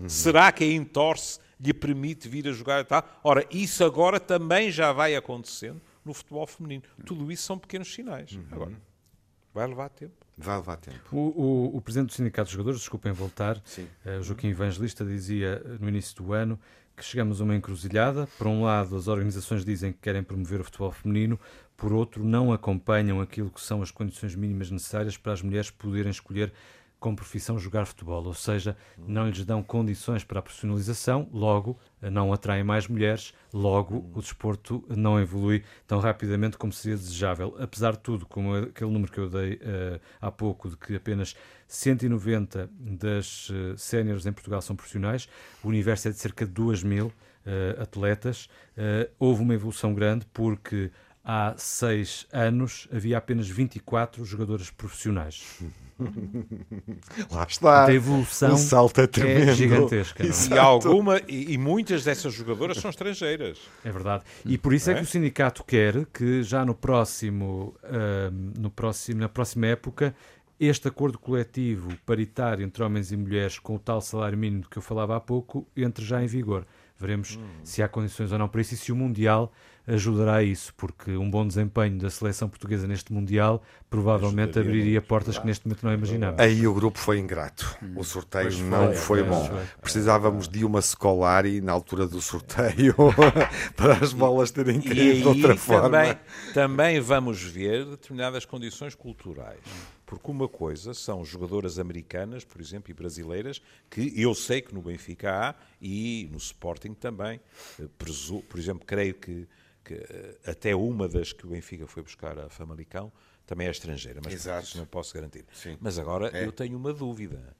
Uhum. 0.00 0.08
Será 0.08 0.52
que 0.52 0.64
a 0.64 0.66
Entorce 0.66 1.40
lhe 1.60 1.72
permite 1.72 2.28
vir 2.28 2.48
a 2.48 2.52
jogar 2.52 2.80
e 2.80 2.84
tal? 2.84 3.04
Ora, 3.24 3.46
isso 3.50 3.84
agora 3.84 4.20
também 4.20 4.70
já 4.70 4.92
vai 4.92 5.16
acontecendo 5.16 5.80
no 6.04 6.12
futebol 6.12 6.46
feminino. 6.46 6.82
Tudo 7.04 7.30
isso 7.32 7.42
são 7.42 7.58
pequenos 7.58 7.92
sinais. 7.92 8.32
Uhum. 8.32 8.44
Agora, 8.50 8.72
vai 9.52 9.66
levar 9.66 9.88
tempo. 9.88 10.14
Vai 10.38 10.56
levar 10.56 10.76
tempo. 10.76 10.98
O, 11.10 11.18
o, 11.18 11.76
o, 11.76 11.80
presidente 11.80 12.08
do 12.08 12.14
Sindicato 12.14 12.46
dos 12.46 12.52
Jogadores, 12.52 12.80
desculpem 12.80 13.10
voltar, 13.10 13.56
uh, 13.56 14.22
Joaquim 14.22 14.48
Evangelista, 14.48 15.04
dizia 15.04 15.62
no 15.80 15.88
início 15.88 16.14
do 16.16 16.32
ano 16.34 16.60
que 16.94 17.04
chegamos 17.04 17.40
a 17.40 17.44
uma 17.44 17.56
encruzilhada. 17.56 18.26
Por 18.38 18.46
um 18.46 18.62
lado, 18.62 18.96
as 18.96 19.08
organizações 19.08 19.64
dizem 19.64 19.92
que 19.92 19.98
querem 19.98 20.22
promover 20.22 20.60
o 20.60 20.64
futebol 20.64 20.90
feminino, 20.92 21.38
por 21.76 21.92
outro, 21.92 22.24
não 22.24 22.52
acompanham 22.52 23.20
aquilo 23.20 23.50
que 23.50 23.60
são 23.60 23.82
as 23.82 23.90
condições 23.90 24.34
mínimas 24.34 24.70
necessárias 24.70 25.16
para 25.16 25.32
as 25.32 25.42
mulheres 25.42 25.70
poderem 25.70 26.10
escolher 26.10 26.52
com 26.98 27.14
profissão 27.14 27.58
jogar 27.58 27.84
futebol, 27.84 28.24
ou 28.24 28.34
seja, 28.34 28.76
não 28.98 29.28
lhes 29.28 29.44
dão 29.44 29.62
condições 29.62 30.24
para 30.24 30.38
a 30.38 30.42
profissionalização, 30.42 31.28
logo 31.32 31.78
não 32.00 32.32
atraem 32.32 32.64
mais 32.64 32.88
mulheres, 32.88 33.34
logo 33.52 34.10
o 34.14 34.20
desporto 34.20 34.84
não 34.88 35.20
evolui 35.20 35.62
tão 35.86 35.98
rapidamente 35.98 36.56
como 36.56 36.72
seria 36.72 36.96
desejável. 36.96 37.56
Apesar 37.58 37.92
de 37.92 37.98
tudo, 37.98 38.26
como 38.26 38.54
aquele 38.54 38.90
número 38.90 39.10
que 39.10 39.18
eu 39.18 39.28
dei 39.28 39.54
uh, 39.54 40.00
há 40.20 40.30
pouco, 40.30 40.68
de 40.68 40.76
que 40.76 40.94
apenas 40.96 41.36
190 41.68 42.70
das 42.72 43.50
uh, 43.50 43.76
séniores 43.76 44.26
em 44.26 44.32
Portugal 44.32 44.62
são 44.62 44.76
profissionais, 44.76 45.28
o 45.62 45.68
universo 45.68 46.08
é 46.08 46.10
de 46.10 46.18
cerca 46.18 46.46
de 46.46 46.52
2 46.52 46.82
mil 46.82 47.06
uh, 47.06 47.82
atletas. 47.82 48.48
Houve 49.18 49.42
uma 49.42 49.54
evolução 49.54 49.94
grande 49.94 50.26
porque 50.32 50.90
há 51.26 51.54
seis 51.56 52.24
anos 52.32 52.86
havia 52.94 53.18
apenas 53.18 53.48
24 53.48 54.24
jogadoras 54.24 54.70
profissionais. 54.70 55.42
Lá 57.32 57.44
está. 57.48 57.86
A 57.86 57.92
evolução 57.92 58.54
o 58.54 58.56
salto 58.56 59.00
é, 59.00 59.06
tremendo. 59.08 59.50
é 59.50 59.54
gigantesca. 59.54 60.22
Não? 60.22 60.56
E, 60.56 60.58
alguma, 60.58 61.20
e, 61.26 61.54
e, 61.54 61.58
muitas 61.58 62.04
dessas 62.04 62.32
jogadoras 62.32 62.76
são 62.76 62.90
estrangeiras. 62.90 63.58
É 63.84 63.90
verdade. 63.90 64.22
E 64.44 64.56
por 64.56 64.72
isso 64.72 64.88
é, 64.88 64.92
é 64.92 64.96
que 64.96 65.02
o 65.02 65.06
sindicato 65.06 65.64
quer 65.64 66.06
que 66.06 66.44
já 66.44 66.64
no 66.64 66.74
próximo, 66.74 67.74
uh, 67.82 68.60
no 68.60 68.70
próximo, 68.70 69.20
na 69.20 69.28
próxima 69.28 69.66
época 69.66 70.14
este 70.58 70.88
acordo 70.88 71.18
coletivo 71.18 71.94
paritário 72.06 72.64
entre 72.64 72.82
homens 72.82 73.12
e 73.12 73.16
mulheres 73.16 73.58
com 73.58 73.74
o 73.74 73.78
tal 73.78 74.00
salário 74.00 74.38
mínimo 74.38 74.64
que 74.70 74.78
eu 74.78 74.82
falava 74.82 75.16
há 75.16 75.20
pouco 75.20 75.66
entre 75.76 76.04
já 76.04 76.22
em 76.22 76.26
vigor. 76.26 76.66
Veremos 76.98 77.36
hum. 77.36 77.44
se 77.62 77.82
há 77.82 77.88
condições 77.88 78.32
ou 78.32 78.38
não 78.38 78.48
para 78.48 78.60
isso 78.62 78.72
e 78.72 78.76
se 78.76 78.90
o 78.90 78.96
Mundial 78.96 79.52
ajudará 79.86 80.36
a 80.36 80.42
isso, 80.42 80.74
porque 80.74 81.16
um 81.16 81.30
bom 81.30 81.46
desempenho 81.46 81.98
da 81.98 82.10
seleção 82.10 82.48
portuguesa 82.48 82.86
neste 82.86 83.12
Mundial 83.12 83.62
provavelmente 83.88 84.50
Ajudaria 84.50 84.70
abriria 84.70 85.00
muito, 85.00 85.08
portas 85.08 85.38
que 85.38 85.46
neste 85.46 85.66
momento 85.66 85.84
não 85.84 85.92
imaginamos. 85.92 86.40
Aí 86.40 86.66
o 86.66 86.74
grupo 86.74 86.98
foi 86.98 87.18
ingrato. 87.18 87.76
O 87.94 88.02
sorteio 88.02 88.50
foi, 88.50 88.62
não 88.62 88.92
foi, 88.92 89.22
bom. 89.22 89.44
Foi. 89.44 89.64
Precisávamos 89.80 90.48
de 90.48 90.64
uma 90.64 90.82
Scolari 90.82 91.60
na 91.60 91.72
altura 91.72 92.06
do 92.06 92.20
sorteio 92.20 92.94
para 93.76 93.94
as 93.94 94.12
bolas 94.12 94.50
terem 94.50 94.80
caído 94.80 95.20
de 95.20 95.28
outra 95.28 95.56
forma. 95.56 95.82
Também, 95.82 96.18
também 96.52 97.00
vamos 97.00 97.42
ver 97.42 97.84
determinadas 97.84 98.44
condições 98.44 98.94
culturais. 98.94 99.60
Porque 100.06 100.30
uma 100.30 100.48
coisa 100.48 100.94
são 100.94 101.24
jogadoras 101.24 101.78
americanas, 101.78 102.44
por 102.44 102.60
exemplo, 102.60 102.90
e 102.92 102.94
brasileiras, 102.94 103.60
que 103.90 104.12
eu 104.16 104.34
sei 104.34 104.62
que 104.62 104.72
no 104.72 104.80
Benfica 104.80 105.50
há 105.50 105.54
e 105.82 106.28
no 106.30 106.38
Sporting 106.38 106.94
também. 106.94 107.40
Eh, 107.80 107.88
por 108.48 108.58
exemplo, 108.58 108.86
creio 108.86 109.14
que 109.14 109.48
que 109.86 109.94
eh, 109.94 110.38
até 110.44 110.74
uma 110.74 111.08
das 111.08 111.32
que 111.32 111.46
o 111.46 111.50
Benfica 111.50 111.86
foi 111.86 112.02
buscar 112.02 112.36
a 112.38 112.48
Famalicão 112.50 113.12
também 113.46 113.68
é 113.68 113.70
estrangeira, 113.70 114.20
mas 114.24 114.44
isso 114.44 114.76
não 114.76 114.86
posso 114.86 115.14
garantir. 115.14 115.46
Sim. 115.54 115.78
Mas 115.80 115.98
agora 115.98 116.36
é. 116.36 116.44
eu 116.44 116.50
tenho 116.50 116.76
uma 116.76 116.92
dúvida. 116.92 117.56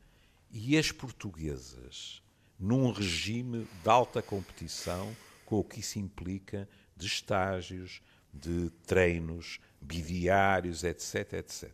E 0.50 0.76
as 0.76 0.90
portuguesas, 0.90 2.20
num 2.58 2.90
regime 2.90 3.68
de 3.84 3.88
alta 3.88 4.20
competição, 4.20 5.16
com 5.44 5.60
o 5.60 5.64
que 5.64 5.78
isso 5.78 6.00
implica 6.00 6.68
de 6.96 7.06
estágios, 7.06 8.02
de 8.34 8.68
treinos, 8.84 9.60
bidiários, 9.80 10.82
etc, 10.82 11.34
etc. 11.34 11.70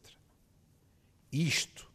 Isto, 1.33 1.91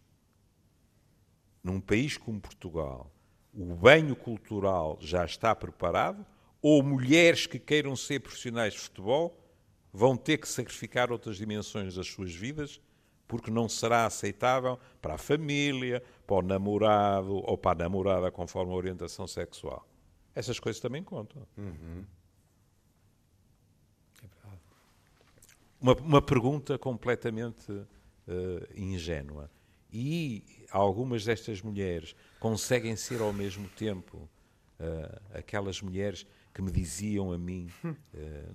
num 1.63 1.79
país 1.79 2.17
como 2.17 2.41
Portugal, 2.41 3.11
o 3.53 3.65
banho 3.75 4.15
cultural 4.15 4.97
já 4.99 5.23
está 5.25 5.55
preparado 5.55 6.25
ou 6.61 6.81
mulheres 6.81 7.45
que 7.45 7.59
queiram 7.59 7.95
ser 7.95 8.19
profissionais 8.19 8.73
de 8.73 8.79
futebol 8.79 9.37
vão 9.93 10.17
ter 10.17 10.37
que 10.37 10.47
sacrificar 10.47 11.11
outras 11.11 11.37
dimensões 11.37 11.95
das 11.95 12.07
suas 12.07 12.33
vidas 12.33 12.81
porque 13.27 13.51
não 13.51 13.67
será 13.67 14.05
aceitável 14.05 14.79
para 15.01 15.15
a 15.15 15.17
família, 15.17 16.01
para 16.25 16.37
o 16.37 16.41
namorado 16.41 17.35
ou 17.35 17.57
para 17.57 17.71
a 17.71 17.83
namorada 17.83 18.31
conforme 18.31 18.71
a 18.71 18.75
orientação 18.75 19.27
sexual. 19.27 19.85
Essas 20.33 20.59
coisas 20.59 20.79
também 20.79 21.03
contam. 21.03 21.45
Uhum. 21.57 22.05
Uma, 25.79 25.93
uma, 25.93 26.21
pergunta 26.21 26.77
completamente 26.77 27.71
uh, 28.27 28.67
ingênua. 28.75 29.49
E 29.91 30.43
algumas 30.71 31.25
destas 31.25 31.61
mulheres 31.61 32.15
conseguem 32.39 32.95
ser 32.95 33.21
ao 33.21 33.31
mesmo 33.31 33.67
tempo 33.69 34.29
uh, 34.79 35.21
aquelas 35.33 35.81
mulheres 35.81 36.25
que 36.53 36.61
me 36.61 36.71
diziam 36.71 37.31
a 37.31 37.37
mim, 37.37 37.69
uh, 37.83 37.95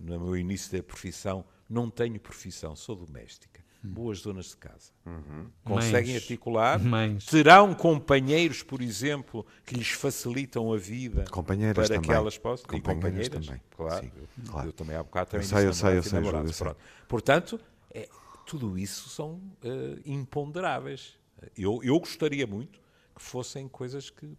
no 0.00 0.20
meu 0.20 0.36
início 0.36 0.76
da 0.76 0.82
profissão, 0.82 1.44
não 1.68 1.88
tenho 1.88 2.18
profissão, 2.20 2.76
sou 2.76 2.96
doméstica. 2.96 3.62
Hum. 3.84 3.92
Boas 3.92 4.22
donas 4.22 4.50
de 4.50 4.56
casa. 4.58 4.92
Uhum. 5.04 5.50
Conseguem 5.64 6.12
Mães. 6.12 6.22
articular. 6.22 6.78
Mães. 6.78 7.26
Terão 7.26 7.74
companheiros, 7.74 8.62
por 8.62 8.80
exemplo, 8.80 9.44
que 9.66 9.74
lhes 9.74 9.90
facilitam 9.90 10.72
a 10.72 10.78
vida 10.78 11.24
companheiras 11.30 11.74
para 11.74 11.96
também. 11.96 12.02
que 12.02 12.12
elas 12.12 12.38
possam. 12.38 12.66
Companheiras, 12.66 13.28
companheiras 13.28 13.46
também. 13.46 13.60
Claro. 13.76 14.04
Sim, 14.04 14.12
eu, 14.14 14.28
claro. 14.50 14.68
eu 14.68 14.72
também 14.72 14.96
há 14.96 15.02
bocado 15.02 15.30
também 15.30 15.44
eu 15.44 15.48
sei, 15.48 15.66
eu 15.66 15.74
sei, 15.74 15.98
eu 15.98 16.02
sei, 16.02 16.20
eu 16.20 16.52
sei. 16.52 16.74
Portanto, 17.08 17.58
é, 17.90 18.08
tudo 18.47 18.78
isso 18.78 19.09
são 19.09 19.34
uh, 19.34 20.01
imponderáveis. 20.05 21.18
Eu, 21.57 21.80
eu 21.82 21.99
gostaria 21.99 22.47
muito 22.47 22.80
que 23.14 23.22
fossem 23.22 23.68
coisas 23.68 24.11
que 24.11 24.36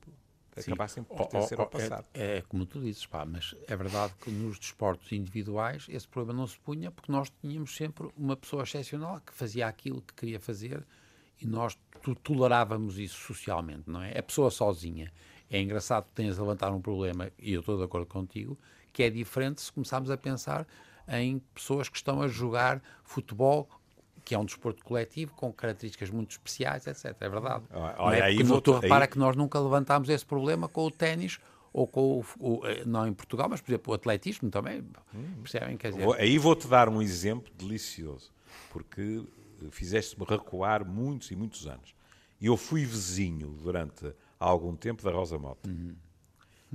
acabassem 0.55 1.03
por 1.03 1.17
pertencer 1.17 1.59
ao 1.59 1.67
passado. 1.67 2.05
É, 2.13 2.37
é, 2.37 2.41
como 2.41 2.65
tu 2.65 2.79
dizes, 2.79 3.05
pá, 3.05 3.25
mas 3.25 3.55
é 3.67 3.75
verdade 3.75 4.13
que 4.21 4.29
nos 4.29 4.59
desportos 4.59 5.11
individuais 5.11 5.87
esse 5.89 6.07
problema 6.07 6.39
não 6.39 6.47
se 6.47 6.59
punha 6.59 6.91
porque 6.91 7.11
nós 7.11 7.31
tínhamos 7.41 7.75
sempre 7.75 8.09
uma 8.15 8.35
pessoa 8.35 8.63
excepcional 8.63 9.19
que 9.21 9.33
fazia 9.33 9.67
aquilo 9.67 10.01
que 10.01 10.13
queria 10.13 10.39
fazer 10.39 10.85
e 11.41 11.47
nós 11.47 11.77
tolerávamos 12.23 12.97
isso 12.99 13.17
socialmente, 13.17 13.89
não 13.89 14.01
é? 14.01 14.17
A 14.17 14.23
pessoa 14.23 14.51
sozinha. 14.51 15.11
É 15.49 15.59
engraçado 15.59 16.05
que 16.05 16.13
tenhas 16.13 16.39
a 16.39 16.41
levantar 16.41 16.71
um 16.71 16.81
problema, 16.81 17.29
e 17.37 17.53
eu 17.53 17.59
estou 17.59 17.77
de 17.77 17.83
acordo 17.83 18.07
contigo, 18.07 18.57
que 18.91 19.03
é 19.03 19.09
diferente 19.09 19.61
se 19.61 19.71
começarmos 19.71 20.09
a 20.09 20.17
pensar 20.17 20.67
em 21.07 21.39
pessoas 21.53 21.89
que 21.89 21.97
estão 21.97 22.21
a 22.21 22.27
jogar 22.27 22.81
futebol 23.03 23.67
que 24.23 24.33
é 24.33 24.39
um 24.39 24.45
desporto 24.45 24.83
coletivo 24.83 25.33
com 25.33 25.51
características 25.51 26.09
muito 26.09 26.31
especiais, 26.31 26.87
etc. 26.87 27.15
É 27.19 27.29
verdade. 27.29 27.63
Olha, 27.97 28.17
é? 28.17 28.21
aí 28.21 28.43
vou, 28.43 28.61
tu 28.61 28.73
repara 28.73 29.05
aí... 29.05 29.07
que 29.09 29.17
nós 29.17 29.35
nunca 29.35 29.59
levantámos 29.59 30.09
esse 30.09 30.25
problema 30.25 30.67
com 30.67 30.85
o 30.85 30.91
ténis 30.91 31.39
ou 31.71 31.87
com 31.87 32.19
o, 32.19 32.25
o, 32.39 32.67
eh, 32.67 32.83
não 32.85 33.07
em 33.07 33.13
Portugal, 33.13 33.49
mas 33.49 33.59
por 33.59 33.71
exemplo 33.71 33.91
o 33.91 33.95
atletismo 33.95 34.49
também, 34.49 34.83
hum. 35.13 35.41
percebem? 35.41 35.75
Quer 35.75 35.91
dizer... 35.91 36.07
Aí 36.19 36.37
vou-te 36.37 36.67
dar 36.67 36.87
um 36.87 37.01
exemplo 37.01 37.51
delicioso, 37.57 38.31
porque 38.71 39.23
fizeste-me 39.71 40.25
recuar 40.25 40.85
muitos 40.85 41.31
e 41.31 41.35
muitos 41.35 41.65
anos. 41.67 41.95
Eu 42.41 42.57
fui 42.57 42.85
vizinho 42.85 43.57
durante 43.61 44.13
algum 44.39 44.75
tempo 44.75 45.03
da 45.03 45.11
Rosa 45.11 45.37
Mota. 45.39 45.69
Uhum. 45.69 45.95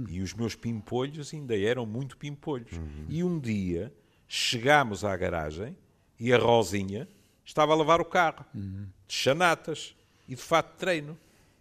E 0.09 0.21
os 0.21 0.33
meus 0.33 0.55
pimpolhos 0.55 1.35
ainda 1.35 1.59
eram 1.59 1.85
muito 1.85 2.17
pimpolhos. 2.17 2.73
Uhum. 2.73 3.07
E 3.09 3.23
um 3.23 3.39
dia 3.39 3.93
chegámos 4.27 5.05
à 5.05 5.17
garagem 5.17 5.77
e 6.19 6.33
a 6.33 6.39
Rosinha, 6.39 7.09
estava 7.49 7.73
a 7.73 7.77
lavar 7.77 7.99
o 8.01 8.05
carro, 8.05 8.45
uhum. 8.55 8.87
de 9.07 9.15
chanatas 9.15 9.95
e 10.29 10.35
de 10.35 10.43
fato 10.43 10.73
de 10.73 10.79
treino. 10.79 11.19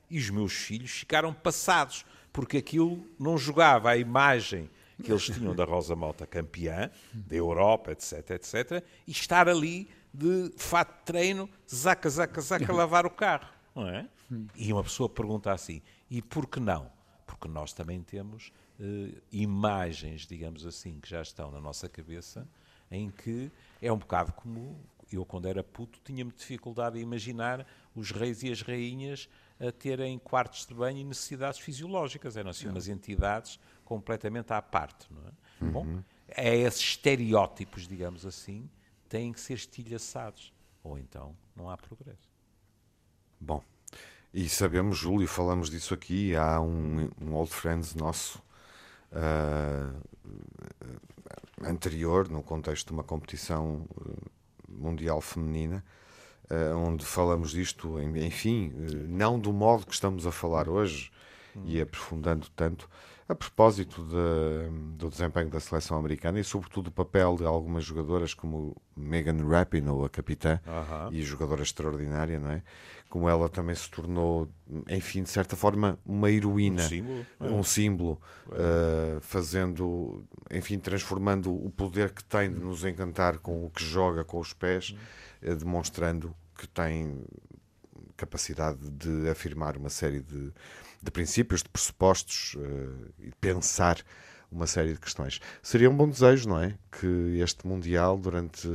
E 0.10 0.20
os 0.20 0.30
meus 0.30 0.54
filhos 0.54 0.92
ficaram 0.92 1.34
passados, 1.34 2.06
porque 2.32 2.58
aquilo 2.58 3.06
não 3.18 3.38
jogava 3.38 3.90
a 3.90 3.98
imagem 3.98 4.70
que 5.02 5.12
eles 5.12 5.26
tinham 5.26 5.56
da 5.56 5.64
Rosa 5.64 5.96
Malta 5.96 6.26
campeã, 6.26 6.90
da 7.14 7.36
Europa, 7.36 7.92
etc, 7.92 8.32
etc, 8.32 8.84
e 9.06 9.12
estar 9.12 9.48
ali 9.48 9.90
de 10.14 10.52
fato 10.58 10.98
de 10.98 11.04
treino, 11.06 11.50
zaca, 11.70 12.10
zaca, 12.10 12.42
zaca, 12.42 12.72
lavar 12.74 13.06
o 13.06 13.10
carro. 13.10 13.48
Não 13.76 13.88
é? 13.88 14.08
E 14.56 14.74
uma 14.74 14.84
pessoa 14.84 15.08
pergunta 15.08 15.52
assim, 15.52 15.82
e 16.10 16.22
por 16.22 16.48
que 16.48 16.60
não? 16.60 16.92
Porque 17.26 17.48
nós 17.48 17.74
também 17.74 18.02
temos 18.02 18.52
uh, 18.80 19.22
imagens, 19.32 20.26
digamos 20.26 20.66
assim, 20.66 21.00
que 21.00 21.10
já 21.10 21.22
estão 21.22 21.52
na 21.52 21.62
nossa 21.62 21.88
cabeça, 21.88 22.48
em 22.90 23.10
que 23.10 23.52
é 23.82 23.92
um 23.92 23.98
bocado 23.98 24.34
como 24.34 24.80
eu, 25.16 25.26
quando 25.26 25.48
era 25.48 25.64
puto, 25.64 26.00
tinha-me 26.04 26.32
dificuldade 26.32 26.98
em 27.00 27.02
imaginar 27.02 27.66
os 27.96 28.12
reis 28.12 28.44
e 28.44 28.52
as 28.52 28.62
rainhas 28.62 29.30
a 29.60 29.72
terem 29.72 30.20
quartos 30.20 30.66
de 30.66 30.74
banho 30.74 31.00
e 31.00 31.04
necessidades 31.04 31.60
fisiológicas. 31.60 32.38
Eram 32.38 32.52
assim 32.52 32.68
umas 32.68 32.88
entidades 32.88 33.60
completamente 33.86 34.52
à 34.54 34.62
parte. 34.62 35.08
Não 35.12 35.22
é? 35.22 35.66
Uhum. 35.66 35.72
Bom, 35.72 36.04
é 36.28 36.56
esses 36.56 36.82
estereótipos, 36.82 37.88
digamos 37.88 38.26
assim, 38.26 38.70
têm 39.08 39.32
que 39.32 39.40
ser 39.40 39.54
estilhaçados. 39.54 40.54
Ou 40.84 40.98
então 40.98 41.36
não 41.56 41.70
há 41.70 41.78
progresso. 41.78 42.30
Bom, 43.40 43.64
e 44.34 44.48
sabemos, 44.50 44.98
Júlio, 44.98 45.28
falamos 45.28 45.70
disso 45.70 45.94
aqui, 45.94 46.36
há 46.36 46.60
um, 46.60 47.10
um 47.22 47.34
old 47.34 47.52
friends 47.52 47.96
nosso 47.96 48.42
uh, 49.12 50.02
anterior, 51.64 52.30
no 52.30 52.44
contexto 52.44 52.88
de 52.88 52.94
uma 52.94 53.04
competição 53.04 53.88
Mundial 54.68 55.22
Feminina, 55.22 55.84
uh, 56.50 56.76
onde 56.78 57.06
falamos 57.06 57.52
disto, 57.52 58.00
enfim, 58.00 58.74
uh, 58.76 59.08
não 59.08 59.40
do 59.40 59.52
modo 59.54 59.86
que 59.86 59.94
estamos 59.94 60.26
a 60.26 60.32
falar 60.32 60.68
hoje 60.70 61.12
hum. 61.56 61.64
e 61.66 61.82
aprofundando 61.82 62.48
tanto, 62.56 62.90
a 63.30 63.36
propósito 63.36 64.04
de, 64.04 64.96
do 64.98 65.10
desempenho 65.10 65.50
da 65.50 65.60
seleção 65.60 65.98
americana 65.98 66.40
e, 66.40 66.44
sobretudo, 66.44 66.88
o 66.88 66.92
papel 66.92 67.36
de 67.36 67.44
algumas 67.44 67.84
jogadoras 67.84 68.34
como 68.34 68.76
Megan 68.96 69.46
Rapinoe, 69.46 70.06
a 70.06 70.10
capitã, 70.10 70.60
uh 70.66 71.10
-huh. 71.10 71.14
e 71.14 71.22
jogadora 71.24 71.62
extraordinária, 71.62 72.40
não 72.40 72.52
é? 72.52 72.64
Como 73.10 73.28
ela 73.28 73.50
também 73.50 73.76
se 73.76 73.90
tornou, 73.90 74.50
enfim, 74.90 75.24
de 75.24 75.30
certa 75.30 75.56
forma, 75.58 76.00
uma 76.06 76.32
heroína, 76.32 76.84
um 76.84 76.88
símbolo, 76.88 77.26
é. 77.40 77.46
um 77.46 77.64
símbolo 77.64 78.22
uh, 78.48 79.22
fazendo, 79.22 80.24
enfim, 80.52 80.80
transformando 80.80 81.54
o 81.54 81.70
poder 81.70 82.12
que 82.12 82.24
tem 82.24 82.52
de 82.52 82.60
nos 82.60 82.86
encantar 82.86 83.40
com 83.40 83.66
o 83.66 83.70
que 83.70 83.84
joga 83.84 84.24
com 84.24 84.40
os 84.40 84.54
pés, 84.54 84.96
uh, 85.42 85.56
demonstrando 85.56 86.34
que 86.58 86.68
tem 86.68 87.24
capacidade 88.16 88.90
de 88.90 89.30
afirmar 89.30 89.78
uma 89.78 89.90
série 89.90 90.22
de 90.22 90.52
de 91.02 91.12
princípios, 91.12 91.64
de 91.64 91.70
pressupostos 91.70 92.56
uh, 92.56 93.14
e 93.20 93.32
pensar 93.40 94.04
uma 94.52 94.68
série 94.68 94.94
de 94.94 95.00
questões. 95.00 95.40
Seria 95.62 95.90
um 95.90 95.96
bom 95.96 96.10
desejo, 96.10 96.50
não 96.50 96.60
é? 96.60 96.78
Que 96.92 97.40
este 97.40 97.68
Mundial, 97.68 98.18
durante 98.18 98.68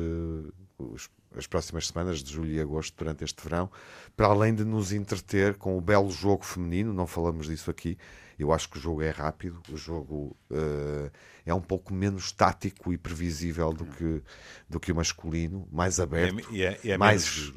os, 0.79 1.09
as 1.37 1.47
próximas 1.47 1.87
semanas, 1.87 2.23
de 2.23 2.33
julho 2.33 2.53
e 2.53 2.61
agosto, 2.61 2.95
durante 2.97 3.25
este 3.25 3.43
verão, 3.43 3.71
para 4.17 4.27
além 4.27 4.55
de 4.55 4.65
nos 4.65 4.93
entreter 4.93 5.57
com 5.57 5.77
o 5.77 5.81
belo 5.81 6.11
jogo 6.11 6.45
feminino, 6.45 6.93
não 6.93 7.07
falamos 7.07 7.47
disso 7.47 7.71
aqui, 7.71 7.97
eu 8.39 8.53
acho 8.53 8.69
que 8.69 8.79
o 8.79 8.81
jogo 8.81 9.03
é 9.03 9.11
rápido, 9.11 9.63
o 9.71 9.77
jogo 9.77 10.37
uh, 10.51 11.11
é 11.45 11.55
um 11.55 11.61
pouco 11.61 11.95
menos 11.95 12.33
tático 12.33 12.93
e 12.93 12.99
previsível 12.99 13.73
do 13.73 13.85
que, 13.85 14.23
do 14.69 14.81
que 14.81 14.93
o 14.93 14.97
masculino, 14.97 15.69
mais 15.71 16.01
aberto, 16.01 16.53
e 16.53 16.63
é, 16.63 16.73
e 16.73 16.75
é, 16.75 16.81
e 16.85 16.91
é 16.93 16.99
mais. 16.99 17.53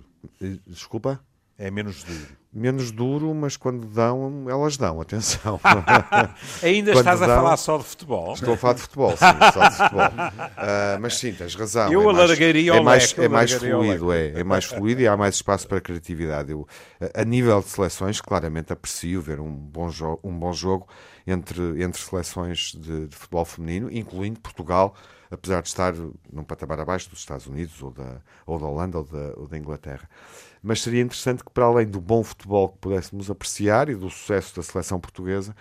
Desculpa? 0.68 1.24
É 1.58 1.72
menos 1.72 2.04
duro. 2.04 2.38
Menos 2.58 2.90
duro, 2.90 3.34
mas 3.36 3.58
quando 3.58 3.86
dão, 3.86 4.46
elas 4.50 4.78
dão, 4.78 5.02
atenção. 5.02 5.60
Ainda 6.64 6.94
Quando 6.94 7.00
estás 7.00 7.22
a 7.22 7.28
dão- 7.28 7.36
falar 7.36 7.58
só 7.58 7.78
de 7.78 7.84
futebol? 7.84 8.34
Estou 8.34 8.54
a 8.54 8.58
falar 8.58 8.74
de 8.76 8.82
futebol, 8.82 9.12
sim, 9.12 9.52
só 9.54 9.68
de 9.70 9.76
futebol. 9.76 10.06
Ah, 10.58 10.98
mas 11.02 11.18
sim, 11.18 11.34
tens 11.34 11.54
razão. 11.54 11.92
Eu 11.92 12.02
é 12.02 12.06
mais, 12.06 12.18
alargaria 12.18 12.74
é 12.74 12.80
mais, 12.82 13.10
leque, 13.12 13.22
é 13.22 13.28
mais 13.30 13.52
alargaria 13.52 13.78
o 13.78 13.84
fluido, 13.84 14.12
é, 14.14 14.40
é 14.40 14.44
mais 14.44 14.64
fluido 14.66 15.02
e 15.02 15.08
há 15.08 15.18
mais 15.18 15.36
espaço 15.36 15.68
para 15.68 15.82
criatividade. 15.82 16.52
Eu, 16.54 16.66
a- 17.02 17.22
a 17.22 17.26
nível 17.26 17.60
de 17.62 17.68
seleções, 17.68 18.22
claramente 18.22 18.72
aprecio 18.72 19.22
ver 19.22 19.40
um 19.42 19.52
bom, 19.52 19.90
jo 19.90 20.18
um 20.24 20.32
bom 20.40 20.54
jogo 20.54 20.88
entre, 21.28 21.84
entre 21.84 22.02
seleções 22.02 22.72
de, 22.74 23.08
de 23.08 23.16
futebol 23.16 23.44
feminino, 23.44 23.92
incluindo 23.92 24.40
Portugal, 24.40 24.96
apesar 25.30 25.62
de 25.62 25.68
estar 25.68 25.94
num 26.32 26.44
patamar 26.44 26.80
abaixo 26.80 27.10
dos 27.10 27.20
Estados 27.20 27.48
Unidos 27.48 27.82
ou 27.84 27.92
da, 27.92 28.22
ou 28.46 28.58
da 28.58 28.66
Holanda 28.66 28.98
ou 29.00 29.04
da, 29.04 29.34
ou 29.36 29.48
da 29.48 29.58
Inglaterra. 29.58 30.10
Mas 30.66 30.82
seria 30.82 31.04
interessante 31.04 31.44
que, 31.44 31.52
para 31.52 31.66
além 31.66 31.86
do 31.86 32.02
bom 32.02 32.24
futebol 32.24 32.70
que 32.70 32.80
pudéssemos 32.80 33.30
apreciar 33.30 33.88
e 33.88 33.94
do 33.94 34.10
sucesso 34.10 34.56
da 34.56 34.64
seleção 34.64 35.00
portuguesa, 35.00 35.56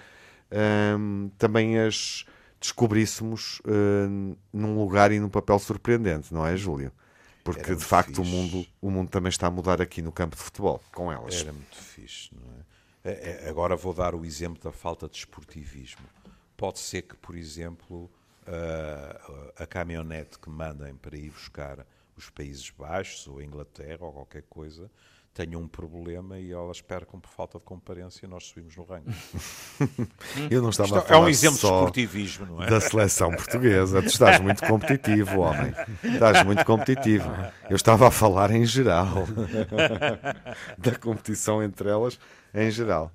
hum, 0.98 1.30
também 1.36 1.78
as 1.78 2.24
descobríssemos 2.58 3.60
hum, 3.66 4.34
num 4.50 4.78
lugar 4.78 5.12
e 5.12 5.20
num 5.20 5.28
papel 5.28 5.58
surpreendente, 5.58 6.32
não 6.32 6.46
é, 6.46 6.56
Júlio? 6.56 6.90
Porque 7.44 7.60
Era 7.60 7.76
de 7.76 7.84
facto 7.84 8.22
o 8.22 8.24
mundo, 8.24 8.66
o 8.80 8.90
mundo 8.90 9.10
também 9.10 9.28
está 9.28 9.46
a 9.48 9.50
mudar 9.50 9.82
aqui 9.82 10.00
no 10.00 10.10
campo 10.10 10.36
de 10.36 10.42
futebol, 10.42 10.82
com 10.90 11.12
elas. 11.12 11.34
Era 11.34 11.52
muito 11.52 11.76
fixe, 11.76 12.30
não 12.32 12.54
é? 13.04 13.10
É, 13.12 13.44
é, 13.44 13.50
Agora 13.50 13.76
vou 13.76 13.92
dar 13.92 14.14
o 14.14 14.24
exemplo 14.24 14.58
da 14.64 14.72
falta 14.72 15.06
de 15.06 15.18
esportivismo. 15.18 16.06
Pode 16.56 16.78
ser 16.78 17.02
que, 17.02 17.14
por 17.14 17.36
exemplo, 17.36 18.10
a, 18.46 19.64
a 19.64 19.66
caminhonete 19.66 20.38
que 20.38 20.48
mandem 20.48 20.94
para 20.94 21.14
ir 21.14 21.28
buscar 21.28 21.86
os 22.16 22.30
Países 22.30 22.70
Baixos 22.70 23.26
ou 23.26 23.38
a 23.38 23.44
Inglaterra 23.44 24.04
ou 24.04 24.12
qualquer 24.12 24.42
coisa 24.42 24.90
tenha 25.34 25.58
um 25.58 25.66
problema 25.66 26.38
e 26.38 26.52
elas 26.52 26.80
percam 26.80 27.18
por 27.18 27.28
falta 27.28 27.58
de 27.58 27.64
comparência 27.64 28.24
e 28.24 28.28
nós 28.28 28.44
subimos 28.44 28.76
no 28.76 28.84
ranking. 28.84 29.12
Eu 30.48 30.62
não 30.62 30.70
estava 30.70 30.86
Isto 30.86 30.98
a 30.98 31.00
é 31.00 31.06
falar 31.06 31.20
um 31.26 31.28
exemplo 31.28 31.56
de 31.56 31.60
só 31.60 31.78
esportivismo, 31.78 32.46
não 32.46 32.62
é? 32.62 32.70
da 32.70 32.80
seleção 32.80 33.30
portuguesa. 33.32 34.00
Tu 34.00 34.06
estás 34.06 34.40
muito 34.40 34.64
competitivo, 34.64 35.40
homem. 35.40 35.74
Estás 36.04 36.44
muito 36.44 36.64
competitivo. 36.64 37.28
Eu 37.68 37.74
estava 37.74 38.06
a 38.06 38.10
falar 38.12 38.52
em 38.52 38.64
geral. 38.64 39.26
da 40.78 40.96
competição 40.96 41.60
entre 41.60 41.88
elas 41.88 42.18
em 42.54 42.70
geral. 42.70 43.10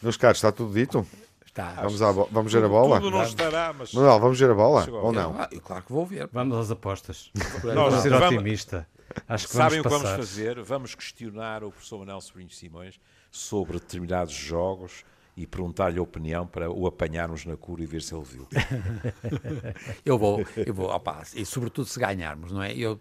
Meus 0.00 0.16
caros, 0.16 0.38
está 0.38 0.50
tudo 0.50 0.72
dito? 0.72 1.06
Está. 1.52 1.72
Vamos, 1.82 2.00
à 2.00 2.10
bo- 2.12 2.28
vamos 2.32 2.50
ver 2.50 2.64
a 2.64 2.68
bola? 2.68 2.98
Tudo 2.98 3.10
não 3.10 3.22
estará, 3.22 3.74
mas... 3.74 3.92
Manuel, 3.92 4.18
vamos 4.18 4.40
ver 4.40 4.50
a 4.50 4.54
bola? 4.54 4.84
Chegou 4.84 5.04
Ou 5.04 5.12
não? 5.12 5.34
Ah, 5.38 5.48
eu 5.52 5.60
claro 5.60 5.82
que 5.82 5.92
vou 5.92 6.06
ver. 6.06 6.26
Vamos 6.32 6.56
às 6.56 6.70
apostas. 6.70 7.30
Nós 7.62 7.92
Vou 7.92 8.02
ser 8.02 8.08
vamos- 8.10 8.34
otimista. 8.34 8.88
Acho 9.28 9.46
que 9.46 9.52
Sabem 9.52 9.80
o 9.80 9.82
vamos 9.82 9.98
que 9.98 10.04
vamos 10.06 10.26
fazer? 10.26 10.62
Vamos 10.62 10.94
questionar 10.94 11.62
o 11.62 11.70
professor 11.70 11.98
Manuel 11.98 12.22
Sobrinho 12.22 12.48
Simões 12.48 12.98
sobre 13.30 13.78
determinados 13.78 14.32
jogos 14.32 15.04
e 15.36 15.46
perguntar-lhe 15.46 15.98
a 15.98 16.02
opinião 16.02 16.46
para 16.46 16.70
o 16.70 16.86
apanharmos 16.86 17.44
na 17.44 17.54
cura 17.54 17.82
e 17.82 17.86
ver 17.86 18.00
se 18.00 18.14
ele 18.14 18.24
viu. 18.24 18.48
Eu 20.04 20.18
vou, 20.18 20.40
eu 20.66 20.74
vou, 20.74 20.88
opa, 20.90 21.22
e 21.34 21.44
sobretudo 21.44 21.86
se 21.86 21.98
ganharmos, 21.98 22.50
não 22.52 22.62
é? 22.62 22.72
Eu, 22.74 22.98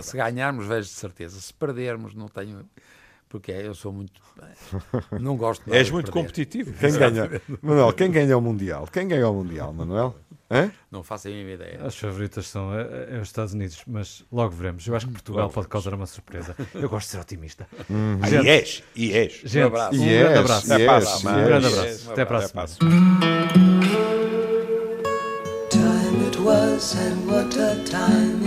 se, 0.00 0.10
se 0.10 0.16
ganharmos, 0.16 0.66
vejo 0.66 0.88
de 0.88 0.94
certeza. 0.94 1.40
Se 1.40 1.52
perdermos, 1.52 2.14
não 2.14 2.28
tenho. 2.28 2.64
Porque 3.32 3.50
eu 3.50 3.74
sou 3.74 3.90
muito. 3.94 4.12
Não 5.18 5.36
gosto 5.38 5.62
nada 5.66 5.78
És 5.78 5.86
de 5.86 5.92
muito 5.94 6.12
perder. 6.12 6.20
competitivo. 6.20 6.72
Quem 6.78 6.92
ganha? 6.92 7.40
Manuel, 7.62 7.92
quem 7.94 8.10
ganha 8.10 8.36
o 8.36 8.40
Mundial? 8.42 8.86
Quem 8.92 9.08
ganha 9.08 9.26
o 9.26 9.32
Mundial, 9.34 9.72
Manuel? 9.72 10.14
Hã? 10.50 10.70
Não 10.90 11.02
faço 11.02 11.28
a 11.28 11.30
mínima 11.30 11.52
ideia. 11.52 11.80
As 11.82 11.96
favoritas 11.96 12.46
são 12.46 12.78
eh, 12.78 13.06
eh, 13.12 13.18
os 13.22 13.28
Estados 13.28 13.54
Unidos, 13.54 13.82
mas 13.86 14.22
logo 14.30 14.50
veremos. 14.54 14.86
Eu 14.86 14.94
acho 14.94 15.06
que 15.06 15.12
Portugal 15.12 15.48
pode 15.48 15.66
causar 15.66 15.94
uma 15.94 16.04
surpresa. 16.04 16.54
Eu 16.74 16.90
gosto 16.90 17.06
de 17.06 17.12
ser 17.12 17.20
otimista. 17.20 17.66
Ah, 18.20 18.28
Gente, 18.28 18.44
e 18.44 18.50
és, 18.50 18.82
e 18.94 19.12
és. 19.14 19.32
gente, 19.46 19.64
abraço. 19.68 19.98
um 19.98 20.04
grande 20.06 20.38
abraço. 20.38 20.68
e 20.68 20.72
Até 20.74 20.84
és, 20.94 21.08
semana. 21.08 21.38
Um 21.38 21.44
grande 21.46 21.66
abraço. 21.68 22.10
Até 22.12 22.20
a 22.20 22.24
Até 22.24 22.46
semana. 22.46 22.68
Time 25.70 26.26
it 26.26 26.38
was, 26.38 26.94
and 26.96 27.26
what 27.26 27.56
a 27.58 27.76
time 27.84 28.46